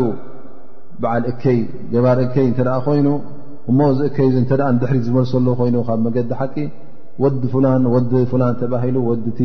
በዓል 1.03 1.24
እከይ 1.31 1.59
ገባር 1.93 2.18
እከይ 2.26 2.47
እተኣ 2.53 2.68
ኮይኑ 2.87 3.09
እሞ 3.70 3.79
እዚ 3.93 4.01
እከይ 4.11 4.29
እተኣ 4.43 4.61
ንድሕሪ 4.76 4.97
ዝመልሰሎ 5.07 5.47
ኮይኑ 5.61 5.76
ካብ 5.89 6.01
መገዲ 6.07 6.31
ሓቂ 6.41 6.57
ወዲ 7.24 7.43
ወዲ 7.95 8.12
ፍላን 8.33 8.57
ተባሂሉ 8.62 8.97
ወዲ 9.11 9.24
እቲ 9.33 9.41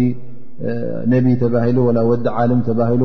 ነቢይ 1.13 1.35
ተባሂሉ 1.43 1.77
ወ 1.87 1.91
ወዲ 2.11 2.25
ዓልም 2.39 2.59
ተባሂሉ 2.69 3.03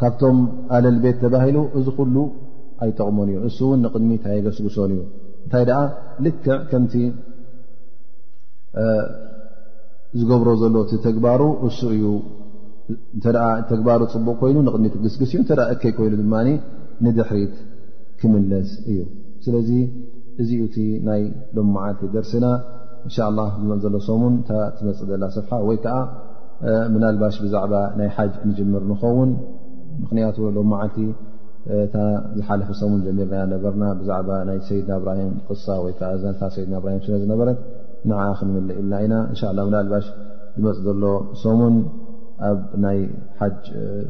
ካብቶም 0.00 0.38
ኣለል 0.76 0.98
ቤት 1.04 1.16
ተባሂሉ 1.24 1.58
እዚ 1.78 1.86
ኩሉ 1.98 2.16
ኣይጠቕሞን 2.84 3.28
እዩ 3.30 3.38
እሱ 3.50 3.58
እውን 3.68 3.80
ንቅድሚ 3.84 4.10
ታየገስግሶን 4.24 4.90
እዩ 4.96 5.00
እንታይ 5.46 5.64
ደኣ 5.68 5.80
ልክዕ 6.24 6.50
ከምቲ 6.70 6.94
ዝገብሮ 10.18 10.50
ዘሎእቲ 10.60 10.92
ተግባሩ 11.06 11.42
እሱ 11.68 11.80
እዩ 11.96 12.04
ተግባሩ 13.70 14.00
ፅቡቅ 14.12 14.34
ኮይኑ 14.40 14.56
ንቅድኒት 14.66 14.94
ግስግስ 15.04 15.30
እዩ 15.36 15.40
ተ 15.48 15.68
እከይ 15.74 15.92
ኮይኑ 15.98 16.12
ድማ 16.20 16.34
ንድሕሪት 17.04 17.54
ክምለስ 18.20 18.70
እዩ 18.90 18.98
ስለዚ 19.44 19.70
እዚኡ 20.42 20.60
እቲ 20.68 20.76
ናይ 21.08 21.22
ሎም 21.56 21.68
መዓልቲ 21.74 22.02
ደርሲና 22.14 22.46
እንሻ 23.06 23.16
ላ 23.38 23.42
ዘሎ 23.84 23.94
ሰሙን 24.08 24.34
ትመፅ 24.76 25.00
ዘላ 25.10 25.24
ስፍሓ 25.36 25.50
ወይ 25.68 25.78
ከዓ 25.84 25.96
ምናልባሽ 26.94 27.36
ብዛዕባ 27.44 27.74
ናይ 27.98 28.08
ሓጅ 28.16 28.32
ንጅምር 28.48 28.82
ንኸውን 28.90 29.32
ምክንያቱ 30.02 30.36
ሎም 30.56 30.68
መዓልቲ 30.74 30.98
ታ 31.92 32.06
ዝሓለፈ 32.38 32.68
ሰሙን 32.80 33.00
ዘሚርና 33.06 33.42
ነበርና 33.54 33.84
ብዛዕባ 34.00 34.30
ናይ 34.48 34.58
ሰይድና 34.70 34.92
እብራሂም 35.00 35.32
ቅሳ 35.48 35.66
ወይዓ 35.84 36.10
ሰድና 36.56 36.74
እብራ 36.80 36.88
ስነ 37.06 37.14
ዝነበረት 37.24 37.58
ንዓ 38.10 38.18
ክንምል 38.38 38.66
ኢልና 38.80 38.94
ኢና 39.04 39.14
እን 39.62 39.70
ላልባሽ 39.74 40.06
ዝመፅ 40.56 40.78
ዘሎ 40.86 41.04
ሶሙን 41.42 41.76
ኣብ 42.48 42.58
ናይ 42.84 42.98
ሓጅ 43.38 43.62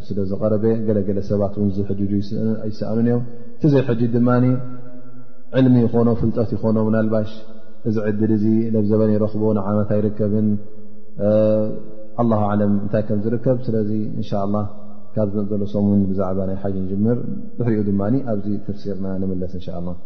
ስለዝቐረበ 0.06 0.64
ገለገለ 0.86 1.18
ሰባት 1.30 1.54
ን 1.66 1.70
ዝሕጁ 1.76 2.00
ይሰኣኑን 2.70 3.06
እዮም 3.10 3.22
እቲዘይሕ 3.56 3.86
ድማ 4.16 4.28
ዕልሚ 5.58 5.76
ይኾኖ 5.86 6.08
ፍልጠት 6.22 6.50
ይኾኖ 6.56 6.78
ናልባሽ 6.96 7.30
እዚ 7.90 7.96
ዕድል 8.10 8.32
እዚ 8.36 8.44
ብ 8.82 8.84
ዘበን 8.90 9.10
ይረኽቦ 9.16 9.44
ንዓመት 9.60 9.90
ይርከብን 9.98 10.48
ለም 12.60 12.72
እንታይ 12.80 13.02
ከም 13.08 13.18
ዝርከብ 13.24 13.58
ስለዚ 13.66 13.90
እን 14.18 14.22
ካብ 15.14 15.28
ዝመፅ 15.34 15.48
ዘሎ 15.52 15.64
ሶሙን 15.74 16.00
ብዛዕባ 16.10 16.38
ናይ 16.48 16.56
ሓጅ 16.64 16.76
ንምር 16.98 17.18
ብሕሪኡ 17.58 17.80
ድማ 17.88 18.02
ኣብዚ 18.32 18.46
ትርሲርና 18.66 19.06
ንምለስ 19.22 19.52
እን 19.58 19.64
ላ 19.86 19.96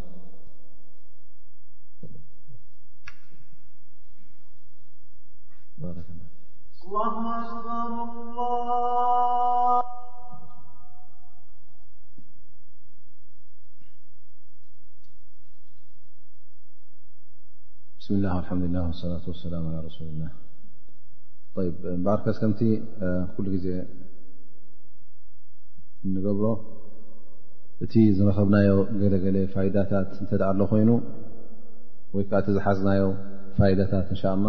ስ 5.83 5.89
ላة 18.23 18.43
ላ 18.75 20.33
ባርከስ 22.05 22.37
ከምቲ 22.43 22.61
ኩሉ 23.33 23.47
ግዜ 23.55 23.67
እንገብሮ 26.05 26.47
እቲ 27.85 27.95
ዝረክብናዮ 28.17 28.71
ገለገለ 29.01 29.37
ፋይዳታት 29.55 30.11
እተድዓ 30.25 30.49
ሎ 30.59 30.65
ኮይኑ 30.73 30.91
ወይከዓ 32.17 32.39
እቲ 32.43 32.49
ዝሓዝናዮ 32.57 33.03
ፋይዳታት 33.59 34.07
ንሻማ 34.15 34.45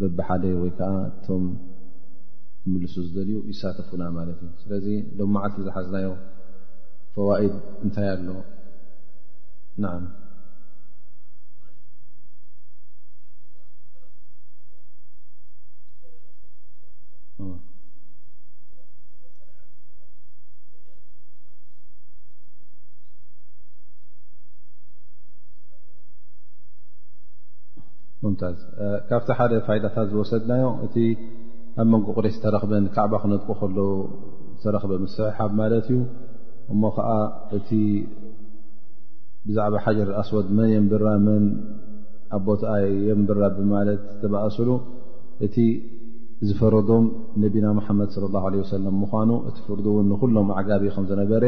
በቢሓደ 0.00 0.44
ወይ 0.60 0.70
ከዓ 0.78 0.92
እቶም 1.08 1.44
ትምልሱ 2.62 2.94
ዝደልዩ 3.06 3.36
ይሳተፉና 3.50 4.02
ማለት 4.18 4.38
እዩ 4.44 4.50
ስለዚ 4.62 4.86
ሎም 5.18 5.30
መዓልቲ 5.36 5.56
ዝሓዝናዮ 5.66 6.08
ፈዋኢድ 7.14 7.54
እንታይ 7.84 8.08
ኣሎ 8.14 8.26
ና 9.82 9.94
ካብቲ 29.10 29.28
ሓደ 29.38 29.52
ፋይዳታት 29.66 30.06
ዝወሰድናዮ 30.12 30.64
እቲ 30.86 30.96
ኣብ 31.82 31.86
መንጎቑሪት 31.92 32.34
ዝተረክበን 32.36 32.84
ካዕባ 32.94 33.12
ክነጥቁ 33.22 33.48
ከሉ 33.60 33.78
ዝተረክበ 34.60 34.92
ምስሕሓ 35.04 35.38
ማለት 35.60 35.86
እዩ 35.90 35.98
እሞ 36.72 36.82
ከዓ 36.96 37.10
እቲ 37.58 37.70
ብዛዕባ 39.48 39.74
ሓጀር 39.84 40.08
ኣስወድ 40.22 40.48
መን 40.56 40.68
የንብራ 40.74 41.06
መን 41.26 41.44
ኣቦትኣ 42.36 42.72
የንብራ 43.08 43.42
ብማለት 43.58 44.02
ተባኣስሉ 44.22 44.68
እቲ 45.46 45.56
ዝፈረዶም 46.48 47.06
ነቢና 47.44 47.66
ምሓመድ 47.78 48.10
ለ 48.22 48.28
ላه 48.34 48.44
ወሰለም 48.64 48.94
ምኳኑ 49.02 49.30
እቲ 49.48 49.58
ፍርዱ 49.66 49.86
እውን 49.94 50.06
ንኩሎም 50.12 50.50
ኣዓጋቢ 50.58 50.84
ከም 50.94 51.04
ዝነበረ 51.10 51.44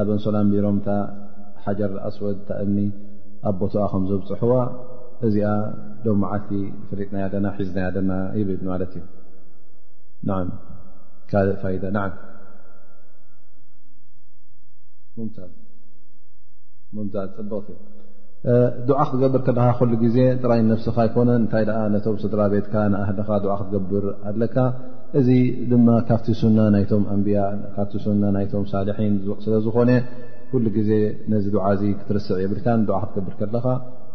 ኣበ 0.00 0.08
ንሶላንቢሮምታ 0.18 0.88
ሓጀር 1.64 1.92
ኣስወድ 2.08 2.38
ታእኒ 2.50 2.76
ኣቦትኣ 3.50 3.82
ከም 3.92 4.04
ዘብፅሕዋ 4.10 4.52
እዚኣ 5.26 5.50
ሎ 6.04 6.12
መዓልቲ 6.22 6.50
ፍጥና 6.88 7.16
ለና 7.32 7.46
ሒዝና 7.60 7.78
ና 8.08 8.12
ይብል 8.38 8.60
ማለትዩ 8.68 9.00
ካልእ 11.30 11.58
ሙም 16.96 17.08
ፅብቅት 17.36 17.80
ድዓ 18.88 19.00
ክትገብር 19.08 19.40
ከለካ 19.46 19.78
ሉ 19.90 19.96
ግዜ 20.02 20.16
ጥራይ 20.42 20.60
ነፍስኻ 20.70 20.96
ይኮነን 21.08 21.38
እንታይ 21.42 21.64
ነቶም 21.94 22.16
ስድራ 22.22 22.40
ቤትካ 22.52 22.74
ንኣህልካ 22.92 23.30
ክትገብር 23.60 24.04
ኣለካ 24.30 24.56
እዚ 25.20 25.28
ድማ 25.70 25.86
ካብቲ 26.08 26.28
ና 26.58 26.62
ናይቶም 26.74 27.02
ኣንያ 27.14 27.36
ካብቲ 27.76 27.94
ና 28.22 28.32
ናይቶም 28.36 28.64
ሳልሒን 28.72 29.14
ስለዝኮነ 29.44 29.90
ኩሉ 30.52 30.64
ግዜ 30.78 30.90
ነዚ 31.32 31.46
ዓዚ 31.68 31.82
ክትርስዕ 32.00 32.38
የብልካን 32.44 32.80
ዓ 32.98 33.02
ክትገብር 33.08 33.34
ከለካ 33.42 33.66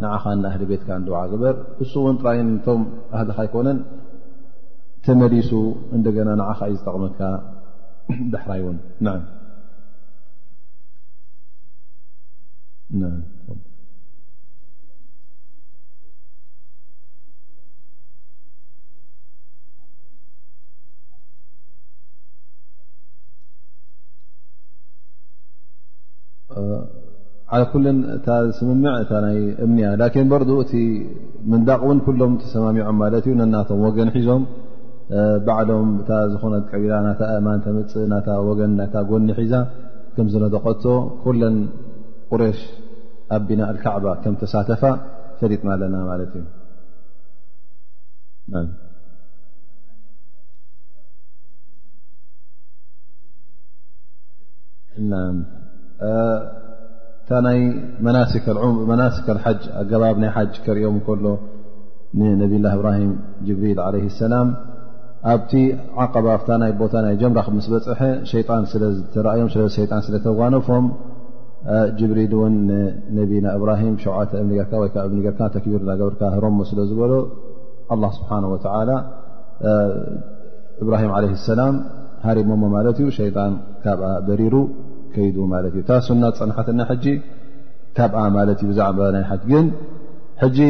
ንዓኻ 0.01 0.23
ንኣህሊ 0.41 0.63
ቤትካ 0.71 0.87
እንድዋዓ 0.99 1.21
ገበር 1.31 1.55
እሱ 1.83 1.93
እውን 2.01 2.17
ጥራይን 2.21 2.49
እቶም 2.57 2.81
ኣህሊካ 3.19 3.43
ይኮነን 3.47 3.79
ተመሊሱ 5.05 5.51
እንደገና 5.97 6.29
ንዓኻ 6.41 6.59
እዩ 6.69 6.75
ዝጠቕመካ 6.81 7.19
ዳሕራይ 8.33 8.61
እውን 8.63 8.77
ዓ 27.55 27.59
ኩልን 27.71 27.97
እታ 28.13 28.27
ስምምዕ 28.55 28.93
እታ 29.03 29.11
ይ 29.35 29.39
እምንያ 29.65 29.85
ላን 29.99 30.25
በር 30.31 30.43
እቲ 30.63 30.73
ምንዳቕ 31.51 31.79
እውን 31.85 31.99
ኩሎም 32.05 32.33
ተሰማሚዖም 32.41 32.97
ማለት 33.01 33.25
እዩ 33.27 33.33
ነናቶም 33.41 33.79
ወገን 33.85 34.09
ሒዞም 34.15 34.43
ባዕሎም 35.47 35.91
እታ 36.01 36.09
ዝኾነት 36.31 36.65
ቀቢላ 36.71 36.93
ናታ 37.05 37.21
ኣእማን 37.35 37.61
ተምፅእ 37.65 38.07
ናታ 38.13 38.29
ወገን 38.49 38.71
ናታ 38.79 38.95
ጎኒ 39.11 39.29
ሒዛ 39.39 39.53
ከምዝነጠቀቶ 40.17 40.83
ኩለን 41.23 41.57
ቁረሽ 42.31 42.59
ኣብ 43.35 43.43
ቢና 43.49 43.61
ከዕባ 43.85 44.07
ከም 44.25 44.35
ተሳተፋ 44.41 44.83
ፈሊጥና 45.39 45.71
ኣለና 45.75 46.03
ማት 46.09 46.21
እዩ 54.99 56.65
ታ 57.29 57.37
ናይ 57.45 57.57
መና 58.05 58.17
ሙመናስ 58.77 59.15
ሓ 59.45 59.51
ኣገባብ 59.81 60.17
ናይ 60.23 60.29
ሓ 60.35 60.43
ከርኦም 60.65 60.97
ከሎ 61.07 61.25
ንነብላ 62.19 62.67
እብራهም 62.77 63.11
ብሪል 63.59 63.79
ሰላም 64.21 64.47
ኣብቲ 65.31 65.51
ዓባ 66.03 66.15
ናይ 66.61 66.71
ቦታ 66.81 66.93
ናይ 67.05 67.15
ጀምራ 67.21 67.41
ስ 67.65 67.69
በፅሐ 67.73 68.01
ሸጣን 68.31 68.63
ስለረኣዮም 68.73 69.49
ሸጣ 69.75 69.91
ስተዋነፎም 70.07 70.85
ብሪል 72.11 72.33
ነና 72.69 73.45
እብራሂ 73.57 73.83
ሸዓተ 74.05 74.31
እርካ 74.77 74.95
እርካ 75.11 75.39
ተቢርና 75.55 75.89
ብርካ 76.05 76.21
ሮ 76.45 76.49
ስለ 76.71 76.79
ዝበሎ 76.91 77.13
ስብሓه 78.17 78.93
እብራሂ 80.83 81.03
ع 81.17 81.21
ሰላ 81.47 81.61
ሃርሞ 82.25 82.49
ማለት 82.77 82.97
ዩ 83.03 83.07
ሸጣን 83.19 83.53
ካብ 83.83 84.01
በሪሩ 84.27 84.55
ታ 85.89 85.99
ሱና 86.05 86.23
ፅናሓትና 86.39 86.81
ብዓ 88.15 88.23
ማት 88.35 88.59
ዩ 88.63 88.67
ብዛዕባ 88.71 88.99
ናይ 89.15 89.23
ሓ 89.31 89.35
ግን 89.51 89.65
ጂ 90.55 90.65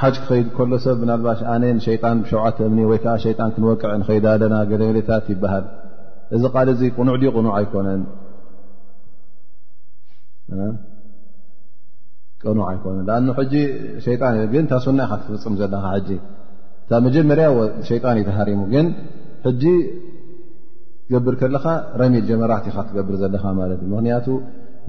ሓጅ 0.00 0.16
ክከይድ 0.22 0.48
ከሎ 0.56 0.72
ሰብ 0.84 0.96
ብናባኣነ 1.02 1.62
ሸጣን 1.86 2.18
ሸውዓ 2.30 2.46
እምኒ 2.68 2.80
ወይዓ 2.90 3.14
ሸጣን 3.24 3.50
ክንወቅዕ 3.54 3.90
ንከይዳ 4.00 4.26
ኣለና 4.36 4.56
ገመሌታት 4.70 5.24
ይበሃል 5.32 5.64
እዚ 6.36 6.42
ቃል 6.54 6.68
ዚ 6.80 6.90
ቅኑዕ 6.96 7.16
ቅኑዕ 7.36 7.52
ኣይኮነን 7.58 8.02
ኣ 12.48 13.48
ሸጣን 14.06 14.68
ታ 14.72 14.82
ሱና 14.84 15.00
ኢ 15.08 15.18
ትትፍፅም 15.22 15.54
ዘለ 15.60 15.74
መጀመርያ 17.08 17.46
ሸጣን 17.90 18.16
ይተሃሪሙ 18.22 18.62
ግን 18.74 18.86
ትገብር 21.10 21.34
ከለካ 21.40 21.66
ረሚል 22.00 22.24
ጀመራትካ 22.28 22.76
ትገብር 22.88 23.14
ዘለካ 23.22 23.44
እ 23.76 23.78
ምክንያቱ 23.92 24.26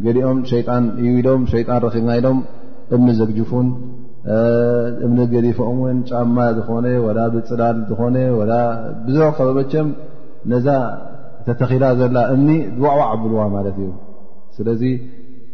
ገሊኦም 0.06 0.40
ሸይጣን 0.52 0.84
እዩ 1.02 1.08
ኢሎም 1.20 1.42
ሸይጣን 1.54 1.80
ረኪብና 1.86 2.12
ኢሎም 2.20 2.40
እምኒ 2.96 3.08
ዘግጅፉን 3.22 3.68
እምኒ 5.06 5.20
ገሊፎምውን 5.34 5.98
ጫማ 6.10 6.38
ዝኾነ 6.58 6.86
ላ 7.20 7.26
ብፅላል 7.36 7.78
ዝኾነ 7.90 8.16
ብዞ 9.08 9.18
ከበመቸም 9.40 9.90
ነዛ 10.54 10.68
ተተኺላ 11.50 11.86
ዘላ 12.04 12.18
እምኒ 12.36 12.50
ዋዕዋዕ 12.86 13.10
ኣብልዋ 13.16 13.40
ማለት 13.58 13.78
እዩ 13.84 13.90
ስለዚ 14.60 14.84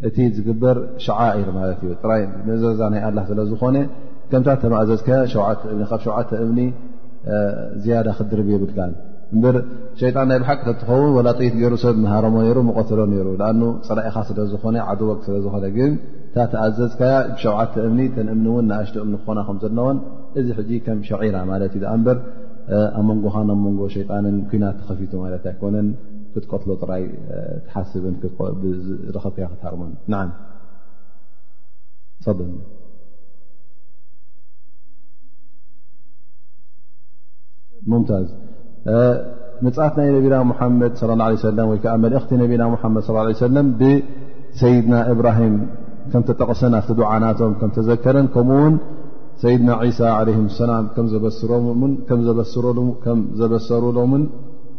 እቲ 0.09 0.17
ዝግበር 0.37 0.77
ሻዓኢር 1.07 1.49
ማት 1.57 1.79
እዩ 1.87 1.93
ራይ 2.11 2.23
ንዘዛ 2.49 2.81
ናይ 2.95 3.03
ኣላ 3.09 3.19
ዘለ 3.29 3.39
ዝኾነ 3.51 3.77
ከምታት 4.33 4.59
ተማእዘዝከካብ 4.65 5.27
ሸውዓተ 6.07 6.29
እምኒ 6.45 6.61
ዝያዳ 7.85 8.07
ክድርብ 8.17 8.49
የብልካ 8.55 8.79
እምበር 9.35 9.55
ሸይጣን 10.01 10.27
ናይ 10.31 10.37
ብሓቅ 10.43 10.59
ተትኸውን 10.67 11.09
ዋላ 11.15 11.29
ጥኢት 11.37 11.55
ገይሩ 11.61 11.73
ሰብ 11.83 11.95
መሃረሞ 12.03 12.35
ነይሩ 12.43 12.59
መቀተሎ 12.67 12.99
ነይሩ 13.13 13.27
ንኣ 13.59 13.67
ፅራኢኻ 13.87 14.15
ስለዝኾነ 14.29 14.75
ዓ 14.91 14.95
ወቅ 15.11 15.19
ስለ 15.27 15.35
ዝኾነ 15.45 15.65
ግን 15.77 15.91
ታተኣዘዝካያ 16.33 17.15
ብሸውዓተ 17.33 17.73
እምኒ 17.87 17.99
ተንእምኒእውን 18.15 18.65
ንኣሽሊ 18.71 18.97
እምኒ 19.05 19.15
ክኾና 19.21 19.39
ከም 19.47 19.57
ዘለዎን 19.63 19.97
እዚ 20.39 20.47
ሕጂ 20.59 20.71
ከም 20.85 20.99
ሸዒራ 21.09 21.37
ማለት 21.51 21.73
እዩ 21.79 21.83
እበር 21.95 22.17
ኣብ 22.99 23.03
መንጎካ 23.09 23.35
ኣብ 23.43 23.49
መንጎ 23.65 23.81
ሸይጣንን 23.95 24.37
ኩናት 24.51 24.77
ተኸፊቱ 24.81 25.13
ማለት 25.25 25.43
ኣይኮነን 25.51 25.87
ክትቆትሎ 26.35 26.69
ጥራይ 26.83 27.03
ተሓስብ 27.69 28.03
ረኸብከ 29.15 29.39
ክትሃርሞን 29.51 29.93
ሙምታዝ 37.91 38.27
መፅፍ 39.65 39.93
ናይ 39.99 40.09
ነብና 40.15 40.35
ሓመድ 40.59 40.91
صى 40.99 41.05
ه 41.59 41.63
ወይከዓ 41.71 41.93
መልእክቲ 42.03 42.29
ነና 42.41 42.63
መ 42.69 42.97
ص 43.07 43.09
ብሰይድና 43.79 44.95
እብራሂም 45.13 45.55
ከም 46.11 46.21
ተጠቕሰን 46.27 46.71
ናፍቲ 46.75 46.91
ዱዓናቶም 46.99 47.53
ከም 47.61 47.71
ተዘከረን 47.77 48.27
ከምኡ 48.35 48.59
ውን 48.61 48.75
ሰይድና 49.41 49.71
ሳ 49.97 50.13
ሰላ 50.59 50.71
ዘ 51.13 51.25
ዘበሰሩሎምን 53.39 54.23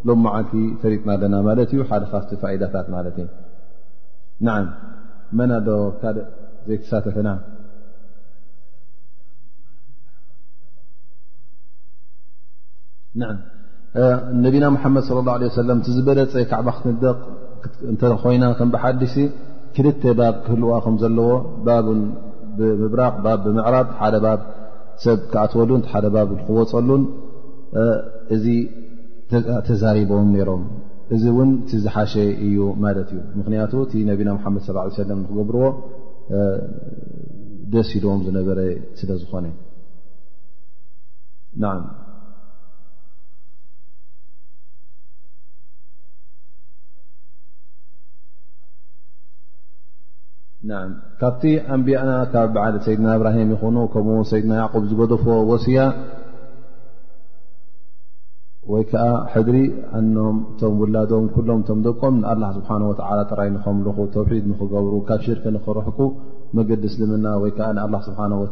ሎ 0.08 0.14
ዓልቲ 0.36 0.54
ፈሪጥና 0.80 1.12
ለና 1.22 1.34
ማለት 1.48 1.70
እዩ 1.74 1.84
ሓደ 1.90 2.04
ካብቲ 2.12 2.30
ፋኢዳታት 2.42 2.88
ማት 2.94 3.18
እ 3.24 4.64
መናዶ 5.38 5.68
ካ 6.00 6.12
ዘይተሳተፈና 6.68 7.28
ነቢና 14.44 14.64
ሙሓመድ 14.76 15.02
صለ 15.08 15.18
ላه 15.26 15.36
ለ 15.42 15.50
ሰለም 15.60 15.78
እቲዝበለፀ 15.82 16.32
ካዕባ 16.50 16.68
ክትንደቕ 16.76 17.18
እንተ 17.92 18.02
ኮይና 18.22 18.44
ከም 18.58 18.68
ብሓዲሲ 18.74 19.14
ክልተ 19.76 20.02
ባብ 20.20 20.34
ክህልዋ 20.46 20.70
ከም 20.84 20.94
ዘለዎ 21.02 21.30
ባብን 21.66 22.00
ብምብራቅ 22.58 23.14
ባብ 23.26 23.38
ብምዕራብ 23.46 23.88
ሓደ 23.98 24.14
ባብ 24.24 24.40
ሰብ 25.04 25.18
ክኣትወሉን 25.32 25.82
ሓደ 25.92 26.04
ባብ 26.16 26.28
ክወፀሉን 26.46 27.02
እዚ 28.36 28.46
ተዛሪቦም 29.68 30.28
ነይሮም 30.34 30.62
እዚ 31.14 31.22
እውን 31.32 31.50
ቲዝሓሸ 31.70 32.12
እዩ 32.46 32.56
ማለት 32.84 33.08
እዩ 33.14 33.20
ምክንያቱ 33.40 33.72
እቲ 33.86 33.92
ነቢና 34.10 34.28
ሓመድ 34.44 34.64
ለ 34.78 34.80
ሰለም 35.02 35.18
ንክገብርዎ 35.24 35.64
ደስ 37.72 37.88
ኢልዎም 37.98 38.20
ዝነበረ 38.26 38.58
ስለ 38.98 39.10
ዝኾነና 39.22 41.62
ና 50.68 50.78
ካብቲ 51.18 51.42
ኣንቢያና 51.74 52.12
ካብ 52.30 52.46
በዓል 52.54 52.76
ሰይድና 52.86 53.08
እብራሂም 53.18 53.50
ይኹኑ 53.54 53.76
ከምኡ 53.92 54.16
ሰይድና 54.30 54.52
ያዕቁብ 54.60 54.84
ዝገደፎ 54.90 55.24
ወስያ 55.50 55.80
ወይ 58.72 58.82
ከዓ 58.88 59.04
ሕድሪ 59.32 59.58
ኣኖም 59.98 60.38
እቶም 60.54 60.74
ውላዶም 60.80 61.26
ኩሎም 61.34 61.60
ቶም 61.68 61.78
ደቆም 61.86 62.14
ንኣላ 62.22 62.42
ስብሓ 62.56 62.70
ወ 62.88 62.92
ጥራይ 63.30 63.48
ንከምልኹ 63.54 63.98
ተውሒድ 64.16 64.44
ንክገብሩ 64.50 64.92
ካብ 65.10 65.20
ሽርክ 65.26 65.44
ንኽረሕቁ 65.56 65.98
መገዲ 66.58 66.82
እስልምና 66.90 67.26
ወይከዓ 67.44 67.68
ንኣላ 67.78 67.94
ስብሓ 68.08 68.20
ወ 68.42 68.44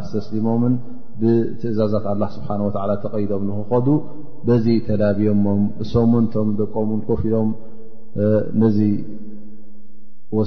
ኣስተስሊሞምን 0.00 0.76
ብትእዛዛት 1.22 2.06
ኣላ 2.12 2.22
ስብሓ 2.36 2.48
ወላ 2.68 2.90
ተቐይዶም 3.04 3.44
ንክኸዱ 3.50 3.88
በዚ 4.48 4.66
ተላብዮሞም 4.88 5.64
እሶምን 5.84 6.26
ቶም 6.34 6.48
ደቀምን 6.60 7.00
ኮፍሎም 7.10 7.50
ነዚ 8.62 8.78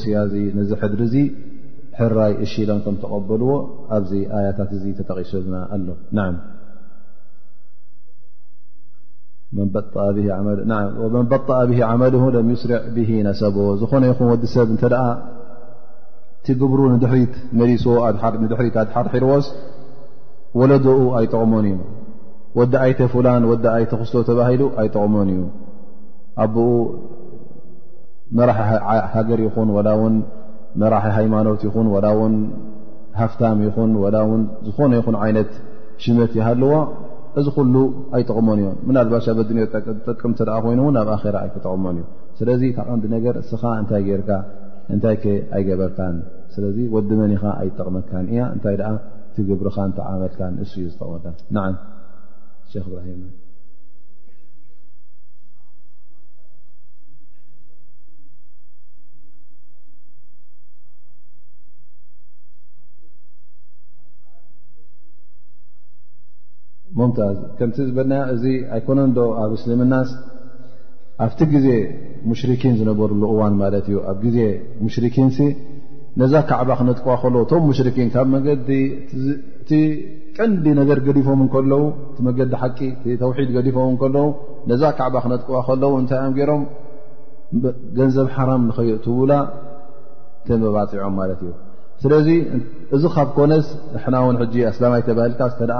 ስያዚ 0.03 0.33
ነዚ 0.57 0.71
ሕድሪ 0.81 1.03
ዚ 1.13 1.17
ሕራይ 1.99 2.33
እሺሎም 2.45 2.79
ከም 2.85 2.95
ተቀበልዎ 3.03 3.49
ኣብዚ 3.95 4.11
ኣያታት 4.37 4.71
እ 4.77 4.91
ተጠቂሱዝና 4.99 5.55
ኣሎ 5.75 5.87
መን 9.57 9.67
በጣኣ 11.31 11.57
ብ 11.69 11.79
ዓመል 11.91 12.15
ለም 12.35 12.49
ስርዕ 12.61 12.81
ብ 12.95 13.07
ነሰቦ 13.27 13.57
ዝኾነ 13.81 14.03
ይኹ 14.11 14.19
ወዲሰብ 14.31 14.69
እተ 14.75 14.83
ቲግብሩ 16.47 16.81
ድት 17.03 17.33
መሊስዎ 17.59 17.93
ድሕሪት 18.51 18.75
ኣድሓር 18.81 19.07
ሒርዎስ 19.13 19.47
ወለዶኡ 20.59 20.99
ኣይጠቕሞን 21.19 21.65
እዩ 21.71 21.77
ወዲ 22.59 22.73
ይተ 22.89 23.01
ላን 23.25 23.43
ወዲ 23.51 23.65
ይተ 23.83 23.91
ክስ 24.01 24.11
ተባሂሉ 24.29 24.61
ኣይጠቕሞን 24.81 25.29
እዩ 25.35 25.41
ኣኡ 26.43 26.47
መራሒ 28.37 28.59
ሃገር 29.13 29.39
ይኹን 29.47 29.69
ወላ 29.75 29.89
ውን 30.01 30.15
መራሒ 30.81 31.05
ሃይማኖት 31.17 31.61
ይኹን 31.67 31.87
ላ 32.05 32.07
ውን 32.19 32.33
ሃፍታም 33.19 33.59
ይኹን 33.67 33.91
ላ 34.15 34.21
እውን 34.27 34.41
ዝኾነ 34.67 34.91
ይኹን 34.99 35.15
ዓይነት 35.25 35.51
ሽመት 36.05 36.33
ይሃለዎ 36.39 36.73
እዚ 37.39 37.47
ኩሉ 37.55 37.75
ኣይጠቕመን 38.17 38.59
እዮ 38.61 38.67
ምና 38.87 38.97
ባሻ 39.13 39.25
በድንዮ 39.37 39.63
ጠቅምተ 40.07 40.39
ኮይኑእውን 40.65 40.95
ኣብ 41.01 41.09
ኣራ 41.15 41.35
ኣይክጠቕመን 41.45 41.95
እዩ 41.99 42.05
ስለዚ 42.39 42.61
ካ 42.77 42.87
ቐንዲ 42.89 43.05
ነገር 43.15 43.35
እስኻ 43.43 43.63
እንታይ 43.81 44.03
ገርካ 44.09 44.29
እንታይ 44.95 45.17
ኣይገበርካ 45.57 45.99
ስለዚ 46.57 46.77
ወዲ 46.95 47.09
መኒኻ 47.23 47.43
ኣይጠቕመካን 47.63 48.27
እያ 48.35 48.41
እንታይ 48.57 48.77
ትግብርኻ 49.37 49.77
ተዓመልካ 49.99 50.39
እ 50.63 50.67
ዩ 50.81 50.85
ዝጠቕመ 50.93 51.15
ክ 52.71 52.85
ብራ 52.93 53.01
ሞምታዝ 66.99 67.35
ከምቲ 67.57 67.77
ዝበልና 67.87 68.13
እዚ 68.33 68.43
ኣይኮነ 68.75 68.99
ዶ 69.17 69.21
ኣብ 69.41 69.51
እስልምናስ 69.57 70.09
ኣብቲ 71.25 71.39
ግዜ 71.53 71.67
ሙሽርኪን 72.29 72.73
ዝነበሩሉ 72.79 73.21
እዋን 73.33 73.53
ማለት 73.61 73.85
እዩ 73.89 73.97
ኣብ 74.11 74.17
ግዜ 74.25 74.39
ሙሽርኪንሲ 74.85 75.37
ነዛ 76.21 76.33
ካዕባ 76.49 76.69
ክነጥቅዋ 76.79 77.13
ከለዉ 77.21 77.41
እቶም 77.45 77.63
ሙሽርኪን 77.69 78.07
ካብ 78.13 78.27
መዲ 78.33 78.47
እቲ 79.61 79.71
ቀንዲ 80.37 80.65
ነገር 80.81 80.97
ገዲፎም 81.07 81.39
እንከለው 81.45 81.83
እቲ 82.09 82.17
መገዲ 82.27 82.51
ሓቂ 82.61 82.79
ተውሒድ 83.21 83.49
ገዲፎም 83.57 83.87
እንከለው 83.93 84.27
ነዛ 84.71 84.83
ካዕባ 84.99 85.15
ክነጥቅዋ 85.25 85.57
ከለው 85.67 85.93
እንታይ 86.01 86.19
እዮም 86.23 86.33
ገይሮም 86.37 86.63
ገንዘብ 87.97 88.27
ሓራም 88.37 88.61
ንኸዩ 88.69 88.91
ትውላ 89.05 89.33
ተመባፂዖም 90.47 91.15
ማለት 91.21 91.39
እዩ 91.45 91.51
ስለዚ 92.03 92.27
እዚ 92.95 93.03
ካብ 93.13 93.29
ኮነስ 93.37 93.67
ሕና 94.03 94.15
ውን 94.25 94.35
ሕጂ 94.41 94.55
ኣስላማይ 94.71 95.01
ተባሂልካተደ 95.09 95.71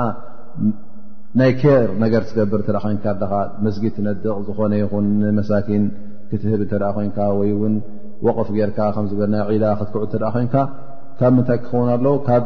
ናይ 1.39 1.51
ኬር 1.61 1.81
ነገር 2.03 2.21
ትገብር 2.27 2.59
እተ 2.63 2.69
ኮይንካ 2.83 3.05
ኻ 3.31 3.39
መስጊ 3.65 3.83
ትነድቕ 3.95 4.27
ዝኾነ 4.47 4.73
ይኹን 4.81 5.05
ንመሳኪን 5.23 5.83
ክትህብ 6.29 6.61
እንተደኣ 6.65 6.89
ኮይንካ 6.97 7.19
ወይ 7.39 7.49
እውን 7.55 7.73
ወቕፍ 8.25 8.47
ጌይርካ 8.55 8.79
ከምዝበልና 8.95 9.41
ዒዳ 9.49 9.65
ክትክዕ 9.79 10.03
እተኣ 10.07 10.23
ኮይንካ 10.35 10.55
ካብ 11.19 11.31
ምንታይ 11.37 11.59
ክኸውን 11.65 11.89
ኣለው 11.95 12.15
ካብ 12.27 12.43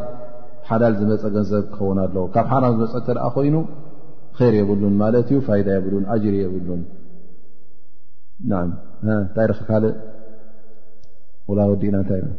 ሓላል 0.69 0.93
ዝመፀ 0.99 1.23
ገንዘብ 1.35 1.63
ክኸውን 1.75 1.97
ኣለዉ 2.05 2.25
ካብ 2.35 2.45
ሓራም 2.51 2.73
ዝመፀ 2.77 2.93
እተደኣ 3.03 3.23
ኮይኑ 3.37 3.55
ር 4.49 4.53
የብሉን 4.59 4.95
ማለት 5.03 5.27
እዩ 5.33 5.39
ፋይዳ 5.47 5.67
የብሉን 5.77 6.03
ኣጅር 6.13 6.35
የብሉን 6.43 6.81
ና 8.51 8.61
እንታይ 9.13 9.47
ርክካልእ 9.51 9.95
ወላ 11.49 11.59
ወዲእና 11.71 11.95
እንታይ 12.03 12.21
ኢ 12.27 12.29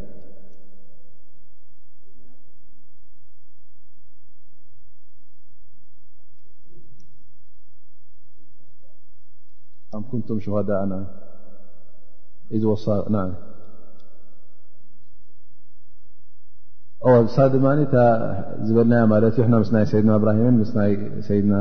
ቶም 10.28 10.38
ሸዳና 10.44 10.94
ድ 17.92 17.96
ዝበልና 18.66 18.92
ማት 19.12 19.24
ይ 19.40 19.44
ሰድና 19.92 20.10
እብራሂ 20.18 20.38
ይ 20.44 21.22
ሰድና 21.28 21.54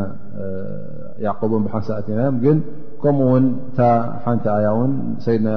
ብሓንሰኣትኢናዮ 1.66 2.30
ግን 2.44 2.58
ከምኡውን 3.04 3.46
ታ 3.78 3.88
ሓንቲ 4.26 4.46
ኣያውን 4.56 4.92
ሰድና 5.26 5.50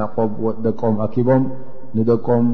ደቆም 0.67 0.95
ኣኪቦም 1.05 1.43
ንደቆም 1.97 2.47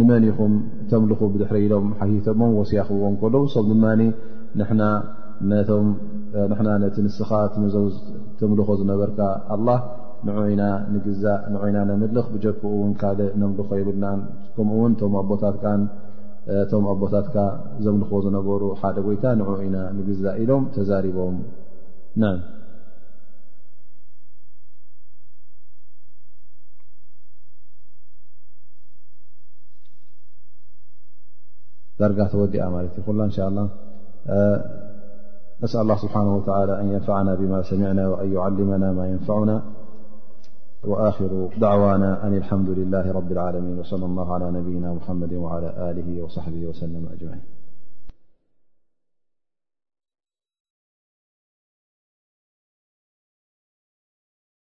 ንመን 0.00 0.24
ኹም 0.38 0.52
ተምልኹ 0.90 1.20
ድሕሪ 1.40 1.58
ኢሎም 1.66 1.88
ሓሂቶሞም 2.00 2.52
ወስያኽብዎም 2.60 3.16
ብ 3.22 3.34
ድማ 3.70 3.86
ቲ 6.94 7.00
ንስኻ 7.06 7.30
ተምልኮ 8.40 8.68
ዝነበርካ 8.80 9.20
ኣ 9.54 9.56
ን 10.26 10.34
ኢና 10.50 10.62
ንግዛእ 10.94 11.40
ንና 11.52 11.76
ነምልኽ 11.90 12.26
ብጀክኡ 12.34 12.70
ን 12.90 12.92
ካልእ 13.00 13.30
ምልኮ 13.40 13.68
ይብልና 13.80 14.06
ከምኡውን 14.54 14.92
ቶ 15.00 15.10
ኣቦታት 15.20 15.56
ቶም 16.70 16.84
ኣቦታትካ 16.92 17.36
ዘምልክ 17.84 18.10
ዝነበሩ 18.24 18.62
ሓደ 18.80 18.96
ጎይታ 19.06 19.24
ን 19.38 19.42
ኢና 19.66 19.76
ንግዛእ 19.98 20.36
ኢሎም 20.42 20.64
ተዛሪቦም 20.76 21.36
ርጋ 32.10 32.18
ተወዲ 32.32 32.54
ማለ 32.72 32.86
እዩ 33.00 33.02
نسأل 35.62 35.80
الله 35.80 35.96
سبحانه 35.96 36.36
وتعالى 36.36 36.80
أن 36.80 36.92
ينفعنا 36.92 37.34
بما 37.34 37.62
سمعنا 37.62 38.08
وأن 38.08 38.32
يعلمنا 38.32 38.92
ما 38.92 39.08
ينفعنا 39.08 39.62
وآخر 40.84 41.48
دعوانا 41.60 42.14
عن 42.16 42.36
الحمد 42.36 42.68
لله 42.68 43.12
رب 43.12 43.32
العالمين 43.32 43.78
وصلى 43.78 44.04
الله 44.06 44.34
على 44.34 44.50
نبينا 44.50 44.92
محمد 44.94 45.32
وعلى 45.32 45.66
آله 45.90 46.22
وصحبه 46.22 46.66
وسلم 46.66 47.08
-أجمعين 47.18 47.55